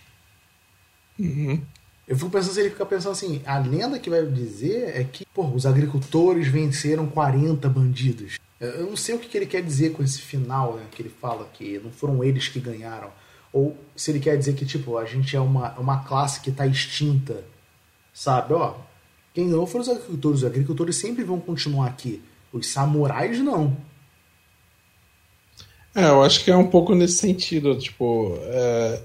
Uhum. 1.18 1.60
Eu 2.06 2.16
fico 2.16 2.30
pensando 2.30 2.52
se 2.52 2.60
ele 2.60 2.70
fica 2.70 2.84
pensando 2.84 3.12
assim, 3.12 3.42
a 3.46 3.58
lenda 3.58 3.98
que 3.98 4.10
vai 4.10 4.24
dizer 4.26 4.96
é 4.96 5.04
que 5.04 5.24
pô, 5.26 5.46
os 5.46 5.64
agricultores 5.64 6.48
venceram 6.48 7.06
40 7.06 7.68
bandidos. 7.68 8.38
Eu 8.60 8.86
não 8.86 8.96
sei 8.96 9.14
o 9.14 9.18
que 9.18 9.36
ele 9.36 9.46
quer 9.46 9.62
dizer 9.62 9.92
com 9.92 10.02
esse 10.02 10.20
final, 10.20 10.76
né? 10.76 10.84
Que 10.90 11.02
ele 11.02 11.08
fala 11.08 11.48
que 11.52 11.78
não 11.78 11.90
foram 11.90 12.22
eles 12.22 12.48
que 12.48 12.60
ganharam. 12.60 13.10
Ou 13.52 13.76
se 13.96 14.10
ele 14.10 14.20
quer 14.20 14.36
dizer 14.38 14.54
que, 14.54 14.64
tipo, 14.64 14.96
a 14.96 15.04
gente 15.04 15.34
é 15.34 15.40
uma, 15.40 15.72
uma 15.78 16.04
classe 16.04 16.40
que 16.40 16.50
está 16.50 16.66
extinta. 16.66 17.44
Sabe? 18.14 18.54
Ó, 18.54 18.74
quem 19.34 19.48
ganhou 19.48 19.66
foram 19.66 19.82
os 19.82 19.88
agricultores. 19.88 20.38
Os 20.38 20.44
agricultores 20.44 20.96
sempre 20.96 21.24
vão 21.24 21.40
continuar 21.40 21.88
aqui. 21.88 22.22
Os 22.52 22.68
samurais 22.68 23.38
não. 23.40 23.76
É, 25.94 26.04
eu 26.04 26.22
acho 26.22 26.44
que 26.44 26.50
é 26.50 26.56
um 26.56 26.70
pouco 26.70 26.94
nesse 26.94 27.14
sentido. 27.14 27.76
Tipo, 27.76 28.38
é, 28.42 29.02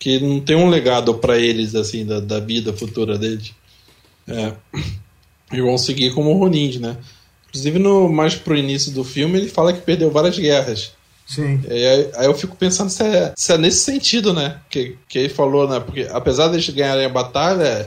que 0.00 0.18
não 0.18 0.40
tem 0.40 0.56
um 0.56 0.70
legado 0.70 1.14
para 1.14 1.38
eles 1.38 1.74
assim 1.74 2.06
da, 2.06 2.18
da 2.18 2.40
vida 2.40 2.72
futura 2.72 3.18
deles. 3.18 3.52
É, 4.26 4.52
e 5.52 5.60
vão 5.60 5.76
seguir 5.76 6.14
como 6.14 6.32
Ronin, 6.32 6.78
né? 6.78 6.96
Inclusive 7.48 7.78
no 7.78 8.08
mais 8.08 8.34
pro 8.34 8.56
início 8.56 8.90
do 8.92 9.04
filme 9.04 9.38
ele 9.38 9.48
fala 9.48 9.72
que 9.72 9.82
perdeu 9.82 10.10
várias 10.10 10.38
guerras. 10.38 10.92
Sim. 11.26 11.60
Aí, 11.68 12.10
aí 12.16 12.26
eu 12.26 12.34
fico 12.34 12.56
pensando 12.56 12.90
se 12.90 13.02
é, 13.02 13.32
se 13.36 13.52
é, 13.52 13.58
nesse 13.58 13.84
sentido, 13.84 14.32
né? 14.32 14.58
Que, 14.70 14.96
que 15.06 15.18
ele 15.18 15.28
falou, 15.28 15.68
né? 15.68 15.78
Porque 15.78 16.08
apesar 16.10 16.48
de 16.48 16.54
eles 16.54 16.68
ganharem 16.70 17.04
a 17.04 17.10
batalha, 17.10 17.86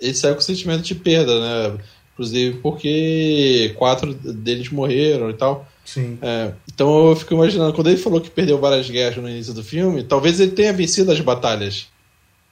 ele 0.00 0.14
saiu 0.14 0.34
com 0.34 0.40
sentimento 0.40 0.82
de 0.82 0.94
perda, 0.94 1.38
né? 1.38 1.78
Inclusive 2.14 2.58
porque 2.60 3.74
quatro 3.76 4.14
deles 4.14 4.70
morreram 4.70 5.28
e 5.28 5.34
tal. 5.34 5.68
Sim. 5.84 6.18
É, 6.22 6.52
então 6.72 7.08
eu 7.08 7.16
fico 7.16 7.34
imaginando, 7.34 7.74
quando 7.74 7.88
ele 7.88 7.96
falou 7.96 8.20
que 8.20 8.30
perdeu 8.30 8.58
várias 8.58 8.88
guerras 8.88 9.16
no 9.16 9.28
início 9.28 9.52
do 9.52 9.64
filme, 9.64 10.04
talvez 10.04 10.38
ele 10.40 10.52
tenha 10.52 10.72
vencido 10.72 11.10
as 11.10 11.20
batalhas, 11.20 11.88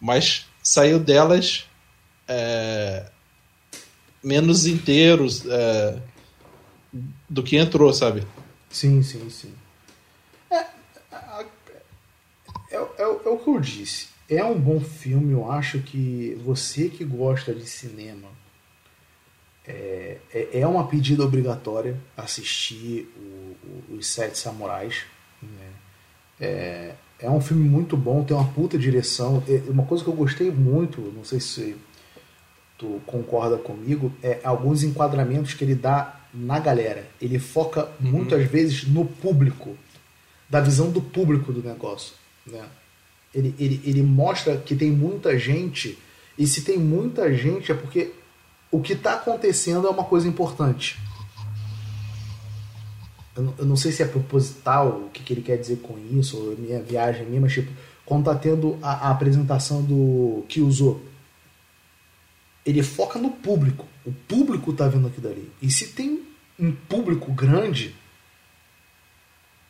mas 0.00 0.46
saiu 0.62 0.98
delas 0.98 1.64
é, 2.26 3.06
menos 4.22 4.66
inteiros 4.66 5.44
é, 5.46 5.98
do 7.28 7.42
que 7.42 7.56
entrou, 7.56 7.92
sabe? 7.92 8.26
Sim, 8.68 9.02
sim, 9.02 9.28
sim. 9.30 9.54
É, 10.50 10.56
é, 10.56 10.66
é, 12.72 12.76
é, 12.98 13.06
o 13.06 13.38
que 13.38 13.48
eu 13.48 13.60
disse. 13.60 14.08
É 14.28 14.44
um 14.44 14.58
bom 14.58 14.80
filme, 14.80 15.32
eu 15.32 15.50
acho 15.50 15.80
que 15.80 16.38
você 16.44 16.88
que 16.88 17.04
gosta 17.04 17.52
de 17.52 17.66
cinema 17.66 18.28
é, 19.70 20.16
é, 20.32 20.60
é 20.60 20.66
uma 20.66 20.86
pedida 20.86 21.24
obrigatória 21.24 21.96
assistir 22.16 23.08
o, 23.16 23.92
o, 23.92 23.96
Os 23.96 24.06
Sete 24.06 24.38
Samurais. 24.38 25.04
Né? 25.42 25.68
É, 26.40 26.94
é 27.20 27.30
um 27.30 27.40
filme 27.40 27.68
muito 27.68 27.96
bom, 27.96 28.24
tem 28.24 28.36
uma 28.36 28.48
puta 28.48 28.78
direção. 28.78 29.42
É, 29.48 29.62
uma 29.70 29.84
coisa 29.84 30.02
que 30.02 30.10
eu 30.10 30.14
gostei 30.14 30.50
muito, 30.50 31.00
não 31.00 31.24
sei 31.24 31.40
se 31.40 31.76
tu 32.76 33.00
concorda 33.06 33.58
comigo, 33.58 34.12
é 34.22 34.40
alguns 34.42 34.82
enquadramentos 34.82 35.54
que 35.54 35.62
ele 35.64 35.74
dá 35.74 36.20
na 36.32 36.58
galera. 36.58 37.06
Ele 37.20 37.38
foca 37.38 37.84
uhum. 38.00 38.10
muitas 38.10 38.44
vezes 38.46 38.86
no 38.86 39.04
público, 39.04 39.76
da 40.48 40.60
visão 40.60 40.90
do 40.90 41.00
público 41.00 41.52
do 41.52 41.62
negócio. 41.62 42.14
Né? 42.46 42.64
Ele, 43.34 43.54
ele, 43.58 43.80
ele 43.84 44.02
mostra 44.02 44.56
que 44.56 44.74
tem 44.74 44.90
muita 44.90 45.38
gente, 45.38 45.98
e 46.38 46.46
se 46.46 46.62
tem 46.62 46.78
muita 46.78 47.32
gente 47.34 47.70
é 47.70 47.74
porque 47.74 48.12
o 48.70 48.80
que 48.80 48.92
está 48.92 49.14
acontecendo 49.14 49.86
é 49.86 49.90
uma 49.90 50.04
coisa 50.04 50.28
importante. 50.28 50.98
Eu 53.34 53.42
não, 53.42 53.54
eu 53.58 53.64
não, 53.64 53.76
sei 53.76 53.92
se 53.92 54.02
é 54.02 54.06
proposital 54.06 54.88
o 54.88 55.10
que, 55.10 55.22
que, 55.22 55.32
ele 55.32 55.42
quer 55.42 55.56
dizer 55.56 55.76
com 55.78 55.98
isso, 56.12 56.36
ou 56.36 56.56
minha 56.56 56.82
viagem 56.82 57.26
minha, 57.26 57.40
mas 57.40 57.52
tipo, 57.52 57.72
quando 58.04 58.24
tá 58.24 58.34
tendo 58.34 58.78
a, 58.82 59.08
a 59.08 59.10
apresentação 59.10 59.82
do 59.82 60.44
que 60.48 60.60
usou, 60.60 61.02
ele 62.64 62.82
foca 62.82 63.18
no 63.18 63.30
público. 63.30 63.86
O 64.04 64.12
público 64.12 64.72
tá 64.72 64.88
vendo 64.88 65.06
aquilo 65.06 65.28
dali. 65.28 65.50
E 65.62 65.70
se 65.70 65.88
tem 65.88 66.22
um 66.58 66.72
público 66.72 67.32
grande, 67.32 67.94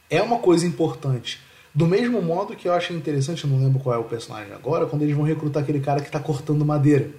é 0.08 0.20
uma 0.22 0.38
coisa 0.38 0.66
importante. 0.66 1.40
Do 1.72 1.86
mesmo 1.86 2.20
modo 2.20 2.56
que 2.56 2.66
eu 2.66 2.72
achei 2.72 2.96
interessante, 2.96 3.44
eu 3.44 3.50
não 3.50 3.60
lembro 3.60 3.78
qual 3.78 3.94
é 3.94 3.98
o 3.98 4.04
personagem 4.04 4.52
agora, 4.52 4.86
quando 4.86 5.02
eles 5.02 5.14
vão 5.14 5.24
recrutar 5.24 5.62
aquele 5.62 5.80
cara 5.80 6.00
que 6.00 6.10
tá 6.10 6.18
cortando 6.18 6.64
madeira. 6.64 7.10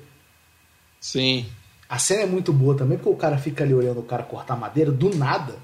Sim. 0.99 1.45
A 1.91 1.99
cena 1.99 2.21
é 2.21 2.25
muito 2.25 2.53
boa 2.53 2.73
também, 2.73 2.97
porque 2.97 3.09
o 3.09 3.17
cara 3.17 3.37
fica 3.37 3.65
ali 3.65 3.73
olhando 3.73 3.99
o 3.99 4.03
cara 4.03 4.23
cortar 4.23 4.55
madeira 4.55 4.89
do 4.89 5.13
nada. 5.13 5.57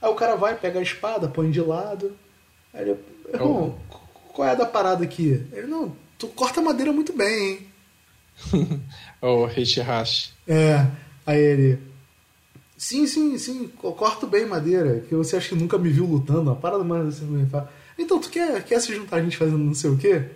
Aí 0.00 0.08
o 0.08 0.14
cara 0.14 0.34
vai, 0.34 0.56
pega 0.56 0.78
a 0.78 0.82
espada, 0.82 1.28
põe 1.28 1.50
de 1.50 1.60
lado. 1.60 2.16
Aí 2.72 2.88
ele, 2.88 2.98
irmão, 3.30 3.78
oh. 3.90 3.94
qual 4.32 4.48
é 4.48 4.52
a 4.52 4.54
da 4.54 4.64
parada 4.64 5.04
aqui? 5.04 5.46
Ele, 5.52 5.66
não, 5.66 5.94
tu 6.18 6.26
corta 6.28 6.62
madeira 6.62 6.90
muito 6.90 7.12
bem, 7.12 7.50
hein? 7.50 8.80
o 9.20 9.46
Heishi 9.46 9.82
É, 10.48 10.86
aí 11.26 11.38
ele, 11.38 11.78
sim, 12.78 13.06
sim, 13.06 13.36
sim, 13.36 13.68
corto 13.68 14.26
bem 14.26 14.46
madeira, 14.46 15.00
que 15.00 15.14
você 15.14 15.36
acha 15.36 15.50
que 15.50 15.54
nunca 15.54 15.76
me 15.76 15.90
viu 15.90 16.06
lutando, 16.06 16.50
uma 16.50 16.56
parada 16.56 16.82
mais 16.82 17.08
assim, 17.08 17.26
me 17.26 17.46
fala. 17.46 17.70
Então, 17.98 18.18
tu 18.18 18.30
quer, 18.30 18.64
quer 18.64 18.80
se 18.80 18.94
juntar 18.94 19.16
a 19.16 19.22
gente 19.22 19.36
fazendo 19.36 19.58
não 19.58 19.74
sei 19.74 19.90
o 19.90 19.98
quê? 19.98 20.30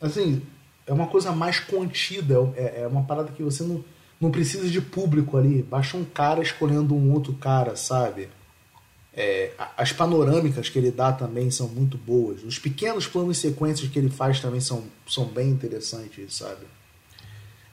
Assim, 0.00 0.40
é 0.86 0.92
uma 0.92 1.06
coisa 1.06 1.32
mais 1.32 1.58
contida, 1.58 2.34
é, 2.56 2.82
é 2.82 2.86
uma 2.86 3.02
parada 3.02 3.32
que 3.32 3.42
você 3.42 3.62
não, 3.64 3.84
não 4.20 4.30
precisa 4.30 4.68
de 4.68 4.80
público 4.80 5.36
ali, 5.36 5.62
baixa 5.62 5.96
um 5.96 6.04
cara 6.04 6.40
escolhendo 6.42 6.94
um 6.94 7.12
outro 7.12 7.32
cara, 7.34 7.74
sabe? 7.76 8.28
É, 9.12 9.52
as 9.76 9.92
panorâmicas 9.92 10.68
que 10.68 10.78
ele 10.78 10.90
dá 10.90 11.10
também 11.10 11.50
são 11.50 11.68
muito 11.68 11.96
boas, 11.96 12.44
os 12.44 12.58
pequenos 12.58 13.06
planos 13.06 13.38
e 13.38 13.40
sequências 13.40 13.90
que 13.90 13.98
ele 13.98 14.10
faz 14.10 14.40
também 14.40 14.60
são, 14.60 14.84
são 15.06 15.24
bem 15.24 15.48
interessantes, 15.48 16.34
sabe? 16.34 16.66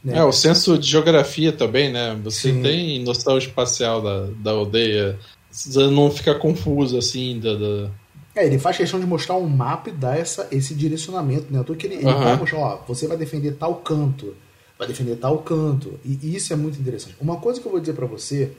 Né? 0.03 0.17
É, 0.17 0.23
o 0.23 0.31
senso 0.31 0.77
de 0.77 0.87
geografia 0.87 1.51
também, 1.51 1.91
né? 1.91 2.19
Você 2.23 2.51
Sim. 2.51 2.61
tem 2.61 3.03
noção 3.03 3.37
espacial 3.37 4.01
da, 4.01 4.27
da 4.37 4.51
aldeia, 4.51 5.17
você 5.49 5.87
não 5.87 6.09
fica 6.09 6.33
confuso 6.35 6.97
assim 6.97 7.39
da, 7.39 7.53
da 7.55 7.91
é, 8.35 8.45
ele 8.45 8.57
faz 8.57 8.77
questão 8.77 8.99
de 8.99 9.05
mostrar 9.05 9.35
um 9.35 9.47
mapa 9.47 9.89
e 9.89 9.93
dar 9.93 10.17
essa, 10.17 10.47
esse 10.51 10.73
direcionamento, 10.73 11.53
né? 11.53 11.61
Tô 11.63 11.75
que 11.75 11.85
ele, 11.85 11.95
ele 11.95 12.03
vai 12.03 12.35
mostrar, 12.35 12.59
ó, 12.59 12.83
você 12.87 13.07
vai 13.07 13.15
defender 13.15 13.53
tal 13.53 13.75
canto, 13.75 14.35
vai 14.77 14.87
defender 14.87 15.17
tal 15.17 15.37
canto. 15.39 15.99
E, 16.03 16.19
e 16.21 16.35
isso 16.35 16.51
é 16.51 16.55
muito 16.55 16.79
interessante. 16.79 17.15
Uma 17.21 17.37
coisa 17.37 17.61
que 17.61 17.67
eu 17.67 17.71
vou 17.71 17.79
dizer 17.79 17.93
para 17.93 18.07
você, 18.07 18.51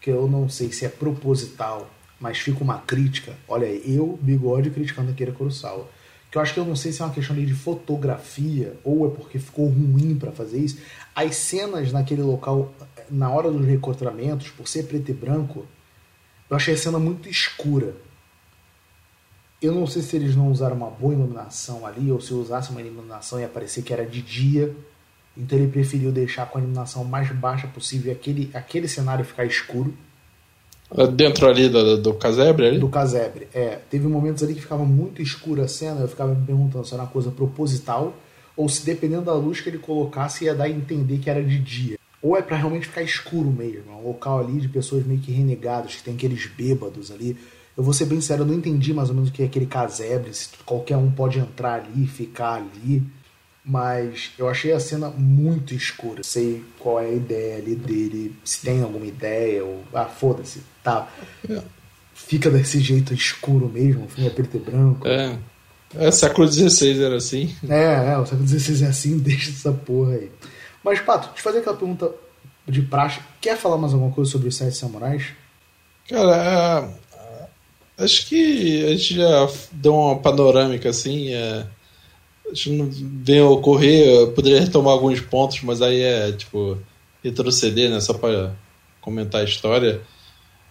que 0.00 0.08
eu 0.08 0.26
não 0.28 0.48
sei 0.48 0.72
se 0.72 0.86
é 0.86 0.88
proposital, 0.88 1.90
mas 2.18 2.38
fica 2.38 2.64
uma 2.64 2.78
crítica. 2.78 3.34
Olha 3.46 3.66
aí, 3.66 3.82
eu, 3.86 4.18
bigode, 4.22 4.70
criticando 4.70 5.10
a 5.10 5.14
Kira 5.14 5.32
Kurosawa. 5.32 5.86
Que 6.30 6.36
eu 6.36 6.42
acho 6.42 6.52
que 6.52 6.60
eu 6.60 6.64
não 6.64 6.76
sei 6.76 6.92
se 6.92 7.00
é 7.00 7.04
uma 7.04 7.14
questão 7.14 7.34
de 7.34 7.54
fotografia 7.54 8.76
ou 8.84 9.06
é 9.06 9.10
porque 9.10 9.38
ficou 9.38 9.66
ruim 9.66 10.14
para 10.14 10.32
fazer 10.32 10.58
isso. 10.58 10.78
As 11.14 11.36
cenas 11.36 11.92
naquele 11.92 12.22
local, 12.22 12.72
na 13.10 13.30
hora 13.30 13.50
dos 13.50 13.66
recortamentos, 13.66 14.48
por 14.50 14.68
ser 14.68 14.84
preto 14.84 15.10
e 15.10 15.14
branco, 15.14 15.66
eu 16.50 16.56
achei 16.56 16.74
a 16.74 16.76
cena 16.76 16.98
muito 16.98 17.28
escura 17.28 17.94
eu 19.60 19.72
não 19.72 19.86
sei 19.86 20.02
se 20.02 20.14
eles 20.16 20.36
não 20.36 20.50
usaram 20.50 20.76
uma 20.76 20.90
boa 20.90 21.12
iluminação 21.12 21.84
ali, 21.84 22.12
ou 22.12 22.20
se 22.20 22.32
usasse 22.32 22.70
uma 22.70 22.80
iluminação 22.80 23.40
ia 23.40 23.48
parecer 23.48 23.82
que 23.82 23.92
era 23.92 24.06
de 24.06 24.22
dia. 24.22 24.74
Então 25.36 25.58
ele 25.58 25.68
preferiu 25.68 26.10
deixar 26.10 26.46
com 26.46 26.58
a 26.58 26.60
iluminação 26.60 27.04
mais 27.04 27.30
baixa 27.30 27.66
possível 27.66 28.12
e 28.12 28.14
aquele, 28.14 28.50
aquele 28.54 28.88
cenário 28.88 29.24
ficar 29.24 29.44
escuro. 29.44 29.92
É 30.96 31.06
dentro 31.06 31.46
ali 31.46 31.68
do, 31.68 32.00
do 32.00 32.14
casebre? 32.14 32.66
Ali? 32.66 32.78
Do 32.78 32.88
casebre, 32.88 33.46
é. 33.52 33.78
Teve 33.90 34.08
momentos 34.08 34.42
ali 34.42 34.54
que 34.54 34.60
ficava 34.60 34.84
muito 34.84 35.20
escura 35.20 35.64
a 35.64 35.68
cena, 35.68 36.00
eu 36.00 36.08
ficava 36.08 36.34
me 36.34 36.46
perguntando 36.46 36.86
se 36.86 36.94
era 36.94 37.02
uma 37.02 37.10
coisa 37.10 37.30
proposital 37.30 38.14
ou 38.56 38.68
se 38.68 38.84
dependendo 38.84 39.22
da 39.22 39.34
luz 39.34 39.60
que 39.60 39.68
ele 39.68 39.78
colocasse 39.78 40.46
ia 40.46 40.54
dar 40.54 40.64
a 40.64 40.70
entender 40.70 41.18
que 41.18 41.28
era 41.28 41.42
de 41.42 41.58
dia. 41.58 41.98
Ou 42.20 42.36
é 42.36 42.42
para 42.42 42.56
realmente 42.56 42.86
ficar 42.86 43.02
escuro 43.02 43.50
mesmo, 43.50 43.92
é 43.92 43.94
um 43.94 44.08
local 44.08 44.40
ali 44.40 44.60
de 44.60 44.68
pessoas 44.68 45.06
meio 45.06 45.20
que 45.20 45.30
renegadas, 45.30 45.94
que 45.94 46.02
tem 46.02 46.14
aqueles 46.14 46.46
bêbados 46.46 47.12
ali 47.12 47.36
eu 47.78 47.84
vou 47.84 47.94
ser 47.94 48.06
bem 48.06 48.20
sério, 48.20 48.42
eu 48.42 48.46
não 48.46 48.54
entendi 48.54 48.92
mais 48.92 49.08
ou 49.08 49.14
menos 49.14 49.30
o 49.30 49.32
que 49.32 49.40
é 49.40 49.46
aquele 49.46 49.64
casebre, 49.64 50.34
se 50.34 50.48
qualquer 50.66 50.96
um 50.96 51.12
pode 51.12 51.38
entrar 51.38 51.74
ali, 51.74 52.08
ficar 52.08 52.54
ali. 52.54 53.04
Mas 53.64 54.32
eu 54.36 54.48
achei 54.48 54.72
a 54.72 54.80
cena 54.80 55.10
muito 55.10 55.72
escura. 55.74 56.24
Sei 56.24 56.64
qual 56.80 56.98
é 56.98 57.06
a 57.06 57.12
ideia 57.12 57.58
ali 57.58 57.76
dele, 57.76 58.34
se 58.42 58.62
tem 58.62 58.82
alguma 58.82 59.06
ideia, 59.06 59.64
ou. 59.64 59.84
Ah, 59.94 60.06
foda-se, 60.06 60.60
tá. 60.82 61.08
É. 61.48 61.62
Fica 62.12 62.50
desse 62.50 62.80
jeito 62.80 63.14
escuro 63.14 63.68
mesmo, 63.68 64.06
o 64.06 64.08
filme 64.08 64.28
é 64.28 64.32
preto 64.32 64.56
e 64.56 64.60
branco. 64.60 65.06
É. 65.06 65.38
É, 65.94 66.10
século 66.10 66.50
XVI 66.50 67.00
era 67.00 67.16
assim. 67.16 67.54
É, 67.68 68.10
é, 68.10 68.18
o 68.18 68.26
século 68.26 68.48
XVI 68.48 68.86
é 68.86 68.88
assim, 68.88 69.18
deixa 69.22 69.50
essa 69.50 69.70
porra 69.70 70.14
aí. 70.14 70.32
Mas, 70.82 70.98
Pato, 70.98 71.32
te 71.32 71.40
fazer 71.40 71.58
aquela 71.58 71.76
pergunta 71.76 72.12
de 72.66 72.82
praxe. 72.82 73.20
Quer 73.40 73.56
falar 73.56 73.78
mais 73.78 73.92
alguma 73.92 74.12
coisa 74.12 74.28
sobre 74.28 74.48
os 74.48 74.56
Sete 74.56 74.76
Samurais? 74.76 75.28
Cara, 76.08 76.90
Acho 77.98 78.26
que 78.28 78.84
a 78.84 78.90
gente 78.90 79.14
já 79.14 79.50
deu 79.72 79.94
uma 79.94 80.18
panorâmica 80.18 80.88
assim. 80.88 81.32
É, 81.32 81.66
gente 82.52 82.70
não 82.70 82.88
vem 82.90 83.40
ocorrer, 83.40 84.28
poderia 84.28 84.60
retomar 84.60 84.92
alguns 84.92 85.20
pontos, 85.20 85.62
mas 85.62 85.82
aí 85.82 86.00
é 86.00 86.32
tipo 86.32 86.78
retroceder, 87.22 87.90
né? 87.90 88.00
Só 88.00 88.14
para 88.14 88.54
comentar 89.00 89.40
a 89.40 89.44
história. 89.44 90.00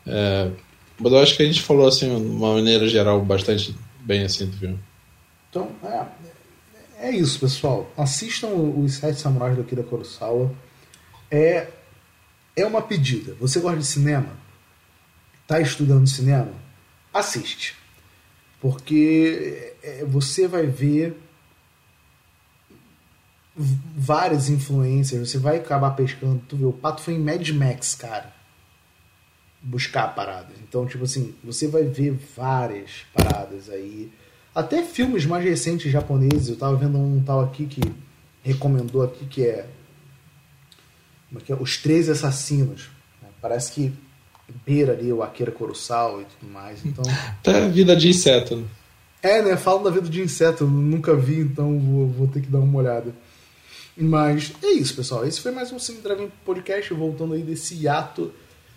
É, 0.06 0.52
mas 1.00 1.12
eu 1.12 1.20
acho 1.20 1.36
que 1.36 1.44
a 1.44 1.46
gente 1.46 1.62
falou 1.62 1.88
assim, 1.88 2.08
de 2.08 2.16
uma 2.16 2.54
maneira 2.54 2.88
geral, 2.88 3.22
bastante 3.22 3.76
bem 4.02 4.24
assim 4.24 4.46
do 4.46 4.58
filme. 4.58 4.80
Então, 5.50 5.70
é, 5.84 6.06
é 7.08 7.12
isso, 7.12 7.40
pessoal. 7.40 7.90
Assistam 7.98 8.48
os 8.48 8.96
Sete 8.96 9.20
Samurais 9.20 9.56
do 9.56 9.62
Akira 9.62 9.84
Kurosawa. 9.84 10.52
É, 11.30 11.68
é 12.56 12.66
uma 12.66 12.82
pedida. 12.82 13.36
Você 13.40 13.60
gosta 13.60 13.78
de 13.78 13.86
cinema? 13.86 14.30
Tá 15.46 15.62
estudando 15.62 16.08
cinema? 16.08 16.52
Assiste. 17.18 17.76
Porque 18.60 19.74
é, 19.84 20.06
você 20.06 20.48
vai 20.48 20.66
ver 20.66 21.18
várias 23.56 24.50
influências, 24.50 25.30
você 25.30 25.38
vai 25.38 25.58
acabar 25.58 25.92
pescando. 25.92 26.42
Tu 26.48 26.56
vê, 26.56 26.66
o 26.66 26.74
Pato 26.74 27.02
foi 27.02 27.16
em 27.16 27.20
Mad 27.20 27.48
Max, 27.50 27.96
cara. 27.96 28.34
Buscar 29.62 30.14
paradas. 30.14 30.56
Então, 30.62 30.86
tipo 30.86 31.04
assim, 31.04 31.36
você 31.44 31.68
vai 31.68 31.84
ver 31.84 32.12
várias 32.36 33.06
paradas 33.14 33.70
aí. 33.70 34.12
Até 34.54 34.84
filmes 34.84 35.26
mais 35.26 35.44
recentes 35.44 35.92
japoneses. 35.92 36.50
Eu 36.50 36.58
tava 36.58 36.76
vendo 36.76 36.98
um 36.98 37.22
tal 37.24 37.42
aqui 37.42 37.66
que 37.66 37.82
recomendou 38.44 39.04
aqui 39.04 39.26
que 39.26 39.46
é. 39.46 39.68
Como 41.28 41.42
é 41.42 41.44
que 41.44 41.52
é? 41.52 41.56
Os 41.56 41.78
Três 41.78 42.10
Assassinos. 42.10 42.90
Parece 43.42 43.72
que 43.72 43.94
beira 44.66 44.94
ali 44.94 45.12
o 45.12 45.24
Akira 45.24 45.52
Kurosawa 45.52 46.22
e 46.22 46.26
tudo 46.26 46.52
mais. 46.52 46.86
Então... 46.86 47.04
Até 47.40 47.68
vida 47.70 47.96
de 47.96 48.10
inseto. 48.10 48.56
Né? 48.56 48.66
É, 49.22 49.42
né? 49.42 49.58
Falam 49.58 49.84
da 49.84 49.90
vida 49.90 50.10
de 50.10 50.22
inseto, 50.22 50.66
nunca 50.66 51.16
vi, 51.16 51.40
então 51.40 51.80
vou, 51.80 52.08
vou, 52.08 52.28
ter 52.28 52.42
que 52.42 52.48
dar 52.48 52.60
uma 52.60 52.80
olhada. 52.80 53.14
Mas 53.96 54.54
é 54.64 54.68
isso, 54.68 54.96
pessoal. 54.96 55.26
Esse 55.26 55.42
foi 55.42 55.52
mais 55.52 55.72
um 55.72 55.80
Cine 55.80 56.02
Drive 56.02 56.32
Podcast, 56.46 56.94
voltando 56.94 57.34
aí 57.34 57.42
desse 57.42 57.76
hiato 57.76 58.32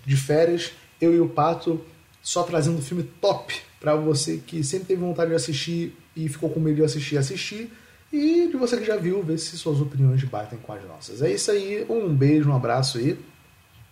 de 0.04 0.16
férias. 0.16 0.72
Eu 1.00 1.14
e 1.14 1.20
o 1.20 1.28
Pato 1.28 1.80
só 2.22 2.42
trazendo 2.42 2.78
um 2.78 2.82
filme 2.82 3.02
top 3.20 3.54
para 3.78 3.94
você 3.94 4.42
que 4.44 4.64
sempre 4.64 4.88
teve 4.88 5.00
vontade 5.00 5.30
de 5.30 5.36
assistir 5.36 5.96
e 6.16 6.28
ficou 6.28 6.50
com 6.50 6.60
medo 6.60 6.76
de 6.76 6.84
assistir 6.84 7.16
assistir. 7.16 7.70
E 8.12 8.48
de 8.48 8.56
você 8.56 8.76
que 8.76 8.84
já 8.84 8.96
viu, 8.96 9.22
ver 9.22 9.38
se 9.38 9.56
suas 9.56 9.80
opiniões 9.80 10.22
batem 10.24 10.58
com 10.58 10.72
as 10.72 10.82
nossas. 10.84 11.22
É 11.22 11.30
isso 11.32 11.50
aí. 11.50 11.86
Um 11.88 12.12
beijo, 12.12 12.50
um 12.50 12.56
abraço 12.56 12.98
e 12.98 13.16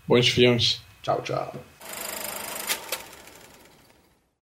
Bons 0.08 0.28
filmes. 0.28 0.80
tchau, 1.02 1.20
tchau. 1.22 1.67